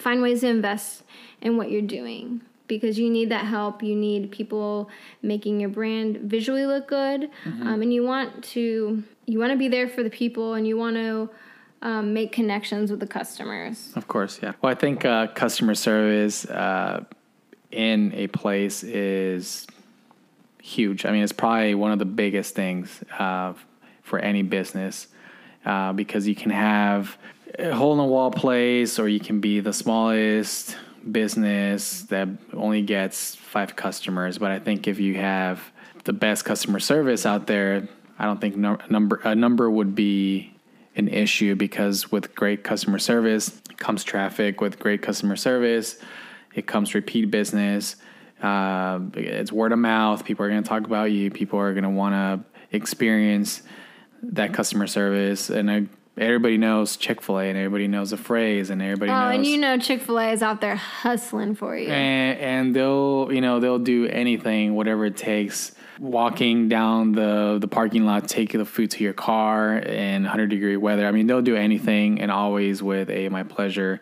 find 0.00 0.22
ways 0.22 0.40
to 0.40 0.48
invest 0.48 1.02
in 1.40 1.56
what 1.56 1.70
you're 1.70 1.82
doing 1.82 2.40
because 2.66 2.98
you 2.98 3.10
need 3.10 3.30
that 3.30 3.46
help. 3.46 3.82
You 3.82 3.96
need 3.96 4.30
people 4.30 4.88
making 5.22 5.60
your 5.60 5.68
brand 5.68 6.18
visually 6.18 6.66
look 6.66 6.86
good, 6.86 7.28
um, 7.44 7.82
and 7.82 7.92
you 7.92 8.04
want 8.04 8.44
to 8.44 9.02
you 9.26 9.38
want 9.38 9.52
to 9.52 9.58
be 9.58 9.68
there 9.68 9.88
for 9.88 10.02
the 10.02 10.10
people, 10.10 10.54
and 10.54 10.66
you 10.66 10.76
want 10.76 10.96
to 10.96 11.30
um, 11.82 12.12
make 12.12 12.32
connections 12.32 12.90
with 12.90 13.00
the 13.00 13.06
customers. 13.06 13.92
Of 13.96 14.08
course, 14.08 14.38
yeah. 14.42 14.52
Well, 14.62 14.70
I 14.70 14.74
think 14.74 15.04
uh, 15.04 15.28
customer 15.28 15.74
service 15.74 16.44
uh, 16.46 17.04
in 17.70 18.12
a 18.14 18.26
place 18.28 18.82
is 18.82 19.66
huge. 20.62 21.04
I 21.04 21.12
mean, 21.12 21.22
it's 21.22 21.32
probably 21.32 21.74
one 21.74 21.92
of 21.92 21.98
the 21.98 22.04
biggest 22.04 22.54
things 22.54 23.02
uh, 23.18 23.54
for 24.02 24.18
any 24.18 24.42
business 24.42 25.08
uh, 25.64 25.92
because 25.92 26.26
you 26.28 26.34
can 26.34 26.50
have 26.50 27.16
hole 27.74 27.92
in 27.92 27.98
the 27.98 28.04
wall 28.04 28.30
place, 28.30 28.98
or 28.98 29.08
you 29.08 29.20
can 29.20 29.40
be 29.40 29.60
the 29.60 29.72
smallest 29.72 30.76
business 31.10 32.02
that 32.02 32.28
only 32.52 32.82
gets 32.82 33.34
five 33.34 33.76
customers. 33.76 34.38
But 34.38 34.50
I 34.50 34.58
think 34.58 34.86
if 34.86 34.98
you 34.98 35.14
have 35.16 35.62
the 36.04 36.12
best 36.12 36.44
customer 36.44 36.80
service 36.80 37.26
out 37.26 37.46
there, 37.46 37.88
I 38.18 38.24
don't 38.24 38.40
think 38.40 38.56
number 38.56 39.20
a 39.24 39.34
number 39.34 39.70
would 39.70 39.94
be 39.94 40.54
an 40.96 41.08
issue 41.08 41.54
because 41.54 42.10
with 42.10 42.34
great 42.34 42.64
customer 42.64 42.98
service 42.98 43.60
comes 43.76 44.04
traffic. 44.04 44.60
With 44.60 44.78
great 44.78 45.02
customer 45.02 45.36
service, 45.36 45.98
it 46.54 46.66
comes 46.66 46.94
repeat 46.94 47.30
business. 47.30 47.96
Uh, 48.42 49.00
it's 49.14 49.52
word 49.52 49.72
of 49.72 49.78
mouth. 49.78 50.24
People 50.24 50.44
are 50.44 50.48
going 50.48 50.62
to 50.62 50.68
talk 50.68 50.84
about 50.84 51.12
you. 51.12 51.30
People 51.30 51.58
are 51.58 51.72
going 51.72 51.84
to 51.84 51.90
want 51.90 52.14
to 52.14 52.76
experience 52.76 53.62
that 54.22 54.52
customer 54.52 54.86
service, 54.86 55.50
and 55.50 55.70
I, 55.70 55.86
everybody 56.20 56.56
knows 56.58 56.96
Chick 56.96 57.20
Fil 57.22 57.38
A, 57.40 57.44
and 57.48 57.56
everybody 57.58 57.88
knows 57.88 58.10
the 58.10 58.16
phrase, 58.16 58.70
and 58.70 58.80
everybody 58.82 59.10
Oh, 59.10 59.20
knows. 59.28 59.34
and 59.36 59.46
you 59.46 59.56
know 59.58 59.78
Chick 59.78 60.02
Fil 60.02 60.18
A 60.18 60.30
is 60.32 60.42
out 60.42 60.60
there 60.60 60.76
hustling 60.76 61.54
for 61.54 61.76
you. 61.76 61.88
and, 61.88 62.38
and 62.38 62.76
they'll 62.76 63.28
you 63.32 63.40
know 63.40 63.60
they'll 63.60 63.78
do 63.78 64.06
anything 64.06 64.74
whatever 64.74 65.04
it 65.06 65.16
takes 65.16 65.72
walking 65.98 66.68
down 66.68 67.12
the 67.12 67.58
the 67.60 67.68
parking 67.68 68.06
lot 68.06 68.26
take 68.26 68.52
the 68.52 68.64
food 68.64 68.90
to 68.90 69.04
your 69.04 69.12
car 69.12 69.76
in 69.76 70.22
100 70.22 70.48
degree 70.48 70.76
weather 70.78 71.06
i 71.06 71.10
mean 71.10 71.26
they'll 71.26 71.42
do 71.42 71.56
anything 71.56 72.22
and 72.22 72.30
always 72.30 72.82
with 72.82 73.10
a 73.10 73.28
my 73.28 73.42
pleasure 73.42 74.00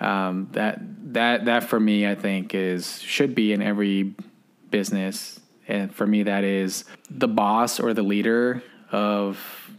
um, 0.00 0.46
that 0.52 0.78
that 1.14 1.46
that 1.46 1.64
for 1.64 1.80
me 1.80 2.06
i 2.06 2.14
think 2.14 2.54
is 2.54 3.00
should 3.02 3.34
be 3.34 3.52
in 3.52 3.60
every 3.60 4.14
business 4.70 5.40
and 5.66 5.92
for 5.92 6.06
me 6.06 6.22
that 6.22 6.44
is 6.44 6.84
the 7.10 7.26
boss 7.28 7.80
or 7.80 7.92
the 7.92 8.02
leader 8.04 8.62
of 8.92 9.36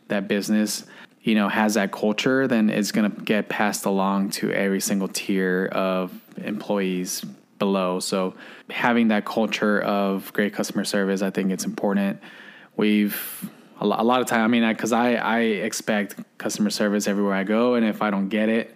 that 0.10 0.28
business 0.28 0.86
you 1.24 1.36
know 1.36 1.50
has 1.50 1.74
that 1.74 1.92
culture 1.92 2.48
then 2.48 2.70
it's 2.70 2.92
going 2.92 3.10
to 3.10 3.22
get 3.22 3.50
passed 3.50 3.86
along 3.86 4.30
to 4.30 4.52
every 4.52 4.80
single 4.80 5.08
tier 5.08 5.70
of 5.72 6.12
employees 6.38 7.26
below 7.60 8.00
so 8.00 8.34
having 8.70 9.08
that 9.08 9.26
culture 9.26 9.82
of 9.82 10.32
great 10.34 10.54
customer 10.54 10.84
service 10.84 11.22
i 11.22 11.30
think 11.30 11.52
it's 11.52 11.66
important 11.66 12.20
we've 12.76 13.50
a 13.80 13.88
lot, 13.88 14.00
a 14.00 14.04
lot 14.04 14.22
of 14.22 14.28
time 14.28 14.42
i 14.42 14.48
mean 14.48 14.68
because 14.68 14.92
I, 14.92 15.14
I 15.14 15.40
expect 15.40 16.16
customer 16.38 16.70
service 16.70 17.08
everywhere 17.08 17.34
i 17.34 17.44
go 17.44 17.76
and 17.76 17.86
if 17.86 18.02
i 18.02 18.10
don't 18.10 18.30
get 18.30 18.50
it 18.50 18.76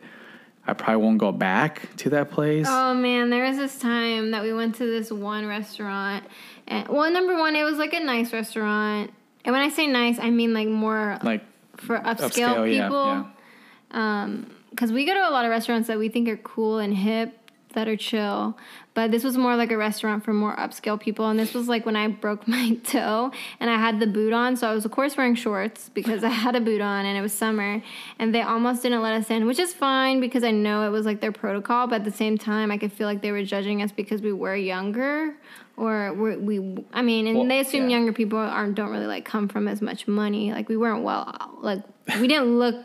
i 0.65 0.73
probably 0.73 1.03
won't 1.03 1.17
go 1.17 1.31
back 1.31 1.95
to 1.97 2.09
that 2.11 2.31
place 2.31 2.65
Oh 2.69 2.93
man, 2.93 3.29
there 3.29 3.43
was 3.43 3.57
this 3.57 3.77
time 3.79 4.31
that 4.31 4.43
we 4.43 4.53
went 4.53 4.75
to 4.75 4.85
this 4.85 5.11
one 5.11 5.45
restaurant. 5.45 6.23
And 6.67 6.87
well, 6.87 7.11
number 7.11 7.37
one, 7.37 7.55
it 7.55 7.63
was 7.63 7.77
like 7.77 7.93
a 7.93 7.99
nice 7.99 8.33
restaurant. 8.33 9.11
And 9.45 9.53
when 9.53 9.61
I 9.61 9.69
say 9.69 9.87
nice, 9.87 10.19
I 10.19 10.29
mean 10.29 10.53
like 10.53 10.67
more 10.67 11.19
like 11.23 11.43
for 11.77 11.97
upscale, 11.99 12.29
upscale 12.29 12.75
yeah 12.75 12.87
people. 12.87 13.05
yeah 13.05 14.23
um, 14.23 14.51
Because 14.69 14.91
we 14.91 15.05
go 15.05 15.13
to 15.13 15.29
a 15.29 15.31
lot 15.31 15.45
of 15.45 15.51
restaurants 15.51 15.87
that 15.87 15.97
we 15.97 16.09
think 16.09 16.27
are 16.29 16.37
cool 16.37 16.79
and 16.79 16.93
hip, 16.95 17.37
that 17.73 17.87
are 17.87 17.95
chill. 17.97 18.57
But 18.97 19.11
this 19.11 19.23
was 19.23 19.37
more 19.37 19.55
like 19.55 19.69
a 19.71 19.77
restaurant 19.77 20.23
for 20.25 20.33
more 20.33 20.55
upscale 20.55 20.99
people. 20.99 21.29
And 21.29 21.37
this 21.39 21.53
was 21.53 21.67
like 21.67 21.85
when 21.85 21.95
I 21.95 22.07
broke 22.07 22.47
my 22.57 22.77
toe 22.83 23.29
and 23.59 23.69
I 23.69 23.75
had 23.77 23.99
the 23.99 24.07
boot 24.07 24.33
on. 24.33 24.57
So 24.57 24.67
I 24.67 24.73
was, 24.73 24.85
of 24.85 24.91
course, 24.91 25.15
wearing 25.15 25.35
shorts 25.35 25.89
because 25.93 26.23
I 26.23 26.29
had 26.29 26.55
a 26.55 26.59
boot 26.59 26.81
on 26.81 27.05
and 27.05 27.15
it 27.15 27.21
was 27.21 27.31
summer. 27.31 27.83
And 28.17 28.33
they 28.33 28.41
almost 28.41 28.81
didn't 28.81 29.03
let 29.03 29.13
us 29.13 29.29
in, 29.29 29.45
which 29.45 29.59
is 29.59 29.71
fine 29.71 30.19
because 30.19 30.43
I 30.43 30.49
know 30.49 30.87
it 30.87 30.89
was 30.89 31.05
like 31.05 31.21
their 31.21 31.31
protocol. 31.31 31.85
But 31.85 31.97
at 32.01 32.05
the 32.05 32.11
same 32.23 32.39
time, 32.39 32.71
I 32.71 32.79
could 32.79 32.91
feel 32.91 33.05
like 33.05 33.21
they 33.21 33.31
were 33.31 33.43
judging 33.43 33.83
us 33.83 33.91
because 33.91 34.23
we 34.23 34.33
were 34.33 34.55
younger. 34.55 35.35
Or 35.77 36.11
we're, 36.15 36.39
we, 36.39 36.83
I 36.91 37.03
mean, 37.03 37.27
and 37.27 37.37
Well, 37.37 37.47
they 37.47 37.59
assume 37.59 37.83
yeah. 37.91 37.97
younger 37.97 38.13
people 38.13 38.39
aren't 38.39 38.73
don't 38.73 38.89
really 38.89 39.05
like 39.05 39.25
come 39.25 39.47
from 39.47 39.67
as 39.67 39.79
much 39.79 40.07
money. 40.07 40.51
Like 40.51 40.69
we 40.69 40.75
weren't 40.75 41.03
well, 41.03 41.59
like 41.61 41.83
we 42.19 42.27
didn't 42.27 42.57
look. 42.57 42.75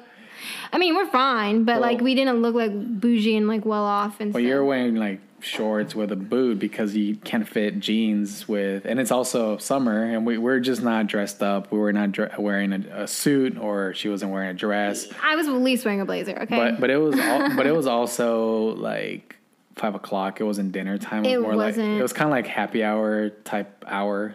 I 0.75 0.77
mean, 0.77 0.95
we're 0.95 1.07
fine, 1.07 1.65
but 1.65 1.81
like 1.81 2.03
we 2.03 2.15
didn't 2.15 2.43
look 2.43 2.55
like 2.55 2.73
bougie 3.01 3.35
and 3.35 3.49
like 3.49 3.65
well 3.65 3.85
off 3.85 4.21
and 4.21 4.35
Well, 4.35 4.43
stuff. 4.43 4.47
you're 4.47 4.63
wearing 4.63 4.97
like 4.97 5.21
shorts 5.43 5.95
with 5.95 6.13
a 6.13 6.17
boot 6.17 6.59
because 6.59 6.95
you 6.97 7.17
can't 7.17 7.47
fit 7.47 7.81
jeans 7.81 8.49
with, 8.49 8.85
and 8.85 9.01
it's 9.01 9.11
also 9.11 9.59
summer, 9.59 10.05
and 10.05 10.25
we 10.25 10.39
we're 10.39 10.61
just 10.61 10.83
not 10.83 11.07
dressed 11.07 11.43
up. 11.43 11.71
We 11.73 11.79
were 11.79 11.93
not 11.93 12.13
dre- 12.13 12.31
wearing 12.39 12.73
a, 12.73 13.03
a 13.03 13.09
suit, 13.09 13.59
or 13.59 13.93
she 13.95 14.09
wasn't 14.09 14.33
wearing 14.33 14.51
a 14.51 14.55
dress. 14.55 15.09
I 15.23 15.37
was 15.37 15.49
at 15.49 15.55
least 15.55 15.85
wearing 15.85 16.01
a 16.01 16.05
blazer. 16.05 16.39
Okay, 16.43 16.57
But 16.57 16.81
but 16.81 16.91
it 16.91 16.97
was 16.97 17.19
al- 17.19 17.57
but 17.57 17.67
it 17.67 17.75
was 17.75 17.87
also 17.87 18.75
like 18.77 19.37
five 19.77 19.95
o'clock. 19.95 20.41
It 20.41 20.45
wasn't 20.45 20.73
dinner 20.73 20.99
time. 20.99 21.25
It, 21.25 21.39
was 21.39 21.45
more 21.45 21.57
like 21.57 21.77
wasn't. 21.77 21.99
it 21.99 22.03
was 22.03 22.13
kind 22.13 22.29
of 22.29 22.33
like 22.33 22.47
happy 22.47 22.85
hour 22.85 23.31
type 23.31 23.85
hour. 23.87 24.35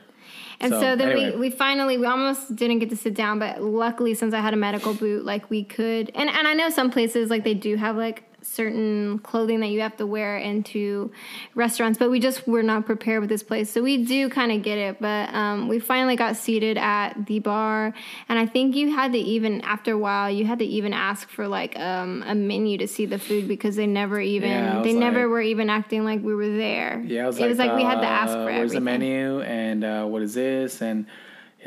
and 0.59 0.71
so, 0.71 0.79
so, 0.81 0.95
then 0.95 1.11
anyway. 1.11 1.31
we, 1.31 1.37
we 1.37 1.49
finally 1.49 1.97
we 1.97 2.05
almost 2.05 2.55
didn't 2.55 2.79
get 2.79 2.89
to 2.89 2.97
sit 2.97 3.13
down, 3.13 3.39
but 3.39 3.61
luckily 3.61 4.13
since 4.13 4.33
I 4.33 4.41
had 4.41 4.53
a 4.53 4.57
medical 4.57 4.93
boot, 4.93 5.25
like 5.25 5.49
we 5.49 5.63
could. 5.63 6.11
And 6.15 6.29
and 6.29 6.47
I 6.47 6.53
know 6.53 6.69
some 6.69 6.91
places 6.91 7.29
like 7.29 7.43
they 7.43 7.53
do 7.53 7.75
have 7.77 7.95
like 7.95 8.23
certain 8.47 9.19
clothing 9.19 9.59
that 9.59 9.67
you 9.67 9.81
have 9.81 9.97
to 9.97 10.05
wear 10.05 10.37
into 10.37 11.11
restaurants, 11.55 11.99
but 11.99 12.09
we 12.09 12.19
just 12.19 12.47
were 12.47 12.63
not 12.63 12.85
prepared 12.85 13.21
with 13.21 13.29
this 13.29 13.43
place. 13.43 13.69
So 13.69 13.81
we 13.81 14.03
do 14.03 14.29
kind 14.29 14.51
of 14.51 14.63
get 14.63 14.77
it, 14.77 14.99
but 14.99 15.33
um, 15.33 15.67
we 15.67 15.79
finally 15.79 16.15
got 16.15 16.37
seated 16.37 16.77
at 16.77 17.25
the 17.25 17.39
bar, 17.39 17.93
and 18.29 18.39
I 18.39 18.45
think 18.45 18.75
you 18.75 18.95
had 18.95 19.11
to 19.11 19.17
even 19.17 19.61
after 19.61 19.93
a 19.93 19.97
while 19.97 20.29
you 20.29 20.45
had 20.45 20.59
to 20.59 20.65
even 20.65 20.93
ask 20.93 21.29
for 21.29 21.47
like 21.47 21.77
um, 21.79 22.23
a 22.25 22.35
menu 22.35 22.77
to 22.79 22.87
see 22.87 23.05
the 23.05 23.19
food 23.19 23.47
because 23.47 23.75
they 23.75 23.87
never 23.87 24.19
even 24.19 24.49
Yeah, 24.49 24.81
they 24.81 24.93
was 24.93 24.99
never 24.99 25.29
were 25.29 25.41
even 25.41 25.69
acting 25.69 26.03
like 26.03 26.23
we 26.23 26.33
were 26.33 26.49
there. 26.49 27.03
Yeah, 27.05 27.23
it 27.23 27.27
was 27.27 27.37
it 27.37 27.41
like, 27.41 27.49
was 27.49 27.57
like 27.59 27.75
we 27.75 27.83
had 27.83 28.01
to 28.01 28.07
ask 28.07 28.31
uh, 28.31 28.45
for 28.45 28.45
Where's 28.45 28.71
the 28.71 28.81
menu 28.81 29.41
and 29.41 29.83
uh, 29.83 30.05
what 30.05 30.21
is 30.21 30.33
this 30.33 30.81
and 30.81 31.05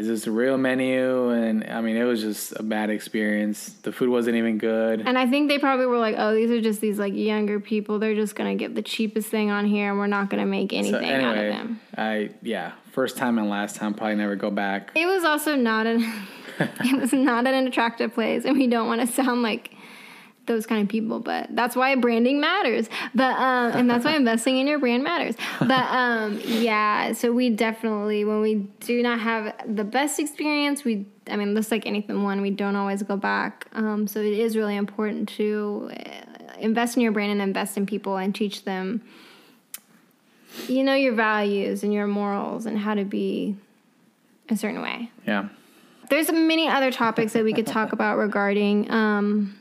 is 0.00 0.08
this 0.08 0.26
a 0.26 0.30
real 0.30 0.56
menu? 0.56 1.28
And 1.28 1.62
I 1.64 1.82
mean, 1.82 1.96
it 1.96 2.04
was 2.04 2.22
just 2.22 2.58
a 2.58 2.62
bad 2.62 2.88
experience. 2.88 3.74
The 3.82 3.92
food 3.92 4.08
wasn't 4.08 4.36
even 4.36 4.56
good. 4.56 5.02
And 5.04 5.18
I 5.18 5.26
think 5.26 5.50
they 5.50 5.58
probably 5.58 5.84
were 5.84 5.98
like, 5.98 6.14
"Oh, 6.16 6.34
these 6.34 6.50
are 6.50 6.60
just 6.60 6.80
these 6.80 6.98
like 6.98 7.14
younger 7.14 7.60
people. 7.60 7.98
They're 7.98 8.14
just 8.14 8.34
gonna 8.34 8.54
get 8.54 8.74
the 8.74 8.80
cheapest 8.82 9.28
thing 9.28 9.50
on 9.50 9.66
here, 9.66 9.90
and 9.90 9.98
we're 9.98 10.06
not 10.06 10.30
gonna 10.30 10.46
make 10.46 10.70
So 10.70 10.78
anything 10.78 11.10
out 11.12 11.36
of 11.36 11.44
them." 11.44 11.80
I 11.98 12.30
yeah, 12.40 12.72
first 12.92 13.18
time 13.18 13.38
and 13.38 13.50
last 13.50 13.76
time, 13.76 13.92
probably 13.92 14.16
never 14.16 14.36
go 14.36 14.50
back. 14.50 14.90
It 14.94 15.04
was 15.04 15.22
also 15.22 15.54
not 15.54 15.86
an 15.86 16.02
it 16.58 16.98
was 16.98 17.12
not 17.12 17.46
an 17.46 17.66
attractive 17.66 18.14
place, 18.14 18.46
and 18.46 18.56
we 18.56 18.66
don't 18.66 18.86
want 18.86 19.02
to 19.02 19.06
sound 19.06 19.42
like 19.42 19.74
those 20.50 20.66
kind 20.66 20.82
of 20.82 20.88
people, 20.88 21.20
but 21.20 21.46
that's 21.54 21.76
why 21.76 21.94
branding 21.94 22.40
matters. 22.40 22.88
But 23.14 23.34
um, 23.36 23.72
and 23.78 23.88
that's 23.88 24.04
why 24.04 24.14
investing 24.24 24.58
in 24.58 24.66
your 24.66 24.78
brand 24.78 25.02
matters. 25.04 25.36
But 25.60 25.86
um, 25.90 26.40
yeah, 26.44 27.12
so 27.12 27.32
we 27.32 27.50
definitely 27.50 28.24
when 28.24 28.40
we 28.40 28.54
do 28.80 29.02
not 29.02 29.20
have 29.20 29.54
the 29.66 29.84
best 29.84 30.18
experience, 30.18 30.84
we 30.84 31.06
I 31.30 31.36
mean, 31.36 31.54
just 31.54 31.70
like 31.70 31.86
anything, 31.86 32.22
one 32.24 32.40
we 32.42 32.50
don't 32.50 32.76
always 32.76 33.02
go 33.02 33.16
back. 33.16 33.68
Um, 33.72 34.06
so 34.06 34.20
it 34.20 34.32
is 34.32 34.56
really 34.56 34.76
important 34.76 35.28
to 35.30 35.90
uh, 35.92 36.52
invest 36.58 36.96
in 36.96 37.02
your 37.02 37.12
brand 37.12 37.30
and 37.32 37.40
invest 37.40 37.76
in 37.76 37.86
people 37.86 38.16
and 38.16 38.34
teach 38.34 38.64
them, 38.64 39.02
you 40.66 40.82
know, 40.82 40.94
your 40.94 41.14
values 41.14 41.84
and 41.84 41.92
your 41.94 42.06
morals 42.06 42.66
and 42.66 42.76
how 42.78 42.94
to 42.94 43.04
be 43.04 43.56
a 44.48 44.56
certain 44.56 44.82
way 44.82 45.08
Yeah. 45.26 45.48
there's 46.08 46.32
many 46.32 46.66
other 46.66 46.90
topics 46.90 47.34
that 47.34 47.44
we 47.44 47.52
could 47.52 47.68
talk 47.68 47.92
about 47.98 48.18
regarding 48.18 48.90
um 48.90 49.56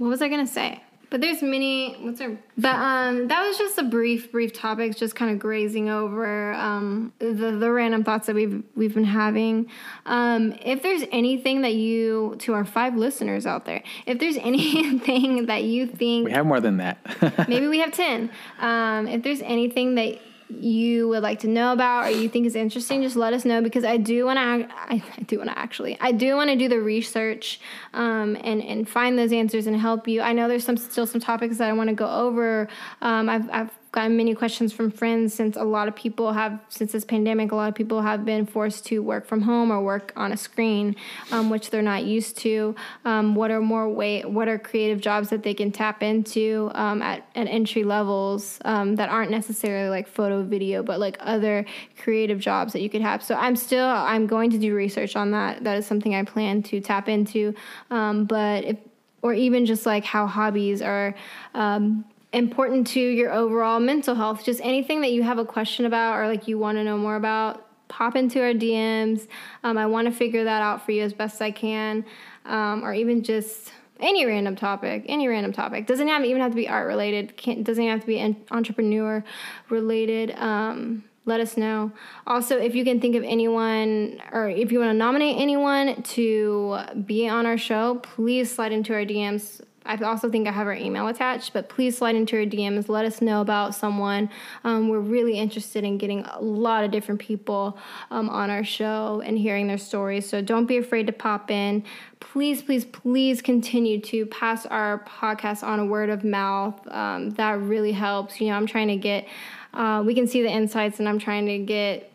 what 0.00 0.08
was 0.08 0.22
i 0.22 0.28
gonna 0.28 0.46
say? 0.46 0.82
But 1.10 1.20
there's 1.20 1.42
many 1.42 1.94
what's 2.00 2.20
our 2.20 2.38
but 2.56 2.74
um 2.76 3.28
that 3.28 3.46
was 3.46 3.58
just 3.58 3.76
a 3.78 3.82
brief 3.82 4.32
brief 4.32 4.52
topics 4.54 4.96
just 4.96 5.14
kind 5.14 5.30
of 5.30 5.38
grazing 5.38 5.90
over 5.90 6.54
um 6.54 7.12
the 7.18 7.50
the 7.58 7.70
random 7.70 8.02
thoughts 8.02 8.26
that 8.28 8.34
we've 8.34 8.62
we've 8.76 8.94
been 8.94 9.04
having. 9.04 9.68
Um 10.06 10.54
if 10.62 10.82
there's 10.82 11.02
anything 11.12 11.60
that 11.62 11.74
you 11.74 12.36
to 12.38 12.54
our 12.54 12.64
five 12.64 12.96
listeners 12.96 13.44
out 13.44 13.66
there 13.66 13.82
if 14.06 14.18
there's 14.20 14.36
anything 14.52 15.46
that 15.46 15.64
you 15.64 15.86
think 15.86 16.26
We 16.26 16.32
have 16.32 16.46
more 16.46 16.60
than 16.60 16.78
that. 16.78 16.96
maybe 17.48 17.66
we 17.68 17.80
have 17.80 17.92
10 17.92 18.30
um, 18.60 19.06
if 19.06 19.22
there's 19.22 19.42
anything 19.42 19.96
that 19.96 20.18
you 20.52 21.08
would 21.08 21.22
like 21.22 21.38
to 21.40 21.48
know 21.48 21.72
about 21.72 22.06
or 22.06 22.10
you 22.10 22.28
think 22.28 22.46
is 22.46 22.56
interesting 22.56 23.02
just 23.02 23.16
let 23.16 23.32
us 23.32 23.44
know 23.44 23.62
because 23.62 23.84
i 23.84 23.96
do 23.96 24.24
want 24.24 24.36
to 24.36 24.74
I, 24.76 25.02
I 25.16 25.22
do 25.22 25.38
want 25.38 25.50
to 25.50 25.58
actually 25.58 25.96
i 26.00 26.12
do 26.12 26.36
want 26.36 26.50
to 26.50 26.56
do 26.56 26.68
the 26.68 26.80
research 26.80 27.60
um, 27.94 28.36
and 28.42 28.62
and 28.62 28.88
find 28.88 29.18
those 29.18 29.32
answers 29.32 29.66
and 29.66 29.76
help 29.76 30.06
you. 30.06 30.20
I 30.20 30.32
know 30.32 30.48
there's 30.48 30.64
some 30.64 30.76
still 30.76 31.06
some 31.06 31.20
topics 31.20 31.58
that 31.58 31.68
i 31.68 31.72
want 31.72 31.88
to 31.88 31.94
go 31.94 32.08
over. 32.08 32.68
Um, 33.02 33.28
I've, 33.28 33.50
I've 33.50 33.79
gotten 33.92 34.16
many 34.16 34.34
questions 34.34 34.72
from 34.72 34.90
friends 34.90 35.34
since 35.34 35.56
a 35.56 35.64
lot 35.64 35.88
of 35.88 35.96
people 35.96 36.32
have 36.32 36.60
since 36.68 36.92
this 36.92 37.04
pandemic 37.04 37.50
a 37.50 37.56
lot 37.56 37.68
of 37.68 37.74
people 37.74 38.00
have 38.02 38.24
been 38.24 38.46
forced 38.46 38.86
to 38.86 39.00
work 39.00 39.26
from 39.26 39.42
home 39.42 39.70
or 39.70 39.82
work 39.82 40.12
on 40.16 40.30
a 40.32 40.36
screen 40.36 40.94
um, 41.32 41.50
which 41.50 41.70
they're 41.70 41.82
not 41.82 42.04
used 42.04 42.36
to. 42.38 42.74
Um, 43.04 43.34
what 43.34 43.50
are 43.50 43.60
more 43.60 43.88
way 43.88 44.22
what 44.22 44.48
are 44.48 44.58
creative 44.58 45.00
jobs 45.00 45.30
that 45.30 45.42
they 45.42 45.54
can 45.54 45.72
tap 45.72 46.02
into 46.02 46.70
um, 46.74 47.02
at, 47.02 47.26
at 47.34 47.48
entry 47.48 47.82
levels 47.82 48.58
um, 48.64 48.96
that 48.96 49.08
aren't 49.08 49.30
necessarily 49.30 49.90
like 49.90 50.06
photo 50.06 50.42
video 50.42 50.82
but 50.82 51.00
like 51.00 51.16
other 51.20 51.66
creative 51.98 52.38
jobs 52.38 52.72
that 52.72 52.80
you 52.80 52.90
could 52.90 53.02
have? 53.02 53.22
So 53.22 53.34
i'm 53.34 53.56
still 53.56 53.86
i'm 53.86 54.26
going 54.26 54.50
to 54.50 54.58
do 54.58 54.74
research 54.74 55.16
on 55.16 55.32
that. 55.32 55.64
That 55.64 55.78
is 55.78 55.86
something 55.86 56.14
i 56.14 56.22
plan 56.22 56.62
to 56.64 56.80
tap 56.80 57.08
into. 57.08 57.54
Um, 57.90 58.24
but 58.24 58.64
if 58.64 58.76
or 59.22 59.34
even 59.34 59.66
just 59.66 59.86
like 59.86 60.04
how 60.04 60.26
hobbies 60.26 60.80
are 60.80 61.14
um, 61.54 62.04
important 62.32 62.86
to 62.88 63.00
your 63.00 63.32
overall 63.32 63.80
mental 63.80 64.14
health. 64.14 64.44
Just 64.44 64.60
anything 64.62 65.00
that 65.00 65.12
you 65.12 65.22
have 65.22 65.38
a 65.38 65.44
question 65.44 65.84
about 65.84 66.18
or 66.18 66.28
like 66.28 66.46
you 66.48 66.58
want 66.58 66.78
to 66.78 66.84
know 66.84 66.96
more 66.96 67.16
about, 67.16 67.66
pop 67.88 68.16
into 68.16 68.40
our 68.40 68.52
DMs. 68.52 69.26
Um, 69.64 69.76
I 69.76 69.86
want 69.86 70.06
to 70.06 70.12
figure 70.12 70.44
that 70.44 70.62
out 70.62 70.84
for 70.84 70.92
you 70.92 71.02
as 71.02 71.12
best 71.12 71.42
I 71.42 71.50
can, 71.50 72.04
um, 72.46 72.84
or 72.84 72.94
even 72.94 73.22
just 73.22 73.72
any 73.98 74.24
random 74.24 74.56
topic, 74.56 75.04
any 75.08 75.28
random 75.28 75.52
topic. 75.52 75.86
Doesn't 75.86 76.08
have 76.08 76.24
even 76.24 76.40
have 76.40 76.52
to 76.52 76.56
be 76.56 76.68
art 76.68 76.86
related. 76.86 77.36
Can't, 77.36 77.64
doesn't 77.64 77.84
have 77.86 78.00
to 78.00 78.06
be 78.06 78.36
entrepreneur 78.50 79.22
related. 79.68 80.30
Um, 80.36 81.04
let 81.26 81.40
us 81.40 81.56
know. 81.56 81.92
Also, 82.26 82.56
if 82.56 82.74
you 82.74 82.84
can 82.84 83.00
think 83.00 83.14
of 83.14 83.22
anyone 83.24 84.20
or 84.32 84.48
if 84.48 84.72
you 84.72 84.78
want 84.78 84.90
to 84.90 84.94
nominate 84.94 85.36
anyone 85.38 86.02
to 86.02 86.78
be 87.04 87.28
on 87.28 87.44
our 87.44 87.58
show, 87.58 87.96
please 87.96 88.50
slide 88.50 88.72
into 88.72 88.94
our 88.94 89.04
DMs. 89.04 89.60
I 89.90 89.96
also 90.04 90.30
think 90.30 90.46
I 90.46 90.52
have 90.52 90.68
our 90.68 90.74
email 90.74 91.08
attached, 91.08 91.52
but 91.52 91.68
please 91.68 91.98
slide 91.98 92.14
into 92.14 92.36
our 92.36 92.44
DMs. 92.44 92.88
Let 92.88 93.04
us 93.04 93.20
know 93.20 93.40
about 93.40 93.74
someone. 93.74 94.30
Um, 94.62 94.88
we're 94.88 95.00
really 95.00 95.36
interested 95.36 95.82
in 95.82 95.98
getting 95.98 96.24
a 96.26 96.40
lot 96.40 96.84
of 96.84 96.92
different 96.92 97.20
people 97.20 97.76
um, 98.12 98.30
on 98.30 98.50
our 98.50 98.62
show 98.62 99.20
and 99.24 99.36
hearing 99.36 99.66
their 99.66 99.78
stories. 99.78 100.28
So 100.28 100.40
don't 100.40 100.66
be 100.66 100.76
afraid 100.76 101.08
to 101.08 101.12
pop 101.12 101.50
in. 101.50 101.82
Please, 102.20 102.62
please, 102.62 102.84
please 102.84 103.42
continue 103.42 104.00
to 104.02 104.26
pass 104.26 104.64
our 104.66 105.00
podcast 105.00 105.64
on 105.64 105.80
a 105.80 105.84
word 105.84 106.08
of 106.08 106.22
mouth. 106.22 106.80
Um, 106.88 107.30
that 107.30 107.60
really 107.60 107.92
helps. 107.92 108.40
You 108.40 108.48
know, 108.48 108.54
I'm 108.54 108.66
trying 108.66 108.88
to 108.88 108.96
get, 108.96 109.26
uh, 109.74 110.04
we 110.06 110.14
can 110.14 110.28
see 110.28 110.42
the 110.42 110.50
insights, 110.50 111.00
and 111.00 111.08
I'm 111.08 111.18
trying 111.18 111.46
to 111.46 111.58
get 111.58 112.10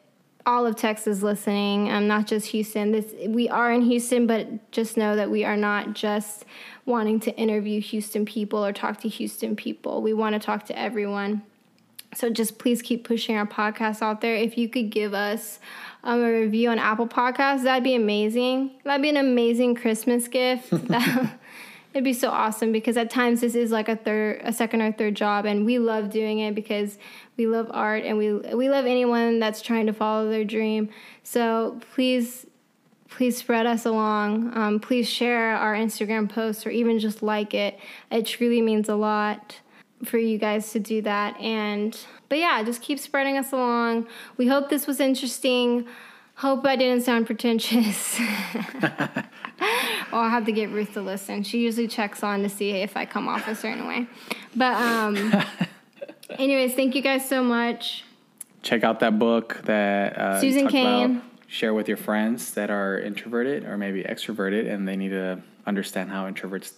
all 0.45 0.65
of 0.65 0.75
Texas 0.75 1.23
listening, 1.23 1.91
um, 1.91 2.07
not 2.07 2.27
just 2.27 2.47
Houston. 2.47 2.91
This 2.91 3.13
we 3.27 3.49
are 3.49 3.71
in 3.71 3.81
Houston, 3.81 4.27
but 4.27 4.71
just 4.71 4.95
know 4.95 5.15
that 5.15 5.31
we 5.31 5.43
are 5.43 5.57
not 5.57 5.93
just 5.93 6.45
wanting 6.85 7.19
to 7.21 7.35
interview 7.35 7.81
Houston 7.81 8.25
people 8.25 8.63
or 8.63 8.71
talk 8.71 8.99
to 9.01 9.09
Houston 9.09 9.55
people. 9.55 10.01
We 10.01 10.13
want 10.13 10.33
to 10.33 10.39
talk 10.39 10.65
to 10.65 10.77
everyone. 10.77 11.41
So 12.13 12.29
just 12.29 12.59
please 12.59 12.81
keep 12.81 13.03
pushing 13.03 13.35
our 13.35 13.45
podcast 13.45 14.01
out 14.01 14.21
there. 14.21 14.35
If 14.35 14.57
you 14.57 14.69
could 14.69 14.89
give 14.89 15.13
us 15.13 15.59
um, 16.03 16.21
a 16.21 16.31
review 16.31 16.69
on 16.69 16.79
Apple 16.79 17.07
Podcasts, 17.07 17.63
that'd 17.63 17.83
be 17.83 17.95
amazing. 17.95 18.71
That'd 18.83 19.01
be 19.01 19.09
an 19.09 19.17
amazing 19.17 19.75
Christmas 19.75 20.27
gift. 20.27 20.71
It'd 21.95 22.03
be 22.03 22.11
so 22.11 22.29
awesome 22.29 22.73
because 22.73 22.97
at 22.97 23.09
times 23.09 23.39
this 23.39 23.55
is 23.55 23.71
like 23.71 23.87
a 23.87 23.95
third, 23.95 24.41
a 24.43 24.51
second 24.51 24.81
or 24.81 24.91
third 24.91 25.15
job, 25.15 25.45
and 25.45 25.65
we 25.65 25.79
love 25.79 26.09
doing 26.09 26.39
it 26.39 26.53
because 26.53 26.97
we 27.37 27.47
love 27.47 27.71
art 27.71 28.03
and 28.03 28.17
we 28.17 28.33
we 28.33 28.69
love 28.69 28.85
anyone 28.85 29.39
that's 29.39 29.61
trying 29.61 29.85
to 29.85 29.93
follow 29.93 30.29
their 30.29 30.43
dream. 30.43 30.89
So 31.23 31.79
please 31.93 32.45
please 33.15 33.37
spread 33.37 33.65
us 33.65 33.85
along. 33.85 34.51
Um, 34.57 34.77
please 34.77 35.09
share 35.09 35.55
our 35.55 35.73
Instagram 35.73 36.29
posts 36.29 36.65
or 36.65 36.69
even 36.69 36.99
just 36.99 37.23
like 37.23 37.53
it. 37.53 37.79
It 38.11 38.25
truly 38.25 38.61
means 38.61 38.89
a 38.89 38.95
lot 38.95 39.61
for 40.03 40.17
you 40.17 40.37
guys 40.37 40.71
to 40.73 40.81
do 40.81 41.01
that. 41.03 41.39
And, 41.39 41.97
but 42.27 42.39
yeah, 42.39 42.61
just 42.63 42.81
keep 42.81 42.99
spreading 42.99 43.37
us 43.37 43.53
along. 43.53 44.07
We 44.35 44.47
hope 44.47 44.69
this 44.69 44.85
was 44.85 44.99
interesting. 44.99 45.87
Hope 46.35 46.65
I 46.65 46.75
didn't 46.75 47.03
sound 47.03 47.25
pretentious. 47.25 48.19
well, 48.19 49.09
I'll 50.11 50.29
have 50.29 50.45
to 50.47 50.51
get 50.51 50.69
Ruth 50.69 50.91
to 50.95 51.01
listen. 51.01 51.43
She 51.43 51.59
usually 51.59 51.87
checks 51.87 52.21
on 52.21 52.43
to 52.43 52.49
see 52.49 52.71
if 52.71 52.97
I 52.97 53.05
come 53.05 53.29
off 53.29 53.47
a 53.47 53.55
certain 53.55 53.87
way. 53.87 54.07
But, 54.57 54.75
um, 54.75 55.41
anyways, 56.31 56.73
thank 56.73 56.93
you 56.93 57.01
guys 57.01 57.29
so 57.29 57.41
much. 57.41 58.03
Check 58.61 58.83
out 58.83 58.99
that 58.99 59.17
book 59.17 59.61
that 59.63 60.17
uh, 60.17 60.41
Susan 60.41 60.67
Cain 60.67 61.21
share 61.55 61.73
with 61.73 61.87
your 61.87 61.97
friends 61.97 62.51
that 62.51 62.69
are 62.69 62.99
introverted 62.99 63.63
or 63.63 63.77
maybe 63.77 64.03
extroverted 64.03 64.69
and 64.69 64.85
they 64.85 64.97
need 64.97 65.09
to 65.09 65.41
understand 65.65 66.09
how 66.09 66.29
introverts 66.29 66.73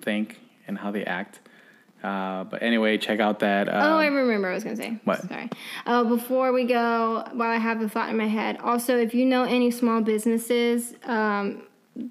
think 0.00 0.40
and 0.66 0.78
how 0.78 0.90
they 0.90 1.04
act. 1.04 1.40
Uh, 2.02 2.44
but 2.44 2.62
anyway, 2.62 2.96
check 2.96 3.20
out 3.20 3.40
that. 3.40 3.68
Um, 3.68 3.74
oh, 3.74 3.98
I 3.98 4.06
remember. 4.06 4.48
I 4.48 4.54
was 4.54 4.64
gonna 4.64 4.76
say. 4.76 4.98
What? 5.04 5.28
Sorry. 5.28 5.50
Uh, 5.84 6.04
before 6.04 6.52
we 6.52 6.64
go, 6.64 7.24
while 7.32 7.50
I 7.50 7.56
have 7.56 7.80
the 7.80 7.88
thought 7.88 8.08
in 8.08 8.16
my 8.16 8.26
head, 8.26 8.58
also 8.62 8.96
if 8.96 9.14
you 9.14 9.26
know 9.26 9.44
any 9.44 9.70
small 9.70 10.00
businesses 10.00 10.94
um, 11.04 11.62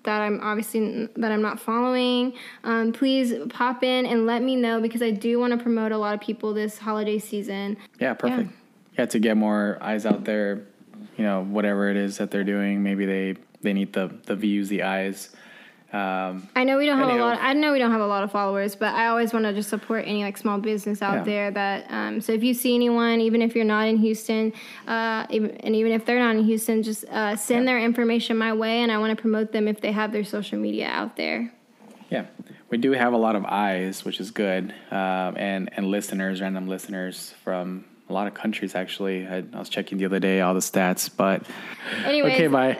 that 0.04 0.22
I'm 0.22 0.42
obviously 0.42 1.08
that 1.16 1.32
I'm 1.32 1.42
not 1.42 1.60
following, 1.60 2.34
um, 2.64 2.94
please 2.94 3.34
pop 3.50 3.84
in 3.84 4.06
and 4.06 4.26
let 4.26 4.44
me 4.44 4.56
know 4.56 4.80
because 4.80 5.02
I 5.02 5.12
do 5.12 5.40
want 5.40 5.54
to 5.54 5.58
promote 5.58 5.92
a 5.92 5.98
lot 5.98 6.14
of 6.14 6.22
people 6.22 6.54
this 6.54 6.78
holiday 6.78 7.18
season. 7.18 7.78
Yeah, 8.00 8.14
perfect. 8.14 8.52
Yeah. 8.52 9.00
yeah, 9.00 9.06
to 9.06 9.20
get 9.20 9.38
more 9.38 9.78
eyes 9.82 10.06
out 10.06 10.26
there 10.26 10.66
you 11.18 11.24
know 11.24 11.44
whatever 11.44 11.90
it 11.90 11.98
is 11.98 12.18
that 12.18 12.32
they're 12.32 12.44
doing. 12.44 12.84
Maybe 12.84 13.06
they 13.06 13.36
they 13.62 13.74
need 13.74 13.94
the 13.94 14.16
the 14.26 14.36
views, 14.36 14.70
the 14.70 14.84
eyes. 14.84 15.30
Um, 15.94 16.50
I 16.58 16.66
know 16.66 16.78
we 16.78 16.88
don't 16.88 16.98
have 16.98 17.10
a 17.10 17.16
lot. 17.16 17.38
Of, 17.38 17.40
I 17.42 17.54
know 17.54 17.72
we 17.72 17.80
don't 17.80 17.92
have 17.92 18.02
a 18.02 18.08
lot 18.08 18.24
of 18.24 18.32
followers, 18.32 18.76
but 18.76 18.94
I 18.94 19.08
always 19.08 19.32
want 19.32 19.46
to 19.46 19.54
just 19.54 19.70
support 19.70 20.04
any 20.06 20.24
like 20.24 20.38
small 20.38 20.60
business 20.60 21.02
out 21.02 21.20
yeah. 21.20 21.24
there. 21.24 21.52
That 21.52 21.86
um, 21.90 22.20
so 22.20 22.34
if 22.34 22.44
you 22.44 22.54
see 22.54 22.76
anyone, 22.76 23.22
even 23.22 23.42
if 23.42 23.56
you're 23.56 23.64
not 23.64 23.88
in 23.88 23.98
Houston, 23.98 24.52
uh, 24.88 25.26
even, 25.30 25.52
and 25.58 25.74
even 25.74 25.94
if 25.94 26.06
they're 26.06 26.20
not 26.20 26.36
in 26.36 26.44
Houston, 26.44 26.84
just 26.84 27.06
uh, 27.06 27.38
send 27.38 27.64
yeah. 27.64 27.74
their 27.74 27.80
information 27.80 28.36
my 28.36 28.52
way, 28.52 28.82
and 28.82 28.92
I 28.92 28.98
want 28.98 29.16
to 29.16 29.22
promote 29.22 29.54
them 29.54 29.70
if 29.70 29.80
they 29.80 29.94
have 29.94 30.12
their 30.12 30.26
social 30.26 30.60
media 30.60 30.88
out 30.88 31.16
there. 31.16 31.54
Yeah, 32.10 32.26
we 32.70 32.78
do 32.78 32.92
have 32.92 33.14
a 33.14 33.18
lot 33.18 33.38
of 33.38 33.46
eyes, 33.46 34.04
which 34.04 34.20
is 34.20 34.32
good, 34.32 34.74
um, 34.92 35.38
and 35.38 35.70
and 35.78 35.86
listeners, 35.88 36.42
random 36.42 36.68
listeners 36.68 37.34
from 37.44 37.86
a 38.08 38.14
lot 38.14 38.28
of 38.28 38.34
countries 38.34 38.76
actually. 38.76 39.26
I, 39.26 39.38
I, 39.38 39.60
was 39.60 39.70
checking 39.70 39.98
the 39.98 40.06
other 40.06 40.20
day 40.20 40.42
all 40.42 40.54
the 40.54 40.60
stats, 40.60 41.10
but 41.16 41.44
anyways, 42.04 42.34
okay, 42.34 42.48
bye. 42.48 42.78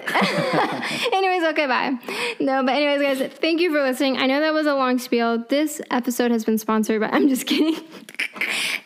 anyways, 1.14 1.44
okay, 1.44 1.66
bye. 1.66 1.98
No, 2.40 2.64
but 2.64 2.76
anyways, 2.76 3.02
guys, 3.02 3.34
thank 3.34 3.60
you 3.60 3.72
for 3.72 3.82
listening. 3.82 4.18
I 4.18 4.28
know 4.28 4.40
that 4.40 4.54
was 4.54 4.68
a 4.68 4.76
long 4.76 5.00
spiel. 5.00 5.40
This 5.50 5.82
episode 5.90 6.32
has 6.32 6.46
been 6.46 6.58
sponsored 6.58 7.02
by. 7.02 7.08
I'm 7.12 7.28
just 7.28 7.48
kidding. 7.48 7.84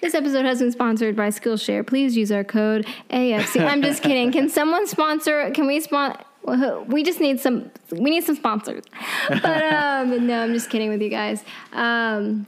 this 0.02 0.14
episode 0.14 0.46
has 0.46 0.60
been 0.60 0.72
sponsored 0.72 1.16
by 1.16 1.28
Skillshare. 1.28 1.86
Please 1.86 2.16
use 2.16 2.32
our 2.32 2.44
code 2.44 2.88
AFC. 3.10 3.62
I'm 3.62 3.82
just 3.82 4.02
kidding. 4.02 4.32
Can 4.32 4.50
someone 4.50 4.88
sponsor? 4.88 5.52
Can 5.52 5.68
we 5.68 5.80
sponsor? 5.82 6.24
we 6.88 7.04
just 7.04 7.20
need 7.20 7.40
some 7.40 7.70
we 7.92 8.10
need 8.10 8.24
some 8.24 8.36
sponsors 8.36 8.84
but 9.28 9.62
um 9.74 10.26
no 10.26 10.42
i'm 10.42 10.54
just 10.54 10.70
kidding 10.70 10.90
with 10.90 11.02
you 11.02 11.10
guys 11.10 11.44
um 11.74 12.48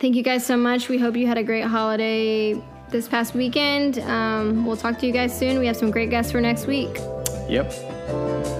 thank 0.00 0.16
you 0.16 0.24
guys 0.24 0.44
so 0.44 0.56
much 0.56 0.88
we 0.88 0.98
hope 0.98 1.16
you 1.16 1.26
had 1.26 1.38
a 1.38 1.42
great 1.42 1.64
holiday 1.64 2.60
this 2.90 3.08
past 3.08 3.34
weekend. 3.34 3.98
Um, 4.00 4.64
we'll 4.66 4.76
talk 4.76 4.98
to 4.98 5.06
you 5.06 5.12
guys 5.12 5.36
soon. 5.36 5.58
We 5.58 5.66
have 5.66 5.76
some 5.76 5.90
great 5.90 6.10
guests 6.10 6.32
for 6.32 6.40
next 6.40 6.66
week. 6.66 6.96
Yep. 7.48 8.59